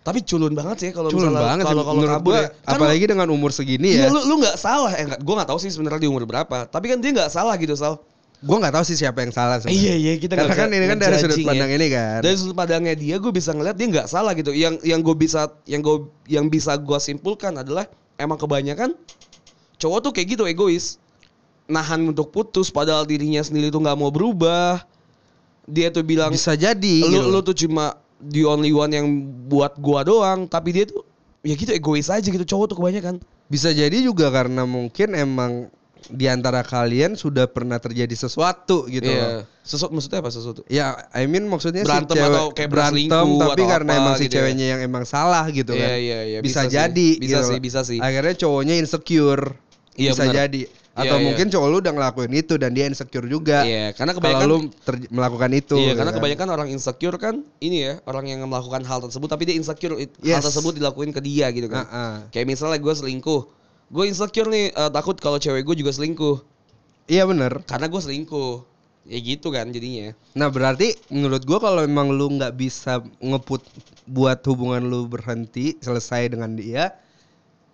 Tapi 0.00 0.24
culun 0.24 0.52
banget 0.56 0.76
sih 0.80 0.90
kalau 0.96 1.12
culun 1.12 1.28
misalnya 1.32 1.64
kalau 1.64 1.84
kalau 1.84 2.02
kabur 2.08 2.32
gua, 2.32 2.40
ya. 2.40 2.48
Kan 2.64 2.80
apalagi 2.80 3.04
dengan 3.04 3.28
umur 3.28 3.52
segini 3.52 3.96
Iya 3.96 4.08
ya 4.08 4.12
lu 4.12 4.24
lu 4.24 4.40
nggak 4.40 4.56
salah 4.56 4.92
eh 4.96 5.04
gue 5.04 5.34
nggak 5.36 5.48
tahu 5.48 5.60
sih 5.60 5.68
sebenarnya 5.68 6.00
di 6.04 6.08
umur 6.08 6.24
berapa 6.24 6.64
tapi 6.72 6.88
kan 6.88 7.04
dia 7.04 7.12
nggak 7.12 7.28
salah 7.28 7.52
gitu 7.60 7.76
sal 7.76 8.00
gue 8.40 8.56
nggak 8.56 8.72
tahu 8.72 8.84
sih 8.88 8.96
siapa 8.96 9.20
yang 9.20 9.32
salah 9.36 9.60
sebenarnya. 9.60 9.76
iya 9.76 9.94
iya 10.00 10.12
kita 10.16 10.32
karena 10.32 10.56
kan 10.56 10.68
ini 10.72 10.86
kan 10.88 10.96
dari 10.96 11.16
sudut 11.20 11.36
ngejudging 11.36 11.48
pandang 11.52 11.70
ya. 11.70 11.76
ini 11.76 11.86
kan 11.92 12.18
dari 12.24 12.36
sudut 12.40 12.56
pandangnya 12.56 12.94
dia 12.96 13.16
gue 13.20 13.32
bisa 13.36 13.50
ngeliat 13.52 13.76
dia 13.76 13.86
nggak 13.92 14.08
salah 14.08 14.32
gitu 14.32 14.50
yang 14.56 14.80
yang 14.80 15.04
gue 15.04 15.12
bisa 15.12 15.52
yang 15.68 15.84
gue 15.84 16.08
yang 16.24 16.46
bisa 16.48 16.72
gue 16.80 16.98
simpulkan 17.04 17.52
adalah 17.60 17.84
emang 18.16 18.40
kebanyakan 18.40 18.96
cowok 19.76 19.98
tuh 20.08 20.12
kayak 20.16 20.40
gitu 20.40 20.48
egois 20.48 20.96
nahan 21.68 22.00
untuk 22.08 22.32
putus 22.32 22.72
padahal 22.72 23.04
dirinya 23.04 23.44
sendiri 23.44 23.68
tuh 23.68 23.84
nggak 23.84 23.98
mau 24.00 24.08
berubah 24.08 24.80
dia 25.68 25.92
tuh 25.92 26.00
bilang 26.00 26.32
bisa 26.32 26.56
jadi 26.56 26.96
lu 27.04 27.12
gitu. 27.12 27.28
lu 27.28 27.40
tuh 27.44 27.56
cuma 27.68 28.00
the 28.24 28.48
only 28.48 28.72
one 28.72 28.88
yang 28.88 29.06
buat 29.52 29.76
gua 29.76 30.00
doang 30.00 30.48
tapi 30.48 30.72
dia 30.72 30.88
tuh 30.88 31.04
ya 31.44 31.52
gitu 31.52 31.76
egois 31.76 32.08
aja 32.08 32.24
gitu 32.24 32.44
cowok 32.44 32.72
tuh 32.72 32.78
kebanyakan 32.80 33.20
Bisa 33.50 33.74
jadi 33.74 34.06
juga 34.06 34.30
karena 34.30 34.62
mungkin 34.62 35.10
emang 35.10 35.74
di 36.08 36.24
antara 36.24 36.62
kalian 36.62 37.12
sudah 37.12 37.44
pernah 37.44 37.76
terjadi 37.76 38.14
sesuatu 38.14 38.86
gitu 38.86 39.04
loh. 39.04 39.12
Iya. 39.12 39.28
Sesuatu 39.60 39.92
maksudnya 39.92 40.18
apa 40.24 40.30
sesuatu? 40.30 40.60
Ya, 40.66 40.96
I 41.10 41.26
mean 41.26 41.44
maksudnya 41.44 41.84
Berantem 41.84 42.16
si 42.16 42.20
cewek 42.20 42.32
atau 42.32 42.46
kayak 42.50 42.70
berantem 42.70 43.26
tapi 43.36 43.60
atau 43.60 43.66
karena 43.68 43.92
apa 43.92 44.00
emang 44.00 44.14
si 44.14 44.24
gitu 44.24 44.30
ya. 44.30 44.34
ceweknya 44.40 44.66
yang 44.72 44.80
emang 44.80 45.04
salah 45.04 45.44
gitu 45.48 45.72
Iya, 45.72 45.82
kan. 45.82 45.90
iya, 45.98 46.18
iya, 46.24 46.38
Bisa, 46.40 46.46
bisa 46.46 46.60
sih. 46.62 46.70
jadi 46.72 47.08
Bisa 47.12 47.20
gitu 47.20 47.36
sih, 47.44 47.52
loh. 47.52 47.60
bisa 47.60 47.80
sih. 47.84 47.98
Akhirnya 47.98 48.34
cowoknya 48.34 48.74
insecure. 48.78 49.44
Iya, 49.94 50.10
bisa 50.10 50.24
benar. 50.24 50.36
jadi. 50.46 50.62
Atau 50.90 51.06
Iya, 51.06 51.22
iya. 51.22 51.26
mungkin 51.30 51.46
cowok 51.48 51.68
lu 51.70 51.76
udah 51.78 51.92
ngelakuin 51.94 52.32
itu 52.34 52.54
dan 52.56 52.70
dia 52.72 52.84
insecure 52.84 53.24
juga. 53.24 53.62
Iya, 53.62 53.94
karena 53.94 54.10
Kalau 54.10 54.18
kebanyakan 54.18 54.46
lu 54.48 54.58
ter- 54.74 55.06
melakukan 55.08 55.50
itu. 55.54 55.76
Iya, 55.76 55.86
gitu 55.86 55.96
karena 55.96 56.10
kan. 56.10 56.18
kebanyakan 56.18 56.48
orang 56.50 56.68
insecure 56.68 57.16
kan 57.16 57.34
ini 57.58 57.78
ya, 57.86 57.94
orang 58.04 58.24
yang 58.26 58.40
melakukan 58.42 58.82
hal 58.82 58.98
tersebut 59.00 59.28
tapi 59.28 59.42
dia 59.44 59.54
insecure 59.54 59.94
it- 59.96 60.16
hal 60.18 60.40
Yes. 60.40 60.44
tersebut 60.44 60.74
dilakuin 60.74 61.12
ke 61.12 61.20
dia 61.20 61.46
gitu 61.52 61.68
kan. 61.68 61.84
Ah, 61.84 61.94
ah. 61.94 62.14
Kayak 62.30 62.46
misalnya 62.48 62.80
gue 62.80 62.94
selingkuh. 62.96 63.59
Gue 63.90 64.06
insecure 64.06 64.46
nih 64.46 64.70
eh, 64.70 64.90
takut 64.90 65.16
kalau 65.16 65.36
cewek 65.36 65.62
gue 65.62 65.76
juga 65.76 65.90
selingkuh 65.90 66.38
Iya 67.06 67.26
bener. 67.26 67.66
karena 67.66 67.86
gue 67.86 67.98
selingkuh. 67.98 68.52
Ya 69.02 69.18
gitu 69.18 69.48
kan 69.48 69.66
jadinya. 69.68 70.12
Nah 70.32 70.46
berarti 70.46 70.92
menurut 71.08 71.42
gua 71.42 71.56
kalau 71.58 71.80
emang 71.80 72.12
lu 72.12 72.30
nggak 72.30 72.52
bisa 72.52 73.00
ngeput 73.18 73.64
buat 74.04 74.38
hubungan 74.44 74.86
lu 74.86 75.08
berhenti 75.08 75.74
selesai 75.80 76.28
dengan 76.28 76.52
dia, 76.52 76.94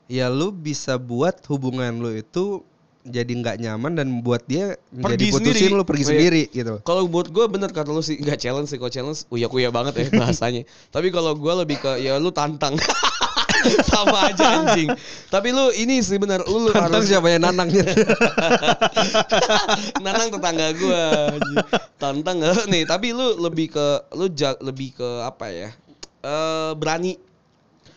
ya 0.06 0.30
lu 0.30 0.48
bisa 0.48 0.96
buat 0.96 1.34
hubungan 1.50 1.98
lu 1.98 2.14
itu 2.14 2.62
jadi 3.02 3.26
nggak 3.28 3.58
nyaman 3.58 3.92
dan 3.94 4.08
buat 4.22 4.46
dia 4.46 4.78
menjadi 4.88 5.18
Pergi 5.18 5.34
putusin 5.34 5.50
sendiri. 5.66 5.74
lu 5.74 5.84
pergi 5.84 5.98
Oh, 5.98 6.06
iya. 6.06 6.10
sendiri 6.14 6.42
gitu. 6.54 6.74
Kalau 6.82 7.02
buat 7.04 7.28
gue 7.28 7.44
bener 7.50 7.70
kata 7.70 7.90
lu 7.90 8.00
sih 8.00 8.16
nggak 8.16 8.38
challenge 8.38 8.70
sih, 8.70 8.78
kalau 8.78 8.94
challenge 8.94 9.26
uya 9.28 9.50
kuya 9.50 9.68
banget 9.68 9.98
ya 9.98 10.06
bahasanya. 10.14 10.62
Tapi 10.94 11.10
kalau 11.10 11.34
gue 11.34 11.52
lebih 11.58 11.82
ke 11.82 12.00
ya 12.00 12.16
lu 12.16 12.30
tantang. 12.30 12.78
Sama 13.88 14.16
aja 14.26 14.44
anjing. 14.60 14.88
Tapi 15.26 15.48
lu 15.50 15.70
ini 15.72 15.98
sih 15.98 16.16
bener 16.16 16.42
lu, 16.42 16.58
lu 16.58 16.68
Tantang 16.70 16.96
harus 16.96 17.06
siapa 17.06 17.26
yang 17.28 17.42
nanangnya? 17.42 17.82
Nanang 20.00 20.28
tetangga 20.30 20.66
gue 20.72 21.02
Tantang 21.96 22.34
nggak 22.38 22.66
nih, 22.66 22.82
tapi 22.84 23.10
lu 23.10 23.38
lebih 23.38 23.70
ke 23.70 23.86
lu 24.12 24.26
ja- 24.30 24.58
lebih 24.58 24.94
ke 24.94 25.06
apa 25.22 25.46
ya? 25.48 25.68
Eh 26.20 26.70
berani 26.74 27.14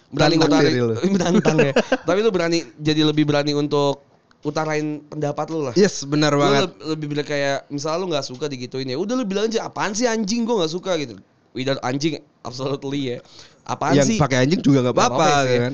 berani 0.09 0.35
lu. 0.35 0.93
menantang 1.13 1.57
ya. 1.59 1.71
tapi 2.01 2.19
lu 2.19 2.29
berani 2.29 2.65
jadi 2.75 3.05
lebih 3.05 3.23
berani 3.23 3.53
untuk 3.53 4.01
utarain 4.39 5.03
pendapat 5.05 5.45
lu 5.49 5.59
lah. 5.61 5.73
yes 5.75 6.01
benar 6.01 6.31
Lu 6.31 6.39
banget. 6.39 6.61
le- 6.65 6.95
lebih 6.95 7.05
bilang 7.11 7.27
kayak 7.27 7.67
misalnya 7.67 7.97
lu 7.99 8.05
nggak 8.07 8.23
suka 8.23 8.45
digituin 8.47 8.87
ya 8.87 8.95
udah 8.95 9.13
lu 9.13 9.21
bilang 9.21 9.45
aja 9.45 9.61
apaan 9.63 9.91
sih 9.91 10.07
anjing 10.07 10.47
gua 10.47 10.63
nggak 10.63 10.71
suka 10.73 10.91
gitu 10.97 11.13
without 11.51 11.77
anjing 11.83 12.17
absolutely 12.41 13.13
ya 13.13 13.17
apaan 13.63 13.95
Yang 13.95 14.07
sih 14.07 14.17
pakai 14.17 14.37
anjing 14.41 14.59
juga 14.59 14.79
nggak 14.81 14.95
apa-apa 14.95 15.27
gitu 15.43 15.59
kan. 15.61 15.73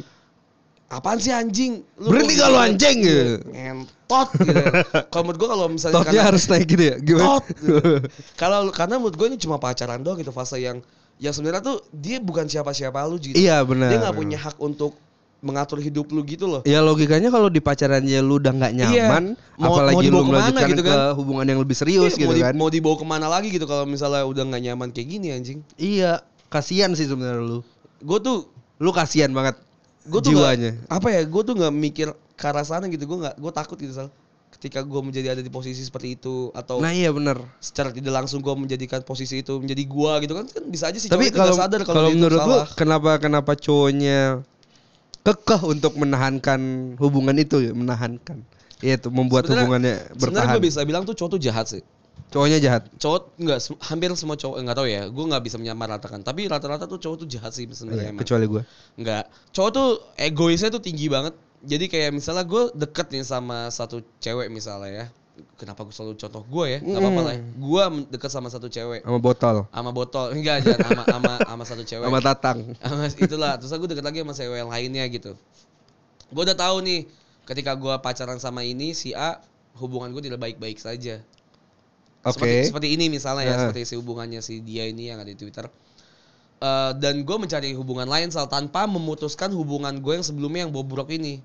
apaan 0.87 1.17
sih 1.17 1.31
anjing 1.31 1.73
Berhenti 1.95 2.33
lu 2.33 2.45
gitu? 2.45 2.55
anjing, 2.55 2.97
Iya, 2.99 3.09
gitu. 3.09 3.33
ngentot 3.49 4.27
gitu 4.37 4.53
kalau 5.11 5.23
menurut 5.23 5.39
gua 5.39 5.49
kalau 5.49 5.65
misalnya 5.67 5.95
Totnya 5.95 6.11
karena- 6.13 6.27
harus 6.27 6.43
naik 6.45 6.67
gitu 6.67 6.83
ya. 6.83 6.95
Gimana? 6.97 7.23
tot 7.25 7.43
kalau 8.41 8.59
karena 8.69 8.95
menurut 8.95 9.15
gua 9.15 9.27
ini 9.27 9.37
cuma 9.37 9.55
pacaran 9.57 9.99
doang 9.99 10.17
gitu 10.17 10.29
fase 10.29 10.57
yang 10.59 10.77
yang 11.15 11.31
sebenarnya 11.31 11.63
tuh 11.63 11.77
dia 11.89 12.19
bukan 12.19 12.45
siapa-siapa 12.45 12.99
lu 13.03 13.17
gitu 13.17 13.33
Iya 13.33 13.61
benar. 13.61 13.87
dia 13.87 13.97
nggak 13.99 14.15
punya 14.15 14.37
hak 14.37 14.55
untuk 14.57 14.93
mengatur 15.39 15.77
hidup 15.77 16.09
lu 16.09 16.21
gitu 16.21 16.45
loh 16.45 16.61
Ya 16.63 16.81
logikanya 16.81 17.29
kalau 17.29 17.47
di 17.47 17.59
pacarannya 17.59 18.17
lu 18.19 18.37
udah 18.37 18.51
nggak 18.51 18.73
Iya. 18.73 18.85
nyaman, 18.89 19.23
Mau- 19.55 19.61
mau 19.63 19.73
apalagi 19.77 20.03
dibawa 20.03 20.11
lu 20.11 20.19
ke 20.19 20.25
mana 20.25 20.33
melanjutkan 20.43 20.67
gitu 20.67 20.81
ke 20.81 20.89
kan? 20.91 21.13
hubungan 21.13 21.45
yang 21.45 21.59
lebih 21.59 21.75
serius 21.75 22.11
Iya, 22.11 22.19
gitu 22.19 22.25
mau, 22.25 22.33
di- 22.33 22.43
kan. 22.43 22.53
mau 22.55 22.69
dibawa 22.69 22.95
ke 22.95 23.05
mana 23.07 23.27
lagi 23.27 23.47
gitu 23.49 23.63
kalau 23.63 23.85
misalnya 23.85 24.21
udah 24.21 24.43
nggak 24.43 24.61
nyaman 24.63 24.89
kayak 24.89 25.07
gini 25.07 25.27
anjing 25.31 25.59
Iya, 25.75 26.19
kasihan 26.47 26.91
sih 26.91 27.05
sebenarnya 27.05 27.41
lu. 27.41 27.59
Gue 28.05 28.19
tuh 28.19 28.37
Lu 28.77 28.91
kasihan 28.91 29.31
banget 29.31 29.57
gue 30.03 30.19
tuh 30.19 30.31
jiwanya. 30.31 30.77
nggak- 30.77 30.91
apa 30.91 31.07
ya 31.09 31.21
gue 31.23 31.41
tuh 31.41 31.53
nggak 31.55 31.73
mikir 31.73 32.07
ke 32.31 32.45
arah 32.45 32.61
sana 32.61 32.85
gitu 32.85 33.03
gue 33.03 33.17
nggak 33.17 33.35
gue 33.35 33.51
takut 33.51 33.73
gitu 33.75 33.91
sal 33.91 34.07
ketika 34.51 34.79
gue 34.81 35.01
menjadi 35.01 35.27
ada 35.29 35.41
di 35.41 35.49
posisi 35.49 35.81
seperti 35.81 36.15
itu 36.15 36.47
atau 36.51 36.77
Nah 36.77 36.89
iya 36.89 37.09
bener 37.09 37.41
secara 37.59 37.89
tidak 37.89 38.13
langsung 38.15 38.39
gue 38.39 38.53
menjadikan 38.53 39.01
posisi 39.01 39.39
itu 39.39 39.57
menjadi 39.57 39.81
gue 39.81 40.11
gitu 40.21 40.33
kan 40.33 40.45
kan 40.45 40.63
bisa 40.65 40.87
aja 40.87 40.95
sih 40.95 41.07
Tapi 41.07 41.27
kalau 41.29 41.55
sadar 41.55 41.81
kalau 41.81 42.07
itu 42.07 42.15
menurut 42.15 42.37
salah. 42.37 42.67
kenapa 42.71 43.17
kenapa 43.17 43.51
cowoknya 43.53 44.45
kekeh 45.21 45.61
untuk 45.65 45.95
menahankan 45.95 46.59
hubungan 46.95 47.33
itu 47.35 47.57
ya, 47.59 47.73
menahankan. 47.73 48.45
Itu 48.77 49.09
membuat 49.09 49.43
Sebenarnya- 49.43 49.57
hubungannya 49.57 49.95
sebenarnya 50.05 50.21
bertahan. 50.21 50.53
gue 50.53 50.61
bisa 50.63 50.79
bilang 50.83 51.03
tuh 51.03 51.15
cowok 51.15 51.31
tuh 51.31 51.41
jahat 51.41 51.65
sih 51.67 51.81
Cowoknya 52.25 52.59
jahat. 52.59 52.83
cowok 52.99 53.37
nggak 53.37 53.59
hampir 53.85 54.09
semua 54.17 54.35
cowok 54.35 54.59
nggak 54.59 54.75
tahu 54.75 54.87
ya 54.89 55.07
gue 55.07 55.25
nggak 55.29 55.43
bisa 55.45 55.55
menyamaratakan 55.55 56.19
tapi 56.19 56.49
rata-rata 56.51 56.83
tuh 56.83 56.99
cowok 56.99 57.17
tuh 57.23 57.27
jahat 57.31 57.55
sih 57.55 57.63
sebenarnya 57.63 58.11
emang 58.11 58.19
Iya, 58.19 58.23
Kecuali 58.27 58.45
gue. 58.49 58.61
Enggak. 58.99 59.23
Cowok 59.55 59.71
tuh 59.71 59.87
egoisnya 60.15 60.67
tuh 60.67 60.83
tinggi 60.83 61.07
banget. 61.07 61.31
Jadi 61.65 61.85
kayak 61.87 62.11
misalnya 62.11 62.43
gue 62.43 62.69
deket 62.75 63.07
nih 63.09 63.23
sama 63.23 63.71
satu 63.71 64.03
cewek 64.19 64.51
misalnya 64.51 64.91
ya. 64.91 65.05
Kenapa 65.55 65.83
gue 65.83 65.91
selalu 65.91 66.15
contoh 66.15 66.43
gue 66.43 66.65
ya? 66.75 66.79
Gak 66.79 66.99
apa-apa 66.99 67.21
lah. 67.23 67.33
ya. 67.35 67.41
Gue 67.55 67.83
deket 68.07 68.29
sama 68.31 68.47
satu 68.47 68.67
cewek. 68.67 69.01
Sama 69.01 69.19
botol. 69.19 69.55
Sama 69.67 69.91
botol. 69.91 70.25
Enggak 70.31 70.63
aja. 70.63 70.75
Sama, 70.79 71.03
sama, 71.07 71.31
sama 71.41 71.63
satu 71.63 71.83
cewek. 71.89 72.05
Sama 72.05 72.19
tatang. 72.19 72.57
Sama 72.79 73.03
itulah. 73.11 73.53
Terus 73.59 73.71
gue 73.71 73.89
deket 73.91 74.03
lagi 74.03 74.19
sama 74.21 74.33
cewek 74.33 74.57
yang 74.59 74.71
lainnya 74.71 75.03
gitu. 75.07 75.31
Gue 76.29 76.43
udah 76.43 76.55
tahu 76.55 76.83
nih. 76.83 77.07
Ketika 77.45 77.75
gue 77.75 77.93
pacaran 77.99 78.39
sama 78.39 78.63
ini 78.63 78.91
si 78.91 79.11
A. 79.11 79.39
Hubungan 79.75 80.11
gue 80.11 80.23
tidak 80.23 80.39
baik-baik 80.39 80.79
saja. 80.79 81.19
Oke. 82.25 82.41
Seperti, 82.41 82.57
seperti 82.73 82.87
ini 82.97 83.05
misalnya 83.13 83.45
ya, 83.45 83.55
seperti 83.69 83.85
si 83.85 83.93
hubungannya 83.93 84.41
si 84.41 84.65
dia 84.65 84.89
ini 84.89 85.13
yang 85.13 85.21
ada 85.21 85.29
di 85.29 85.37
Twitter. 85.37 85.69
Eh, 86.55 86.91
dan 86.97 87.21
gue 87.21 87.37
mencari 87.37 87.75
hubungan 87.77 88.07
lain 88.09 88.33
sal 88.33 88.49
tanpa 88.49 88.89
memutuskan 88.89 89.51
hubungan 89.53 90.01
gue 90.01 90.13
yang 90.17 90.25
sebelumnya 90.25 90.65
yang 90.65 90.73
bobrok 90.73 91.11
ini 91.13 91.43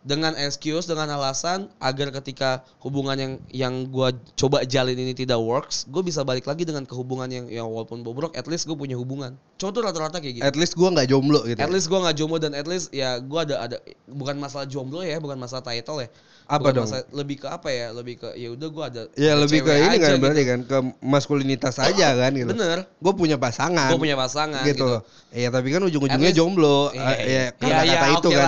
dengan 0.00 0.32
excuse 0.32 0.88
dengan 0.88 1.12
alasan 1.12 1.68
agar 1.76 2.08
ketika 2.20 2.64
hubungan 2.80 3.16
yang 3.20 3.32
yang 3.52 3.74
gue 3.84 4.08
coba 4.32 4.64
jalin 4.64 4.96
ini 4.96 5.12
tidak 5.12 5.36
works 5.36 5.84
gue 5.92 6.00
bisa 6.00 6.24
balik 6.24 6.48
lagi 6.48 6.64
dengan 6.64 6.88
kehubungan 6.88 7.28
yang 7.28 7.46
yang 7.52 7.66
walaupun 7.68 8.00
bobrok 8.00 8.32
at 8.32 8.48
least 8.48 8.64
gue 8.64 8.72
punya 8.72 8.96
hubungan 8.96 9.36
cowok 9.60 9.72
tuh 9.76 9.82
rata-rata 9.84 10.16
kayak 10.24 10.34
gitu 10.40 10.44
At 10.48 10.56
least 10.56 10.72
gua 10.74 10.88
nggak 10.96 11.08
jomblo 11.12 11.44
gitu. 11.44 11.60
At 11.60 11.68
least 11.68 11.86
gue 11.92 12.00
nggak 12.00 12.16
jomblo 12.16 12.38
dan 12.40 12.56
at 12.56 12.64
least 12.64 12.88
ya 12.96 13.20
gue 13.20 13.40
ada 13.44 13.60
ada 13.60 13.76
bukan 14.08 14.40
masalah 14.40 14.64
jomblo 14.64 15.04
ya, 15.04 15.20
bukan 15.20 15.36
masalah 15.36 15.60
title 15.60 16.00
ya. 16.00 16.08
Apa 16.50 16.66
Bukan 16.66 16.72
dong? 16.74 16.86
masalah- 16.90 17.08
lebih 17.14 17.36
ke 17.38 17.46
apa 17.46 17.68
ya? 17.70 17.86
Lebih 17.94 18.14
ke 18.18 18.28
ya 18.34 18.48
udah 18.50 18.68
gue 18.72 18.84
ada. 18.90 19.02
Ya 19.14 19.36
ada 19.38 19.44
lebih 19.46 19.60
ke 19.62 19.70
ini 19.70 19.96
kan 20.02 20.10
gitu. 20.16 20.22
berarti 20.24 20.42
kan 20.42 20.60
ke 20.66 20.76
maskulinitas 21.04 21.76
aja 21.78 22.08
kan 22.26 22.32
gitu. 22.34 22.50
Bener. 22.50 22.88
Gue 22.98 23.12
punya 23.14 23.36
pasangan. 23.38 23.92
Gue 23.94 24.00
punya 24.02 24.16
pasangan 24.18 24.64
gitu. 24.66 24.82
gitu. 24.82 24.96
Iya 25.30 25.54
tapi 25.54 25.70
kan 25.70 25.84
ujung-ujungnya 25.86 26.32
jomblo. 26.34 26.90
Ya 26.90 27.54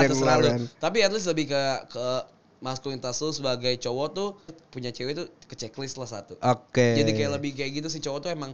yang 0.03 0.11
terserah 0.11 0.35
keluar 0.35 0.39
lu. 0.43 0.49
kan. 0.51 0.63
Tapi 0.83 0.99
at 1.07 1.13
least 1.15 1.29
lebih 1.43 1.53
ke 1.53 1.63
ke 1.99 2.07
maskulinitas 2.63 3.19
lu 3.23 3.31
sebagai 3.35 3.75
cowok 3.83 4.09
tuh 4.15 4.29
punya 4.71 4.91
cewek 4.95 5.15
tuh 5.19 5.27
ke 5.51 5.55
checklist 5.59 5.99
lah 5.99 6.09
satu. 6.09 6.35
Oke. 6.43 6.89
Jadi 6.95 7.11
kayak 7.17 7.33
lebih 7.43 7.51
kayak 7.59 7.73
gitu 7.83 7.89
sih 7.91 8.03
cowok 8.03 8.21
tuh 8.29 8.31
emang 8.33 8.53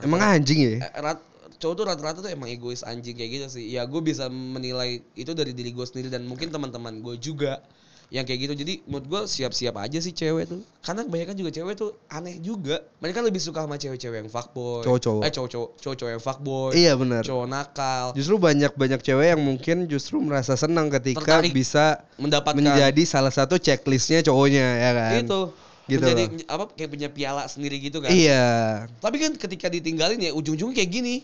Emang 0.00 0.20
anjing 0.20 0.60
ya? 0.60 0.76
eh, 0.84 0.90
rat, 1.04 1.18
cowok 1.60 1.74
tuh 1.78 1.84
rata-rata 1.88 2.18
tuh 2.24 2.30
emang 2.32 2.48
egois 2.52 2.82
anjing 2.84 3.16
kayak 3.16 3.30
gitu 3.40 3.46
sih. 3.60 3.64
Ya 3.76 3.82
gue 3.88 4.00
bisa 4.04 4.28
menilai 4.28 5.00
itu 5.16 5.32
dari 5.32 5.52
diri 5.56 5.70
gue 5.72 5.86
sendiri 5.88 6.08
dan 6.12 6.24
mungkin 6.28 6.48
teman-teman 6.52 7.00
gue 7.00 7.16
juga 7.20 7.64
yang 8.06 8.22
kayak 8.22 8.46
gitu. 8.46 8.54
Jadi 8.54 8.74
menurut 8.86 9.06
gue 9.10 9.22
siap-siap 9.26 9.74
aja 9.82 9.98
sih 9.98 10.14
cewek 10.14 10.46
tuh. 10.46 10.62
Karena 10.78 11.02
kebanyakan 11.02 11.34
juga 11.34 11.50
cewek 11.50 11.74
tuh 11.74 11.90
aneh 12.06 12.38
juga. 12.38 12.86
Mereka 13.02 13.18
lebih 13.22 13.42
suka 13.42 13.66
sama 13.66 13.74
cewek-cewek 13.74 14.18
yang 14.22 14.30
fuckboy. 14.30 14.86
Cowok-cowok. 14.86 15.22
Eh 15.26 15.32
cowok-cowok, 15.34 15.70
cowok-cowok 15.82 16.10
yang 16.14 16.22
fuckboy. 16.22 16.70
Iya 16.78 16.92
benar. 16.94 17.22
Cowok 17.26 17.46
nakal. 17.50 18.06
Justru 18.14 18.34
banyak-banyak 18.38 19.00
cewek 19.02 19.26
yang 19.34 19.42
mungkin 19.42 19.76
justru 19.90 20.22
merasa 20.22 20.54
senang 20.54 20.86
ketika 20.86 21.42
Tertarik 21.42 21.50
bisa 21.50 22.06
Mendapatkan 22.22 22.54
menjadi 22.62 23.02
salah 23.02 23.34
satu 23.34 23.58
checklistnya 23.58 24.22
cowoknya 24.22 24.66
ya 24.78 24.90
kan. 24.94 25.12
itu. 25.26 25.40
Gitu 25.86 26.02
Menjadi 26.02 26.24
loh. 26.26 26.50
apa 26.50 26.64
kayak 26.74 26.90
punya 26.90 27.08
piala 27.10 27.42
sendiri 27.50 27.78
gitu 27.82 27.98
kan. 28.02 28.10
Iya. 28.10 28.86
Tapi 29.02 29.16
kan 29.18 29.34
ketika 29.34 29.66
ditinggalin 29.66 30.18
ya 30.22 30.30
ujung-ujungnya 30.34 30.78
kayak 30.78 30.90
gini. 30.94 31.16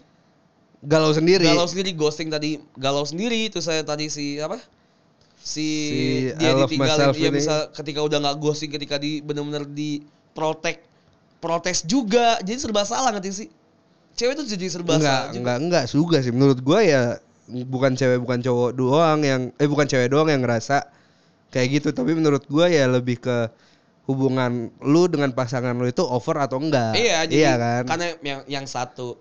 Galau 0.83 1.15
sendiri. 1.15 1.47
Galau 1.47 1.67
sendiri 1.71 1.95
ghosting 1.95 2.27
tadi 2.27 2.59
galau 2.75 3.07
sendiri 3.07 3.47
itu 3.47 3.63
saya 3.63 3.87
tadi 3.87 4.11
si 4.11 4.43
apa 4.43 4.59
si, 5.43 5.69
Si 5.91 5.99
dia 6.39 6.55
I 6.55 6.55
love 6.55 6.71
ditinggalin 6.71 7.11
ya 7.19 7.29
ini. 7.29 7.39
bisa 7.43 7.55
ketika 7.75 8.01
udah 8.07 8.19
nggak 8.23 8.37
ghosting 8.39 8.71
ketika 8.71 8.97
di 8.97 9.19
benar-benar 9.21 9.67
di 9.67 10.01
protek 10.33 10.87
protes 11.43 11.83
juga 11.83 12.39
jadi 12.41 12.55
serba 12.63 12.87
salah 12.87 13.11
ngerti 13.11 13.31
sih 13.35 13.49
cewek 14.15 14.39
tuh 14.39 14.47
jadi 14.47 14.67
serba 14.71 14.97
enggak, 14.97 15.03
salah 15.03 15.27
juga. 15.29 15.39
enggak, 15.43 15.57
enggak 15.59 15.85
juga 15.91 16.17
sih. 16.23 16.33
Menurut 16.33 16.59
gua 16.63 16.79
ya 16.87 17.03
bukan 17.51 17.93
cewek 17.99 18.19
bukan 18.23 18.39
cowok 18.41 18.71
doang 18.79 19.19
yang 19.27 19.43
eh 19.59 19.67
bukan 19.67 19.87
cewek 19.91 20.09
doang 20.09 20.31
yang 20.31 20.41
ngerasa 20.47 20.87
kayak 21.51 21.83
gitu, 21.83 21.89
tapi 21.91 22.15
menurut 22.15 22.47
gua 22.47 22.71
ya 22.71 22.87
lebih 22.87 23.19
ke 23.19 23.51
hubungan 24.07 24.71
lu 24.83 25.07
dengan 25.11 25.31
pasangan 25.35 25.75
lu 25.75 25.87
itu 25.87 26.03
over 26.03 26.39
atau 26.39 26.59
enggak. 26.59 26.95
iya 26.95 27.23
jadi 27.27 27.39
iya 27.39 27.53
kan? 27.59 27.83
karena 27.87 28.07
yang 28.23 28.41
yang 28.47 28.67
satu 28.67 29.19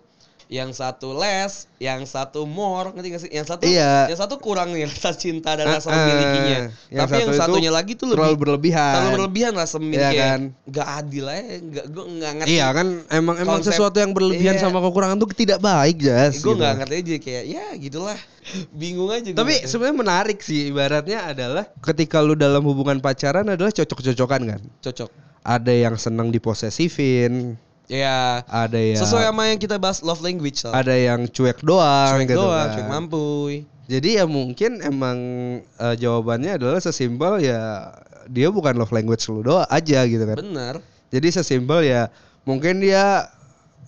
yang 0.52 0.76
satu 0.76 1.16
less, 1.16 1.64
yang 1.80 2.04
satu 2.04 2.43
more, 2.43 2.91
ngerti 2.91 3.08
gak 3.08 3.22
sih? 3.24 3.32
Yang 3.32 3.47
satu, 3.47 3.64
Iya. 3.64 4.12
yang 4.12 4.20
satu 4.20 4.36
kurang 4.36 4.76
nih 4.76 4.84
rasa 4.91 5.16
cinta 5.16 5.56
dan 5.56 5.64
rasa 5.66 5.88
memilikinya. 5.88 6.60
Yang 6.91 6.99
Tapi 6.99 7.14
yang 7.16 7.32
satu 7.32 7.32
itu 7.32 7.39
satunya 7.39 7.72
lagi 7.72 7.93
tuh 7.95 8.12
terlalu 8.12 8.36
lebih 8.36 8.41
berlebihan. 8.43 8.91
terlalu 8.91 9.12
berlebihan 9.16 9.54
rasa 9.56 9.80
memiliki. 9.80 10.12
Iya 10.12 10.24
kan? 10.28 10.39
Gak 10.68 10.88
adil 10.91 11.26
aja, 11.26 11.41
gak 11.58 11.86
gue 11.88 12.06
nggak 12.12 12.32
ngerti. 12.36 12.52
Iya 12.52 12.68
kan 12.70 12.88
emang 13.08 13.36
emang 13.39 13.58
Konsep- 13.58 13.72
sesuatu 13.72 13.97
yang 13.97 14.12
berlebihan 14.12 14.56
iya. 14.56 14.62
sama 14.62 14.84
kekurangan 14.84 15.16
tuh 15.18 15.28
tidak 15.32 15.60
baik, 15.60 15.95
Jas. 15.97 16.36
gue 16.36 16.43
gitu. 16.43 16.60
nggak 16.60 16.74
ngerti 16.84 16.95
aja 16.99 17.16
kayak 17.18 17.43
ya 17.47 17.66
gitulah 17.80 18.20
bingung 18.76 19.08
aja. 19.08 19.32
Tapi 19.32 19.54
sebenarnya 19.64 19.97
menarik 19.97 20.39
sih 20.43 20.68
ibaratnya 20.68 21.32
adalah 21.32 21.64
ketika 21.80 22.20
lu 22.20 22.36
dalam 22.36 22.60
hubungan 22.62 22.99
pacaran 22.99 23.47
adalah 23.47 23.72
cocok-cocokan 23.72 24.41
kan. 24.45 24.62
cocok 24.84 25.08
Ada 25.41 25.74
yang 25.74 25.95
senang 25.95 26.28
diposesifin, 26.30 27.56
ya 27.91 28.39
ada 28.47 28.79
yang 28.79 29.03
sesuai 29.03 29.27
sama 29.27 29.51
yang 29.51 29.59
kita 29.59 29.75
bahas 29.75 29.99
love 29.99 30.23
language 30.23 30.63
lah 30.63 30.79
ada 30.79 30.95
yang 30.95 31.27
cuek 31.27 31.59
doang 31.59 32.23
cuek 32.23 32.31
gitu 32.31 32.39
doang 32.39 32.67
kan. 32.71 32.75
cuek 32.79 32.87
mampuy 32.87 33.55
Jadi 33.91 34.15
ya 34.15 34.23
mungkin 34.23 34.79
emang 34.79 35.19
eh, 35.59 35.95
jawabannya 35.99 36.55
adalah 36.55 36.79
sesimpel 36.79 37.43
ya 37.43 37.91
dia 38.31 38.47
bukan 38.47 38.79
love 38.79 38.95
language 38.95 39.27
lu 39.27 39.43
doang 39.43 39.67
aja 39.67 40.07
gitu 40.07 40.23
kan. 40.23 40.39
bener 40.39 40.79
Jadi 41.11 41.27
sesimpel 41.27 41.83
ya 41.83 42.07
mungkin 42.47 42.79
dia 42.79 43.27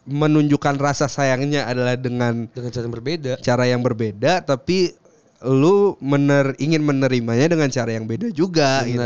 menunjukkan 0.03 0.75
rasa 0.75 1.07
sayangnya 1.07 1.63
adalah 1.63 1.95
dengan 1.95 2.51
dengan 2.51 2.69
cara 2.75 2.83
yang 2.83 2.91
berbeda 2.91 3.31
cara 3.39 3.63
yang 3.63 3.79
berbeda 3.79 4.43
tapi 4.43 4.91
lu 5.43 5.95
mener 6.03 6.51
ingin 6.59 6.83
menerimanya 6.83 7.47
dengan 7.47 7.71
cara 7.71 7.95
yang 7.95 8.03
beda 8.03 8.27
juga 8.35 8.83
gitu. 8.83 8.99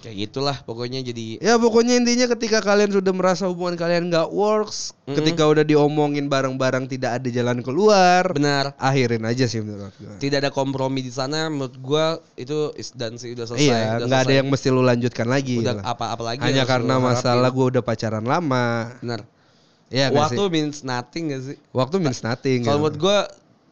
Kayak 0.00 0.16
gitulah 0.26 0.56
pokoknya 0.64 1.04
jadi 1.04 1.38
Ya 1.38 1.60
pokoknya 1.60 2.00
intinya 2.00 2.26
ketika 2.32 2.58
kalian 2.58 2.88
sudah 2.88 3.12
merasa 3.12 3.44
hubungan 3.46 3.76
kalian 3.76 4.08
nggak 4.08 4.32
works, 4.32 4.96
ketika 5.06 5.44
udah 5.44 5.60
diomongin 5.60 6.26
bareng-bareng 6.26 6.88
tidak 6.88 7.20
ada 7.20 7.28
jalan 7.28 7.60
keluar, 7.60 8.32
benar 8.32 8.72
akhirin 8.80 9.22
aja 9.22 9.44
sih 9.44 9.60
menurut 9.60 9.92
gue. 9.96 10.16
tidak 10.18 10.48
ada 10.48 10.50
kompromi 10.50 11.00
di 11.00 11.12
sana 11.12 11.46
menurut 11.46 11.76
gua 11.78 12.16
itu 12.34 12.72
is 12.74 12.90
done 12.90 13.14
sih 13.14 13.36
udah 13.36 13.44
selesai 13.44 13.60
Iya, 13.62 13.80
udah 14.00 14.06
nggak 14.08 14.20
ada 14.24 14.34
yang 14.40 14.48
mesti 14.48 14.68
lu 14.68 14.80
lanjutkan 14.80 15.28
lagi. 15.28 15.60
udah 15.60 15.76
gitu. 15.76 15.84
apa 15.84 16.04
apa 16.10 16.22
lagi 16.24 16.40
Hanya 16.40 16.64
karena 16.64 16.94
masalah 16.96 17.48
gue 17.48 17.66
udah 17.76 17.82
pacaran 17.84 18.24
lama. 18.24 18.96
benar 18.98 19.20
nggak 19.90 20.10
waktu 20.14 20.42
sih? 20.42 20.48
means 20.48 20.76
nothing 20.80 21.24
gak 21.28 21.42
sih 21.44 21.56
Waktu 21.70 21.96
means 21.98 22.20
nothing. 22.22 22.64
Kalau 22.64 22.78
gitu. 22.78 22.84
menurut 22.88 22.96
gua 22.96 23.18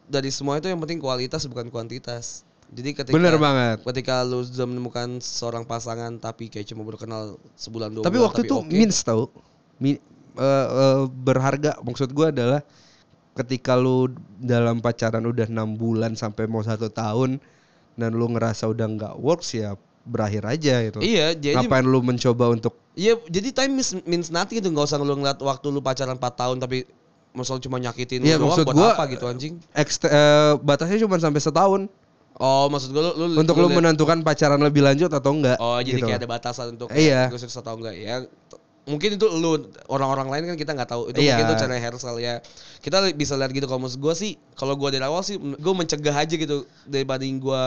dari 0.05 0.29
semua 0.29 0.57
itu 0.57 0.65
yang 0.65 0.77
penting 0.77 0.97
kualitas 0.97 1.45
bukan 1.45 1.69
kuantitas. 1.69 2.41
Jadi 2.69 2.89
ketika 2.93 3.15
Bener 3.17 3.35
banget. 3.35 3.81
Ketika 3.81 4.21
lu 4.21 4.41
sudah 4.41 4.63
menemukan 4.63 5.17
seorang 5.17 5.65
pasangan 5.65 6.13
tapi 6.15 6.47
kayak 6.47 6.69
cuma 6.69 6.85
baru 6.85 6.97
kenal 6.97 7.21
sebulan 7.55 7.89
dua 7.91 8.03
Tapi 8.05 8.15
bulan 8.15 8.27
waktu 8.29 8.39
itu 8.43 8.55
oke. 8.55 8.69
means 8.69 8.97
tau, 9.01 9.33
Mi- 9.77 9.97
eh, 10.35 10.67
eh, 10.69 11.03
berharga. 11.09 11.81
Maksud 11.81 12.09
gue 12.09 12.27
adalah 12.29 12.61
ketika 13.33 13.73
lu 13.73 14.11
dalam 14.35 14.77
pacaran 14.79 15.23
udah 15.23 15.47
enam 15.47 15.73
bulan 15.73 16.13
sampai 16.13 16.45
mau 16.45 16.61
satu 16.61 16.87
tahun 16.87 17.41
dan 17.95 18.11
lu 18.11 18.29
ngerasa 18.29 18.67
udah 18.67 18.85
nggak 18.87 19.13
works 19.17 19.53
ya 19.53 19.73
berakhir 20.03 20.45
aja 20.45 20.81
gitu. 20.83 20.99
Iya, 20.99 21.33
jadi 21.33 21.57
Ngapain 21.59 21.85
lu 21.85 21.99
mencoba 21.99 22.49
untuk 22.49 22.77
Iya, 22.93 23.15
jadi 23.25 23.49
time 23.55 23.73
means, 23.75 23.91
means 24.03 24.27
nothing 24.27 24.59
itu 24.59 24.67
nggak 24.67 24.85
usah 24.85 24.99
lu 24.99 25.15
ngeliat 25.15 25.39
waktu 25.39 25.67
lu 25.67 25.79
pacaran 25.79 26.15
4 26.15 26.33
tahun 26.35 26.57
tapi 26.59 26.83
masalah 27.31 27.57
cuma 27.57 27.77
nyakitin 27.77 28.21
Iya, 28.21 28.35
lu 28.35 28.45
doang 28.45 28.49
maksud 28.51 28.65
buat 28.67 28.75
gua- 28.75 28.93
apa 28.93 29.03
gitu 29.07 29.25
anjing. 29.25 29.53
ekst- 29.71 30.05
eh, 30.05 30.53
batasnya 30.59 30.99
cuma 30.99 31.15
sampai 31.15 31.39
setahun 31.39 31.81
Oh, 32.39 32.71
maksud 32.71 32.95
gua 32.95 33.11
lu, 33.11 33.35
lu 33.35 33.43
untuk 33.43 33.59
lu 33.59 33.67
liat- 33.67 33.77
menentukan 33.83 34.23
pacaran 34.23 34.63
lebih 34.63 34.79
lanjut 34.79 35.11
atau 35.11 35.35
enggak. 35.35 35.59
Oh, 35.59 35.75
jadi 35.83 35.99
gitu 35.99 36.07
kayak 36.07 36.23
ada 36.23 36.29
batasan 36.31 36.79
untuk 36.79 36.87
Iya. 36.89 37.27
gue 37.27 37.35
sukses 37.35 37.59
atau 37.59 37.75
enggak 37.75 37.99
ya. 37.99 38.23
Mungkin 38.87 39.19
itu 39.19 39.27
lu 39.27 39.69
orang-orang 39.91 40.31
lain 40.31 40.43
kan 40.49 40.55
kita 40.55 40.71
nggak 40.71 40.87
tahu. 40.87 41.11
Itu 41.11 41.19
Iya. 41.19 41.35
mungkin 41.35 41.45
itu 41.51 41.55
cara 41.59 41.75
Hersal 41.75 42.15
ya. 42.17 42.39
Kita 42.79 43.03
bisa 43.11 43.35
lihat 43.35 43.51
gitu 43.51 43.67
kalau 43.67 43.83
maksud 43.83 43.99
gue 43.99 44.13
sih, 44.15 44.31
kalau 44.55 44.79
gue 44.79 44.87
dari 44.87 45.03
awal 45.03 45.19
sih 45.19 45.35
gue 45.35 45.73
mencegah 45.75 46.15
aja 46.15 46.31
gitu 46.31 46.63
dibanding 46.87 47.43
gue 47.43 47.63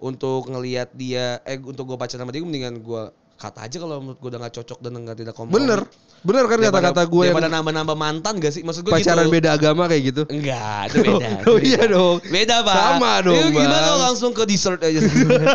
untuk 0.00 0.48
ngelihat 0.48 0.88
dia 0.96 1.38
eh 1.44 1.60
untuk 1.60 1.84
gue 1.84 1.96
pacaran 2.00 2.24
sama 2.24 2.32
dia 2.32 2.40
mendingan 2.40 2.80
gue 2.80 3.02
kata 3.34 3.66
aja 3.66 3.76
kalau 3.76 3.98
menurut 3.98 4.18
gue 4.18 4.30
udah 4.30 4.40
gak 4.42 4.54
cocok 4.56 4.78
dan 4.78 4.90
nggak 4.94 5.16
tidak 5.18 5.34
kompromi. 5.34 5.58
Bener, 5.58 5.80
bener 6.22 6.44
kan 6.46 6.58
kata-kata 6.62 7.02
gue 7.04 7.22
yang 7.26 7.34
daripada 7.34 7.50
nambah-nambah 7.50 7.96
mantan 7.98 8.34
gak 8.38 8.52
sih? 8.54 8.62
Maksud 8.62 8.82
gue 8.82 8.92
pacaran 8.94 9.26
gitu. 9.26 9.34
beda 9.34 9.48
agama 9.52 9.82
kayak 9.84 10.02
gitu. 10.08 10.22
Enggak, 10.30 10.82
itu 10.88 10.96
beda. 11.10 11.28
Oh, 11.44 11.58
iya 11.58 11.82
dong. 11.84 12.16
Beda, 12.24 12.56
Pak. 12.62 12.74
Sama 12.74 13.12
dong, 13.20 13.36
Itu 13.36 13.48
Gimana 13.52 13.88
Bang. 13.90 14.00
langsung 14.06 14.30
ke 14.32 14.42
dessert 14.46 14.80
aja? 14.80 14.98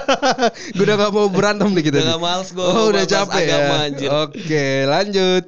gue 0.75 0.84
udah 0.84 0.95
gak 0.99 1.11
mau 1.11 1.27
berantem 1.32 1.67
nih 1.71 1.84
kita. 1.88 1.97
Udah 2.03 2.07
nggak 2.13 2.21
males 2.21 2.49
gua 2.51 2.65
Oh, 2.67 2.86
udah 2.91 3.03
capek 3.03 3.41
agama, 3.47 3.73
ya. 3.73 3.86
anjir. 3.89 4.09
Oke, 4.11 4.65
lanjut. 4.86 5.43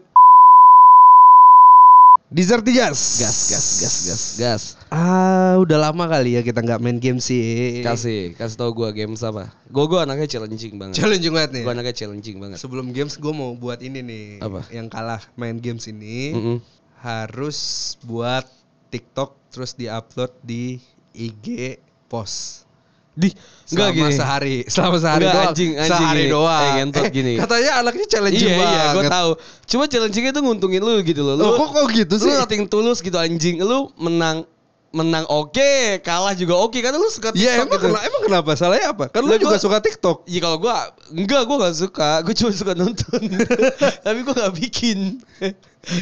Dessert 2.32 2.64
jas. 2.66 3.00
gas, 3.20 3.38
gas, 3.52 3.66
gas, 3.84 3.96
gas, 4.08 4.24
gas. 4.40 4.64
Ah, 4.92 5.56
udah 5.56 5.80
lama 5.82 6.04
kali 6.04 6.36
ya 6.36 6.44
kita 6.44 6.60
nggak 6.60 6.80
main 6.80 7.00
game 7.00 7.16
sih. 7.18 7.80
Kasih, 7.80 8.36
kasih 8.36 8.56
tau 8.56 8.70
gue 8.70 8.92
games 8.92 9.24
apa. 9.24 9.48
Gue 9.66 9.88
gue 9.88 9.96
anaknya 9.98 10.28
challenging 10.30 10.76
banget. 10.76 11.00
Challenging 11.00 11.32
banget 11.32 11.52
nih. 11.56 11.64
Gue 11.64 11.72
anaknya 11.72 11.96
challenging 11.96 12.38
banget. 12.38 12.58
Sebelum 12.60 12.92
games 12.92 13.16
gue 13.16 13.32
mau 13.32 13.56
buat 13.56 13.80
ini 13.80 14.04
nih. 14.04 14.26
Apa? 14.40 14.68
Yang 14.68 14.88
kalah 14.90 15.24
main 15.34 15.56
games 15.58 15.88
ini 15.88 16.36
Mm-mm. 16.36 16.58
harus 17.00 17.58
buat 18.04 18.44
TikTok 18.88 19.32
terus 19.48 19.72
diupload 19.74 20.36
di 20.42 20.76
IG 21.14 21.80
post. 22.06 22.68
Di 23.12 23.32
Selama 23.64 23.72
enggak 23.72 23.92
gini. 23.94 24.12
sehari, 24.14 24.56
selama 24.66 24.98
sehari 24.98 25.20
Enggak, 25.22 25.36
doang. 25.38 25.50
anjing, 25.50 25.72
anjing 25.74 25.92
sehari 25.94 26.20
gini. 26.22 26.32
doang. 26.32 26.60
Eh, 26.62 26.72
ngentot 26.74 27.06
gini. 27.10 27.34
Katanya 27.38 27.72
anaknya 27.78 28.06
challenging 28.08 28.44
Iya 28.46 28.58
banget. 28.58 28.76
iya, 28.76 28.84
gue 28.90 29.04
tahu. 29.08 29.32
Cuma 29.68 29.84
challengingnya 29.86 30.32
tuh 30.32 30.44
nguntungin 30.44 30.82
lu 30.82 31.00
gitu 31.02 31.22
loh. 31.22 31.36
Lu, 31.36 31.44
Loh, 31.46 31.52
kok- 31.58 31.72
kok 31.74 31.88
gitu 31.94 32.14
Lu 32.14 32.24
sih? 32.26 32.32
nothing 32.34 32.64
tulus 32.68 33.00
gitu 33.00 33.16
anjing. 33.16 33.60
Lu 33.62 33.88
menang 33.96 34.44
menang 34.92 35.24
oke, 35.26 35.72
kalah 36.00 36.36
juga 36.36 36.60
oke 36.60 36.76
kan 36.78 36.92
lu 36.92 37.08
suka 37.08 37.32
Iya 37.32 37.34
TikTok 37.34 37.56
emang, 37.58 37.70
gitu. 37.72 37.86
kena- 37.88 38.04
emang 38.04 38.22
kenapa 38.22 38.52
salahnya 38.54 38.88
apa? 38.92 39.06
Kan 39.08 39.24
lu 39.24 39.36
juga 39.36 39.56
gua- 39.56 39.64
suka 39.64 39.78
TikTok. 39.80 40.18
Iya 40.26 40.40
kalau 40.42 40.58
gua 40.60 40.76
enggak 41.10 41.42
gua 41.44 41.58
gak 41.64 41.76
suka, 41.78 42.10
gua 42.22 42.34
cuma 42.34 42.52
suka 42.52 42.74
nonton. 42.74 43.22
Tapi 44.06 44.20
gua 44.22 44.34
gak 44.38 44.54
bikin. 44.54 45.24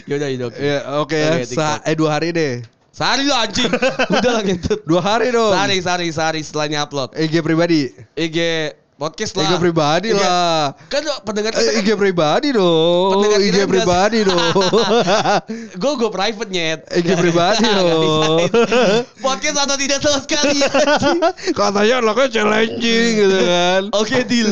Yaudah 0.06 0.28
oke. 0.44 0.58
Iya 0.58 0.78
oke 1.00 1.18
ya. 1.18 1.32
Oke, 1.32 1.46
Sa- 1.46 1.78
TikTok. 1.78 1.80
eh 1.86 1.96
dua 1.96 2.10
hari 2.12 2.30
deh. 2.32 2.54
Sehari 2.90 3.24
lu 3.24 3.32
anjing. 3.32 3.72
Udah 4.12 4.32
lah 4.34 4.44
ngentut. 4.44 4.80
Dua 4.84 5.00
hari 5.00 5.30
dong. 5.30 5.54
Sehari 5.54 5.78
sehari 5.80 6.08
sehari 6.10 6.42
setelahnya 6.42 6.84
upload. 6.84 7.16
IG 7.16 7.40
pribadi. 7.40 7.94
IG 8.12 8.38
podcast 9.00 9.32
lah. 9.39 9.47
IG 9.47 9.54
pribadi 9.64 10.10
IG 10.12 10.20
lah. 10.20 10.76
Kan 10.91 11.02
pendengar 11.24 11.56
kita 11.56 11.72
kan 11.72 11.80
IG 11.80 11.89
pribadi 11.95 12.47
dong. 12.52 13.12
Pendengar 13.16 13.39
IG 13.39 13.58
pribadi 13.64 14.20
dong. 14.28 14.52
gue 15.82 15.93
gue 15.95 16.12
private 16.12 16.50
nyet. 16.52 16.80
IG 16.91 17.10
pribadi 17.16 17.64
dong. 17.64 18.52
Podcast 19.24 19.58
atau 19.64 19.78
tidak 19.80 20.04
sama 20.04 20.20
sekali. 20.20 20.60
Katanya 21.56 22.04
anaknya 22.04 22.28
challenging 22.28 23.12
gitu 23.24 23.38
kan. 23.39 23.82
Oke 23.95 24.28
deal. 24.28 24.52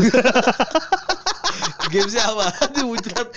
Game 1.91 2.07
siapa? 2.07 2.45
Aduh 2.63 2.95
muncrat. 2.95 3.27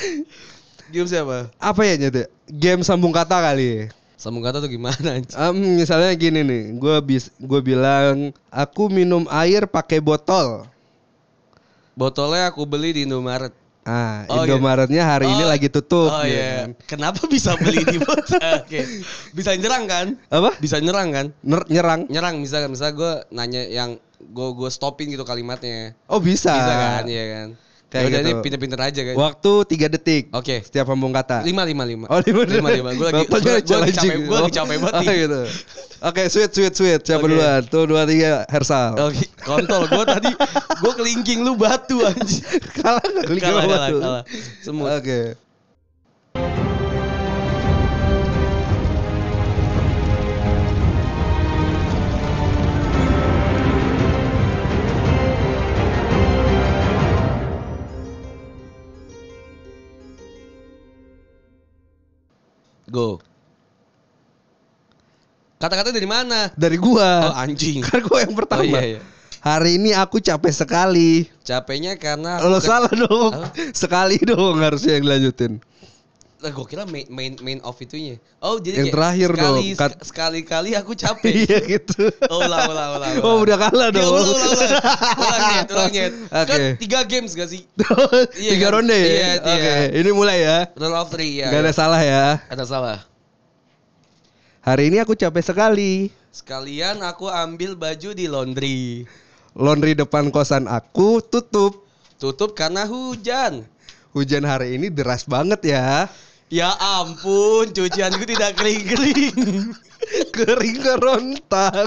Game 0.95 1.09
siapa? 1.11 1.51
Apa 1.59 1.81
ya 1.91 1.95
nyet? 1.99 2.31
Game 2.47 2.87
sambung 2.87 3.11
kata 3.11 3.35
kali. 3.43 3.91
Sambung 4.15 4.45
kata 4.45 4.61
tuh 4.61 4.69
gimana? 4.69 5.17
Em, 5.17 5.57
misalnya 5.81 6.13
gini 6.13 6.45
nih, 6.45 6.77
gue 6.77 6.97
bis, 7.01 7.33
gue 7.41 7.61
bilang 7.65 8.37
aku 8.53 8.93
minum 8.93 9.25
air 9.33 9.65
pakai 9.65 9.97
botol. 9.97 10.69
Botolnya 11.93 12.49
aku 12.49 12.65
beli 12.65 12.93
di 12.93 13.01
Indomaret. 13.05 13.53
Ah, 13.81 14.29
Oh, 14.29 14.45
Indomaretnya 14.45 15.03
hari 15.03 15.27
ini 15.27 15.43
Oh. 15.43 15.49
lagi 15.49 15.67
tutup. 15.67 16.13
Oh 16.13 16.23
ya 16.23 16.29
iya. 16.29 16.51
kan? 16.63 16.71
Kenapa 16.87 17.25
bisa 17.27 17.57
beli 17.57 17.81
di 17.83 17.97
botol? 18.05 18.37
Oke. 18.37 18.81
Bisa 19.33 19.57
nyerang 19.57 19.85
kan? 19.89 20.07
Apa? 20.29 20.53
Bisa 20.61 20.77
nyerang 20.79 21.09
kan? 21.11 21.27
Ner- 21.41 21.67
nyerang. 21.67 22.05
Nyerang 22.07 22.39
misalkan 22.39 22.71
misalnya 22.71 22.95
gue 22.95 23.13
nanya 23.33 23.63
yang 23.67 23.91
gue 24.21 24.49
gue 24.53 24.71
stopin 24.71 25.09
gitu 25.09 25.25
kalimatnya. 25.25 25.97
Oh 26.07 26.21
bisa. 26.21 26.53
Bisa 26.53 26.73
kan? 26.77 27.03
Iya 27.09 27.25
kan? 27.27 27.49
Kayak 27.91 28.23
ini 28.23 28.31
gitu. 28.31 28.43
pinter-pinter 28.47 28.79
aja 28.79 29.01
kan? 29.03 29.15
Waktu 29.19 29.53
tiga 29.67 29.87
detik. 29.91 30.31
Oke. 30.31 30.63
Setiap 30.63 30.87
sambung 30.87 31.11
kata. 31.11 31.43
Lima 31.43 31.67
lima 31.67 31.83
lima. 31.83 32.07
Oh 32.07 32.23
lima 32.23 32.47
lima 32.47 32.69
lima. 32.71 32.91
Gue 32.95 33.07
lagi 33.11 33.27
gue 33.27 33.79
lagi 33.83 33.93
capek. 33.99 34.17
Gue 34.31 34.39
lagi 34.39 34.55
capek 34.55 34.77
banget 34.79 34.95
Oh, 35.11 35.15
gitu. 35.19 35.41
Oke, 36.01 36.23
sweet 36.31 36.51
sweet 36.55 36.75
sweet. 36.79 37.01
Siapa 37.03 37.27
Oke. 37.27 37.35
duluan? 37.35 37.61
Tuh 37.67 37.91
dua 37.91 38.07
tiga 38.07 38.47
Hersal. 38.47 38.95
Oke, 38.95 39.27
kontol. 39.43 39.91
Gue 39.91 40.05
tadi 40.07 40.31
gue 40.79 40.93
kelingking 40.95 41.43
lu 41.43 41.59
batu 41.59 41.99
anjing. 42.07 42.47
kalah? 42.79 43.03
Liga 43.27 43.51
Kalah, 43.51 43.63
apa 43.67 43.75
kalah, 43.75 43.91
kalah. 43.91 44.23
Semut. 44.63 44.87
Oke. 44.95 45.35
Go. 62.91 63.23
Kata-kata 65.57 65.93
dari 65.93 66.09
mana? 66.09 66.49
Dari 66.57 66.75
Oh 66.75 66.97
gua. 66.97 67.37
anjing. 67.37 67.85
Kan 67.85 68.01
gua 68.03 68.25
yang 68.25 68.35
pertama. 68.35 68.61
Oh 68.61 68.67
iya 68.67 68.97
iya. 68.97 69.01
Hari 69.41 69.81
ini 69.81 69.91
aku 69.93 70.21
capek 70.21 70.53
sekali. 70.53 71.25
Capeknya 71.41 71.97
karena 71.97 72.41
Lo 72.43 72.61
ke- 72.61 72.67
salah 72.67 72.93
dong. 72.93 73.33
Apa? 73.33 73.49
Sekali 73.73 74.21
dong 74.21 74.61
harusnya 74.61 74.99
yang 74.99 75.05
dilanjutin. 75.07 75.61
Lah 76.41 76.49
gue 76.49 76.65
kira 76.65 76.89
main 76.89 77.05
main 77.07 77.37
main 77.39 77.61
off 77.61 77.77
itunya. 77.79 78.17
Oh 78.41 78.57
jadi 78.57 78.81
Yang 78.81 78.89
kayak 78.89 78.97
terakhir 78.97 79.29
sekali, 79.29 79.45
dong, 79.45 79.77
kat- 79.77 79.93
sek- 79.93 80.05
sekali-kali 80.09 80.71
aku 80.73 80.93
capek. 80.97 81.33
Iya 81.45 81.59
gitu. 81.69 82.01
Oh 82.27 82.41
ulang 82.41 82.65
ulang 82.65 82.91
ulang. 82.97 83.13
Oh 83.21 83.37
udah 83.45 83.57
kalah 83.61 83.89
Ya, 83.89 83.97
dong. 84.01 84.09
ulang 84.09 84.25
ulang 84.27 84.51
ulang. 84.51 84.73
Ulang 85.21 85.41
nyet, 85.47 85.67
ulang 85.69 85.91
nyet. 85.93 86.13
Kan 86.49 86.59
tiga 86.81 87.01
games 87.05 87.37
gak 87.37 87.45
sih? 87.47 87.69
Iya 88.41 88.51
Tiga 88.57 88.67
kan? 88.67 88.81
ronde 88.81 88.97
ya? 88.97 89.05
Iya, 89.05 89.31
Oke, 89.39 89.53
iya. 89.53 89.77
ini 89.93 90.11
mulai 90.11 90.39
ya. 90.41 90.59
Round 90.73 90.97
of 90.97 91.09
three 91.09 91.45
ya. 91.45 91.53
Gak 91.53 91.61
ada 91.61 91.73
salah 91.73 92.01
ya. 92.01 92.25
Ada 92.49 92.65
salah. 92.65 92.99
Hari 94.61 94.89
ini 94.89 94.97
aku 94.99 95.13
capek 95.13 95.45
sekali. 95.45 96.09
Sekalian 96.31 97.01
aku 97.01 97.29
ambil 97.29 97.75
baju 97.75 98.11
di 98.13 98.25
laundry. 98.25 99.05
Laundry 99.53 99.93
depan 99.93 100.29
kosan 100.29 100.65
aku 100.65 101.21
tutup. 101.21 101.85
Tutup 102.17 102.53
karena 102.53 102.85
hujan. 102.85 103.65
Hujan 104.11 104.43
hari 104.43 104.75
ini 104.75 104.91
deras 104.91 105.23
banget 105.23 105.71
ya. 105.71 106.11
Ya 106.51 106.75
ampun, 106.75 107.71
cucianku 107.71 108.27
tidak 108.27 108.59
kering-kering. 108.59 109.71
Kering 110.35 110.83
kerontang. 110.83 111.87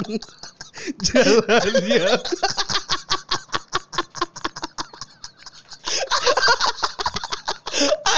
Jalannya. 1.04 2.16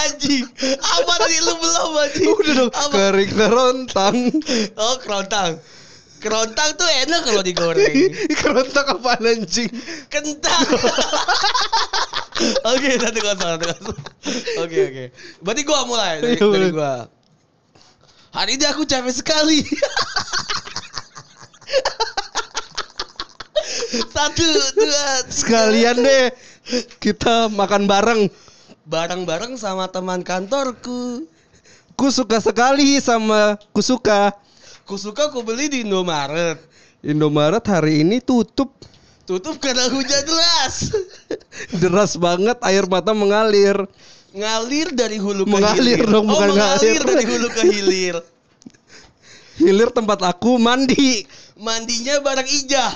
Anjing, 0.06 0.46
apa 0.78 1.12
tadi 1.18 1.36
lu 1.42 1.58
belum 1.58 1.98
anjing? 1.98 2.30
Udah 2.30 2.54
dong. 2.62 2.70
Apa? 2.70 2.94
Kering 2.94 3.32
kerontang. 3.34 4.16
Oh, 4.78 5.02
kerontang. 5.02 5.58
Kerontang 6.26 6.74
tuh 6.74 6.90
enak 7.06 7.22
kalau 7.22 7.42
digoreng. 7.46 8.10
kerontang 8.42 8.98
apa 8.98 9.14
anjing? 9.22 9.70
Kentang. 10.10 10.66
Oke, 12.74 12.98
satu 12.98 13.22
kosong, 13.22 13.50
satu 13.54 13.66
kosong. 13.70 13.94
Oke, 14.60 14.78
oke. 14.90 15.04
Berarti 15.40 15.62
gua 15.62 15.86
mulai 15.86 16.18
dari, 16.20 16.36
Iya, 16.36 16.46
dari 16.50 16.68
gua. 16.74 17.06
Hari 18.34 18.58
ini 18.58 18.66
aku 18.68 18.84
capek 18.84 19.14
sekali. 19.14 19.62
Satu, 24.12 24.44
dua. 24.76 25.24
Sekalian 25.30 25.96
deh 26.02 26.34
kita 26.98 27.46
makan 27.54 27.86
bareng. 27.88 28.28
Bareng-bareng 28.84 29.56
sama 29.56 29.88
teman 29.88 30.20
kantorku. 30.26 31.24
Ku 31.96 32.12
suka 32.12 32.36
sekali 32.42 33.00
sama 33.00 33.56
ku 33.72 33.80
suka. 33.80 34.34
Ku 34.86 34.94
suka 34.94 35.34
ku 35.34 35.42
beli 35.42 35.66
di 35.66 35.82
Indomaret. 35.82 36.62
Indomaret 37.02 37.62
hari 37.66 38.06
ini 38.06 38.22
tutup. 38.22 38.70
Tutup 39.26 39.58
karena 39.58 39.90
hujan 39.90 40.22
deras. 40.22 40.94
Deras 41.82 42.14
banget 42.14 42.54
air 42.62 42.86
mata 42.86 43.10
mengalir. 43.10 43.74
Ngalir 44.30 44.94
dari 44.94 45.18
hulu 45.18 45.42
ke 45.42 45.50
Mengalir 45.50 45.98
hilir. 45.98 46.06
dong, 46.06 46.30
bukan 46.30 46.50
oh, 46.50 46.54
mengalir 46.54 47.02
ngalir. 47.02 47.02
dari 47.02 47.24
hulu 47.26 47.48
ke 47.50 47.62
hilir. 47.66 48.16
Hilir 49.66 49.90
tempat 49.90 50.20
aku 50.22 50.60
mandi. 50.62 51.26
Mandinya 51.58 52.22
bareng 52.22 52.46
Ija. 52.46 52.86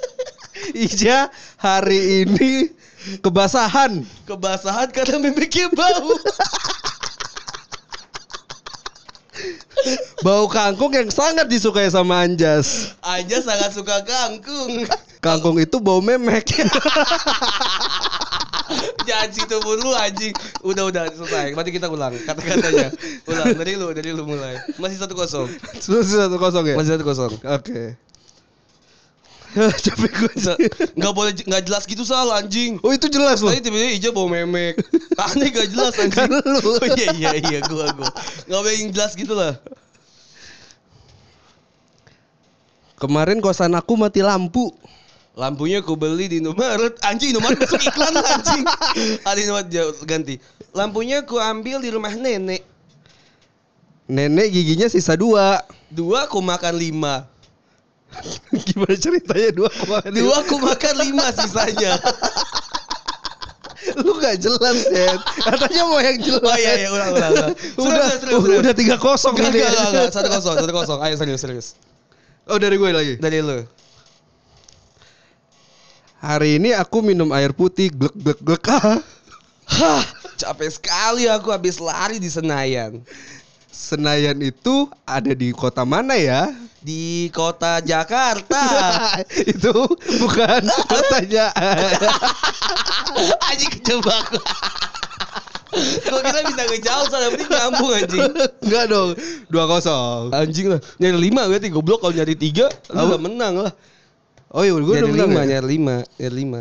Ija 0.88 1.28
hari 1.60 2.24
ini 2.24 2.72
kebasahan. 3.20 4.00
Kebasahan 4.24 4.88
karena 4.94 5.20
mimiknya 5.20 5.68
bau. 5.76 6.16
Bau 10.20 10.46
kangkung 10.46 10.92
yang 10.92 11.08
sangat 11.08 11.48
disukai 11.48 11.88
sama 11.88 12.24
Anjas. 12.24 12.92
Anja 13.00 13.40
sangat 13.40 13.72
suka 13.72 14.04
kangkung. 14.04 14.84
Kangkung 15.20 15.56
itu 15.60 15.80
bau 15.80 16.00
memek. 16.00 16.48
Jangan 19.08 19.30
situ 19.34 19.56
mulu 19.64 19.90
anjing. 19.96 20.30
Udah 20.62 20.86
udah 20.86 21.10
selesai. 21.10 21.56
Berarti 21.56 21.72
kita 21.74 21.90
ulang 21.90 22.14
kata-katanya. 22.22 22.94
Ulang 23.26 23.56
dari 23.58 23.74
lu, 23.74 23.90
dari 23.90 24.10
lu 24.14 24.22
mulai. 24.28 24.60
Masih 24.78 25.00
satu 25.00 25.18
kosong. 25.18 25.50
Sudah 25.82 26.04
satu 26.06 26.38
kosong 26.38 26.64
ya. 26.70 26.76
Masih 26.78 26.94
satu 26.94 27.04
kosong. 27.04 27.32
Oke. 27.42 27.98
Capek 29.84 30.10
gue. 30.14 30.32
Nggak 30.94 31.12
boleh 31.14 31.32
nggak 31.34 31.62
jelas 31.66 31.82
gitu 31.86 32.06
salah 32.06 32.38
anjing. 32.38 32.78
Oh 32.86 32.94
itu 32.94 33.10
jelas 33.10 33.42
loh. 33.42 33.50
Tadi 33.50 33.66
tiba-tiba 33.66 33.90
Ija 33.90 34.10
bawa 34.14 34.28
memek. 34.38 34.78
Aneh 35.26 35.48
gak 35.50 35.68
jelas 35.74 35.92
anjing. 35.98 36.14
Kan 36.14 36.30
lu. 36.30 36.58
Oh 36.80 36.86
iya 36.94 37.08
iya 37.16 37.30
iya 37.34 37.58
gua 37.66 37.90
gua. 37.94 38.10
Gak 38.46 38.60
boleh 38.62 38.74
yang 38.78 38.90
jelas 38.94 39.12
gitu 39.18 39.34
lah. 39.34 39.58
Kemarin 43.00 43.40
kosan 43.40 43.74
aku 43.74 43.96
mati 43.96 44.20
lampu. 44.20 44.70
Lampunya 45.34 45.80
aku 45.80 45.96
beli 45.96 46.28
di 46.28 46.36
Indomaret. 46.38 47.00
Anjing 47.00 47.32
Indomaret 47.32 47.56
masuk 47.64 47.80
iklan 47.80 48.12
lah, 48.12 48.28
anjing. 48.36 48.62
Ada 49.24 49.38
Indomaret 49.40 49.68
jauh, 49.72 49.94
ganti. 50.04 50.36
Lampunya 50.76 51.24
aku 51.24 51.40
ambil 51.40 51.80
di 51.80 51.88
rumah 51.88 52.12
nenek. 52.12 52.60
Nenek 54.04 54.52
giginya 54.52 54.90
sisa 54.90 55.16
dua. 55.16 55.64
Dua 55.88 56.28
aku 56.28 56.44
makan 56.44 56.74
lima. 56.76 57.29
Gimana 58.68 58.96
ceritanya 58.98 59.50
dua 59.54 59.70
koma 59.70 60.02
Dua 60.10 60.42
aku 60.42 60.58
makan 60.58 60.94
lima 61.00 61.30
sisanya. 61.32 61.96
Lu 64.04 64.12
gak 64.20 64.36
jelas 64.36 64.84
ya. 64.92 65.16
Katanya 65.40 65.82
mau 65.88 66.00
yang 66.04 66.20
jelas. 66.20 66.44
Oh 66.44 66.58
iya 66.60 66.84
iya 66.84 66.88
ulang 66.92 67.16
ulang. 67.16 67.32
ulang. 67.32 67.52
Udah, 67.80 68.12
Serius, 68.20 68.44
serius, 68.44 68.60
udah 68.60 68.74
tiga 68.76 68.96
kosong 69.00 69.34
enggak, 69.40 69.56
enggak, 69.56 69.88
enggak. 69.88 70.08
Satu 70.12 70.28
kosong, 70.28 70.54
satu 70.60 70.72
kosong. 70.74 70.98
Ayo 71.00 71.14
serius, 71.16 71.40
serius. 71.40 71.66
Oh 72.44 72.60
dari 72.60 72.76
gue 72.76 72.90
lagi. 72.92 73.14
Dari 73.16 73.40
lu. 73.40 73.64
Hari 76.20 76.60
ini 76.60 76.76
aku 76.76 77.00
minum 77.00 77.32
air 77.32 77.56
putih 77.56 77.88
glek 77.88 78.12
glek 78.12 78.40
glek 78.44 78.64
ah. 78.68 79.00
Hah, 79.80 80.04
capek 80.36 80.68
sekali 80.68 81.24
aku 81.30 81.48
habis 81.48 81.80
lari 81.80 82.20
di 82.20 82.28
Senayan. 82.28 83.00
Senayan 83.70 84.38
itu 84.42 84.90
ada 85.06 85.30
di 85.30 85.54
kota 85.54 85.86
mana 85.86 86.18
ya? 86.18 86.50
Di 86.82 87.30
kota 87.30 87.78
Jakarta. 87.78 88.66
itu 89.52 89.74
bukan 90.18 90.62
kotanya. 90.90 91.54
anjing 93.46 93.70
kejebak. 93.78 94.26
Kok 96.02 96.20
kita 96.26 96.40
bisa 96.50 96.62
ngejauh 96.66 97.06
soalnya 97.06 97.30
penting 97.38 97.50
nyambung 97.50 97.90
anjing. 97.94 98.30
Enggak 98.66 98.84
dong. 98.90 99.10
2-0. 99.54 100.34
Anjing 100.34 100.66
lah. 100.66 100.80
Nyari 100.98 101.18
lima 101.30 101.42
berarti 101.46 101.68
goblok 101.70 102.02
kalau 102.02 102.14
nyari 102.14 102.34
tiga 102.34 102.66
lu 102.90 103.06
udah 103.06 103.20
menang 103.22 103.54
lah. 103.70 103.72
Oh 104.50 104.66
iya, 104.66 104.74
gue 104.74 104.82
udah 104.82 105.10
menang 105.14 105.30
lima, 105.30 105.42
ya? 105.46 105.48
nyari 105.54 105.66
lima, 105.78 105.96
nyari 106.18 106.34
lima. 106.34 106.60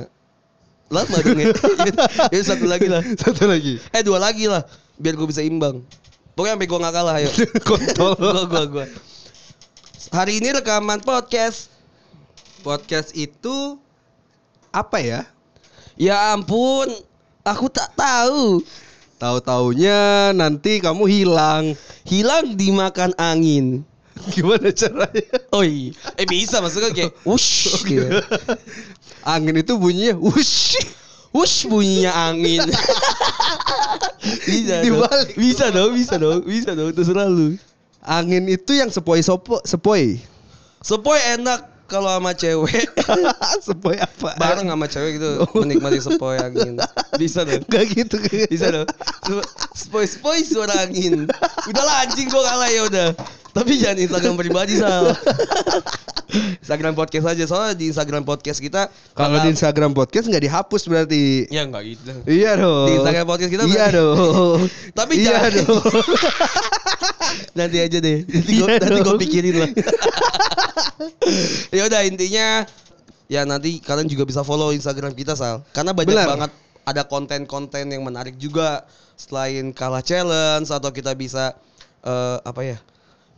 Lama 0.93 1.17
dong 1.25 1.41
ya. 1.41 1.47
ya 2.37 2.41
satu 2.45 2.69
lagi 2.69 2.85
lah. 2.85 3.01
Satu 3.17 3.49
lagi. 3.49 3.81
Eh 3.89 4.01
dua 4.05 4.21
lagi 4.21 4.45
lah. 4.45 4.61
Biar 5.01 5.17
gue 5.17 5.25
bisa 5.25 5.41
imbang. 5.41 5.81
Pokoknya 6.39 6.55
sampai 6.55 6.71
gue 6.71 6.79
gak 6.79 6.95
kalah 6.95 7.15
ayo. 7.19 7.29
Kontol. 7.67 8.15
gua, 8.23 8.43
gua, 8.47 8.63
gua. 8.71 8.85
Hari 10.15 10.39
ini 10.39 10.55
rekaman 10.55 11.03
podcast. 11.03 11.67
Podcast 12.63 13.11
itu 13.11 13.75
apa 14.71 15.03
ya? 15.03 15.27
Ya 15.99 16.31
ampun. 16.31 16.87
Aku 17.43 17.67
tak 17.67 17.91
tahu. 17.91 18.63
Tahu-taunya 19.19 20.31
nanti 20.31 20.79
kamu 20.79 21.11
hilang. 21.11 21.75
Hilang 22.07 22.55
dimakan 22.55 23.11
angin. 23.19 23.83
Gimana 24.31 24.71
caranya? 24.71 25.43
Oh 25.51 25.67
iya. 25.67 25.91
Eh 26.15 26.23
bisa 26.23 26.63
maksudnya 26.63 26.95
kayak 26.95 27.19
wush 27.27 27.83
gitu. 27.83 28.15
Angin 29.27 29.59
itu 29.59 29.75
bunyinya 29.75 30.15
wush. 30.15 30.79
Wush 31.29 31.69
bunyinya 31.69 32.33
angin. 32.33 32.65
bisa 34.49 34.81
dong. 34.81 35.05
Bisa 35.37 35.65
dong, 35.69 35.91
bisa 35.93 36.15
dong, 36.17 36.39
bisa 36.41 36.71
dong. 36.73 36.89
Terserah 36.89 37.29
lu. 37.29 37.53
Angin 38.01 38.49
itu 38.49 38.73
yang 38.73 38.89
sepoi 38.89 39.21
sopo 39.21 39.61
sepoi. 39.61 40.17
Sepoi 40.81 41.19
enak 41.37 41.85
kalau 41.85 42.09
sama 42.09 42.33
cewek. 42.33 42.89
sepoi 43.67 44.01
apa? 44.01 44.33
Bareng 44.41 44.73
sama 44.73 44.89
cewek 44.89 45.21
gitu 45.21 45.45
menikmati 45.61 46.01
sepoi 46.01 46.41
angin. 46.41 46.81
Bisa 47.21 47.45
dong. 47.45 47.61
Gak 47.69 47.85
gitu. 47.93 48.17
Bisa 48.49 48.73
dong. 48.73 48.89
Sepoi 49.77 50.09
sepoi 50.09 50.41
suara 50.41 50.89
angin. 50.89 51.29
Udahlah 51.69 52.09
anjing 52.09 52.25
gua 52.33 52.41
kalah 52.41 52.69
ya 52.73 52.81
udah. 52.89 53.09
Tapi 53.49 53.71
jangan 53.77 53.97
Instagram 53.99 54.35
pribadi 54.35 54.77
sal. 54.77 55.09
Instagram 56.61 56.93
podcast 56.93 57.25
aja 57.25 57.43
soalnya 57.49 57.73
di 57.73 57.89
Instagram 57.89 58.21
podcast 58.21 58.61
kita 58.61 58.93
Kalau 59.17 59.33
bakal- 59.33 59.41
di 59.41 59.49
Instagram 59.49 59.91
podcast 59.97 60.25
nggak 60.29 60.43
dihapus 60.45 60.81
berarti. 60.85 61.23
ya 61.49 61.65
enggak 61.65 61.83
gitu. 61.89 62.11
Iya 62.29 62.51
dong. 62.55 62.85
Di 62.85 62.93
Instagram 63.01 63.25
podcast 63.25 63.49
kita 63.49 63.63
Iya 63.65 63.73
berarti- 63.89 63.97
dong. 63.97 64.59
Tapi 65.01 65.13
iya 65.17 65.25
jangan- 65.33 65.53
dong. 65.65 65.83
Nanti 67.57 67.77
aja 67.81 67.97
deh. 67.97 68.17
Nanti 68.21 68.51
gue 68.53 68.67
Iya 68.69 68.77
nanti 68.79 68.99
gue 69.01 69.15
pikirin 69.17 69.55
lah. 69.57 69.69
ya 71.69 71.83
udah 71.89 72.01
intinya 72.05 72.45
ya 73.29 73.41
nanti 73.45 73.81
kalian 73.81 74.05
juga 74.05 74.25
bisa 74.25 74.41
follow 74.45 74.69
Instagram 74.69 75.13
kita 75.13 75.33
Sal. 75.33 75.65
Karena 75.73 75.97
banyak 75.97 76.13
Benar. 76.13 76.27
banget 76.29 76.51
ada 76.85 77.01
konten-konten 77.05 77.85
yang 77.89 78.01
menarik 78.01 78.37
juga 78.37 78.85
selain 79.17 79.73
kalah 79.73 80.01
challenge 80.01 80.69
atau 80.69 80.89
kita 80.89 81.13
bisa 81.13 81.57
eh, 82.01 82.37
apa 82.41 82.61
ya? 82.63 82.77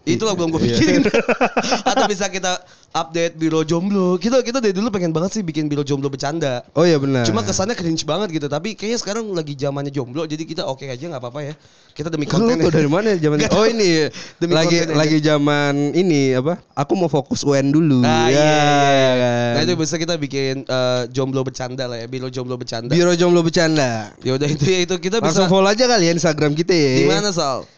Itulah 0.02 0.34
belum 0.34 0.49
gue 0.49 0.62
Iya. 0.62 0.76
pikirin. 0.76 1.02
atau 1.91 2.06
bisa 2.06 2.26
kita 2.26 2.58
update 2.91 3.38
biro 3.38 3.62
jomblo. 3.62 4.18
Kita 4.18 4.41
kita 4.41 4.58
dari 4.58 4.74
dulu 4.74 4.89
pengen 4.89 5.10
banget 5.10 5.32
sih 5.32 5.41
bikin 5.41 5.66
biro 5.66 5.82
jomblo 5.82 6.08
bercanda. 6.08 6.66
Oh 6.74 6.82
iya 6.82 6.97
benar. 6.97 7.22
Cuma 7.22 7.39
kesannya 7.39 7.74
cringe 7.74 8.02
banget 8.04 8.34
gitu. 8.34 8.47
Tapi 8.47 8.74
kayaknya 8.74 8.97
sekarang 8.97 9.30
lagi 9.30 9.54
zamannya 9.54 9.89
jomblo, 9.89 10.26
jadi 10.26 10.41
kita 10.41 10.66
oke 10.66 10.84
aja 10.84 10.99
nggak 10.99 11.22
apa-apa 11.22 11.39
ya. 11.43 11.54
Kita 11.91 12.10
demi 12.10 12.24
Lu 12.24 12.34
konten. 12.34 12.56
tuh 12.58 12.72
dari 12.72 12.88
mana 12.88 13.14
zaman 13.14 13.36
Nggak 13.38 13.52
Oh 13.52 13.68
ini 13.68 14.08
Demi 14.41 14.52
lagi 14.52 14.78
lagi 14.88 15.18
zaman 15.20 15.93
ini 15.93 16.34
apa? 16.34 16.58
Aku 16.74 16.95
mau 16.95 17.06
fokus 17.06 17.43
UN 17.43 17.70
dulu. 17.70 18.02
Ah, 18.02 18.26
Ya, 18.26 18.41
iya, 18.41 18.52
iya. 18.89 19.12
kan. 19.14 19.52
Nah 19.54 19.62
itu 19.62 19.74
bisa 19.78 19.95
kita 19.95 20.18
bikin 20.18 20.64
eh, 20.64 21.02
jomblo 21.10 21.43
bercanda 21.43 21.86
lah 21.86 21.99
ya, 21.99 22.08
biro 22.08 22.26
jomblo 22.28 22.56
bercanda. 22.56 22.89
Biro 22.89 23.14
jomblo 23.14 23.39
bercanda. 23.41 24.18
Ya 24.20 24.34
udah 24.34 24.47
itu 24.47 24.66
ya 24.66 24.80
itu 24.82 24.95
kita 24.97 25.20
Langsung 25.20 25.45
bisa 25.45 25.52
follow 25.52 25.68
aja 25.68 25.86
kali 25.86 26.10
ya 26.10 26.12
Instagram 26.12 26.52
kita 26.54 26.74
ya. 26.74 26.91
di 26.95 27.06
mana 27.06 27.30
Sal? 27.30 27.70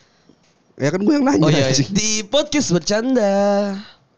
Ya 0.73 0.89
kan 0.89 1.05
gue 1.05 1.13
yang 1.13 1.25
nanya. 1.25 1.43
Oh 1.45 1.51
iya, 1.53 1.69
anjing. 1.69 1.89
di 1.93 2.25
podcast 2.25 2.73
bercanda. 2.73 3.33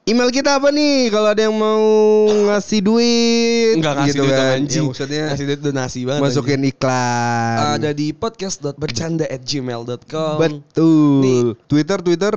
Email 0.06 0.30
kita 0.30 0.62
apa 0.62 0.70
nih 0.70 1.10
kalau 1.10 1.34
ada 1.34 1.50
yang 1.50 1.58
mau 1.58 1.82
ngasih 2.30 2.78
duit 2.86 3.74
Enggak 3.82 3.94
ngasih 3.98 4.10
gitu 4.14 4.22
duit 4.22 4.38
kan. 4.38 4.60
Ya, 4.62 4.82
maksudnya 4.86 5.24
ngasih 5.34 5.46
duit 5.50 5.62
donasi 5.66 6.00
banget. 6.06 6.22
masukin 6.22 6.62
anjing. 6.62 6.72
iklan. 6.78 7.58
Ada 7.82 7.90
di 7.92 8.08
podcast.bercanda 8.14 9.26
at 9.26 9.42
gmail.com 9.42 10.36
Betul. 10.38 11.22
Nih. 11.26 11.42
Twitter 11.66 12.00
Twitter, 12.06 12.36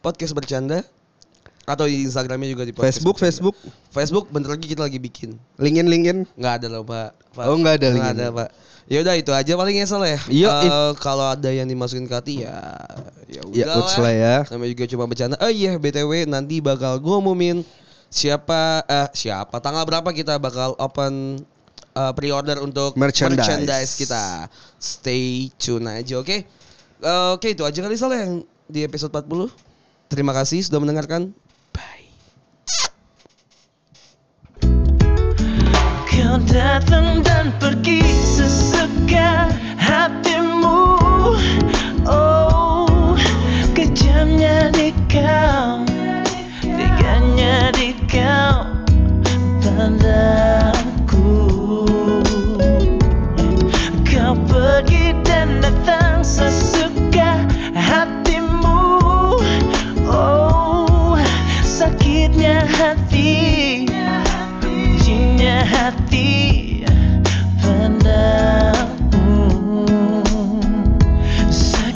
Podcast 0.00 0.32
bercanda 0.32 0.80
atau 1.70 1.86
di 1.86 2.02
Instagramnya 2.02 2.50
juga 2.50 2.64
di 2.66 2.74
podcast 2.74 2.98
Facebook 2.98 3.16
Bercanda. 3.16 3.30
Facebook, 3.30 3.56
Facebook 3.94 4.24
bentar 4.28 4.50
lagi 4.52 4.66
kita 4.66 4.82
lagi 4.82 4.98
bikin. 4.98 5.38
LinkedIn 5.56 5.86
LinkedIn. 5.86 6.18
Nggak 6.34 6.54
ada 6.60 6.66
loh 6.66 6.82
pak. 6.82 7.14
Pak. 7.30 7.44
Oh, 7.46 7.56
nggak 7.56 7.74
ada 7.78 7.86
Nggak 7.94 8.12
ada 8.18 8.26
pak. 8.34 8.48
Ya 8.90 9.06
udah 9.06 9.14
itu 9.14 9.30
aja 9.30 9.52
paling 9.54 9.76
esok 9.78 10.02
ya. 10.02 10.18
Iya, 10.26 10.50
Eh, 10.66 10.92
kalau 10.98 11.30
ada 11.30 11.46
yang 11.46 11.70
dimasukin 11.70 12.10
ke 12.10 12.14
hati 12.14 12.34
ya 12.42 12.58
ya 13.30 13.38
Ya, 13.54 13.70
udah 13.70 13.86
uts 13.86 13.94
lah 13.96 14.10
ya. 14.10 14.36
Namanya 14.50 14.70
juga 14.74 14.84
cuma 14.90 15.04
bercanda. 15.06 15.38
Oh 15.38 15.46
iya 15.46 15.78
btw 15.78 16.26
nanti 16.26 16.58
bakal 16.58 16.98
gue 16.98 17.14
umumin 17.14 17.62
siapa 18.10 18.82
eh 18.84 19.06
siapa 19.14 19.62
tanggal 19.62 19.86
berapa 19.86 20.10
kita 20.10 20.42
bakal 20.42 20.74
open 20.74 21.38
eh, 21.94 22.12
pre-order 22.18 22.58
untuk 22.58 22.98
Merchandise. 22.98 23.46
merchandise 23.46 23.92
kita. 23.94 24.50
Stay 24.76 25.54
tune 25.54 25.86
aja 25.86 26.18
oke. 26.18 26.36
Eh, 27.00 27.28
oke 27.30 27.46
itu 27.46 27.62
aja 27.62 27.78
kali 27.78 27.94
salah 27.94 28.18
yang 28.26 28.42
di 28.66 28.82
episode 28.82 29.14
40. 29.14 29.46
Terima 30.10 30.34
kasih 30.34 30.66
sudah 30.66 30.82
mendengarkan. 30.82 31.30
Kau 36.30 36.38
datang 36.46 37.26
dan 37.26 37.50
pergi 37.58 38.06
sesuka 38.22 39.50
hatimu. 39.74 40.86
Oh, 42.06 43.18
kejamnya 43.74 44.70
di 44.70 44.94
kau 45.10 45.82
Teganya 46.62 47.74
di 47.74 47.98
kau 48.06 48.62
Padaku 49.58 51.34
Kau 54.06 54.34
pergi 54.46 55.10
dan 55.26 55.58
datang 55.58 56.22
sesuka 56.22 56.69